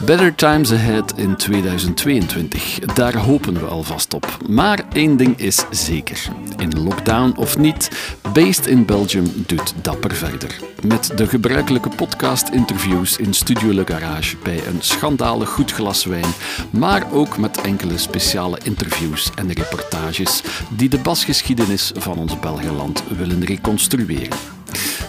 Better 0.05 0.34
times 0.34 0.72
ahead 0.72 1.12
in 1.16 1.36
2022. 1.36 2.78
Daar 2.78 3.16
hopen 3.16 3.55
we 3.55 3.64
alvast 3.64 4.14
op. 4.14 4.38
Maar 4.48 4.84
één 4.92 5.16
ding 5.16 5.38
is 5.38 5.64
zeker. 5.70 6.28
In 6.57 6.82
lockdown 6.82 7.34
of 7.36 7.59
niet, 7.59 7.90
Based 8.32 8.66
in 8.66 8.84
Belgium 8.86 9.44
doet 9.46 9.74
dapper 9.82 10.14
verder. 10.14 10.57
Met 10.86 11.12
de 11.16 11.26
gebruikelijke 11.26 11.88
podcast-interviews 11.88 13.16
in 13.16 13.34
Studio 13.34 13.72
Le 13.72 13.82
Garage 13.84 14.36
bij 14.42 14.66
een 14.66 14.82
schandalig 14.82 15.48
goed 15.48 15.72
glas 15.72 16.05
wijn, 16.05 16.34
maar 16.70 17.12
ook 17.12 17.38
met 17.38 17.61
enkele 17.61 17.98
speciale 17.98 18.59
interviews 18.62 19.30
en 19.34 19.53
reportages 19.53 20.42
die 20.76 20.88
de 20.88 20.98
basgeschiedenis 20.98 21.92
van 21.94 22.18
ons 22.18 22.40
Belgeland 22.40 23.03
willen 23.18 23.44
reconstrueren. 23.44 24.38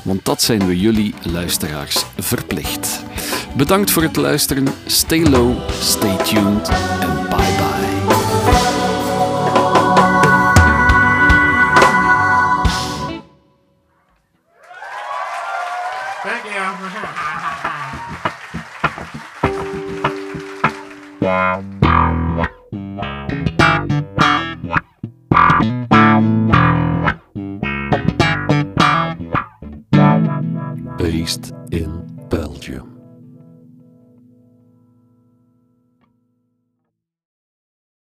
Want 0.03 0.25
dat 0.25 0.41
zijn 0.41 0.65
we 0.67 0.79
jullie 0.79 1.13
luisteraars 1.23 2.05
verplicht. 2.17 3.03
Bedankt 3.55 3.91
voor 3.91 4.03
het 4.03 4.15
luisteren. 4.15 4.67
Stay 4.85 5.29
low, 5.29 5.69
stay 5.69 6.17
tuned 6.17 6.69
en 7.01 7.27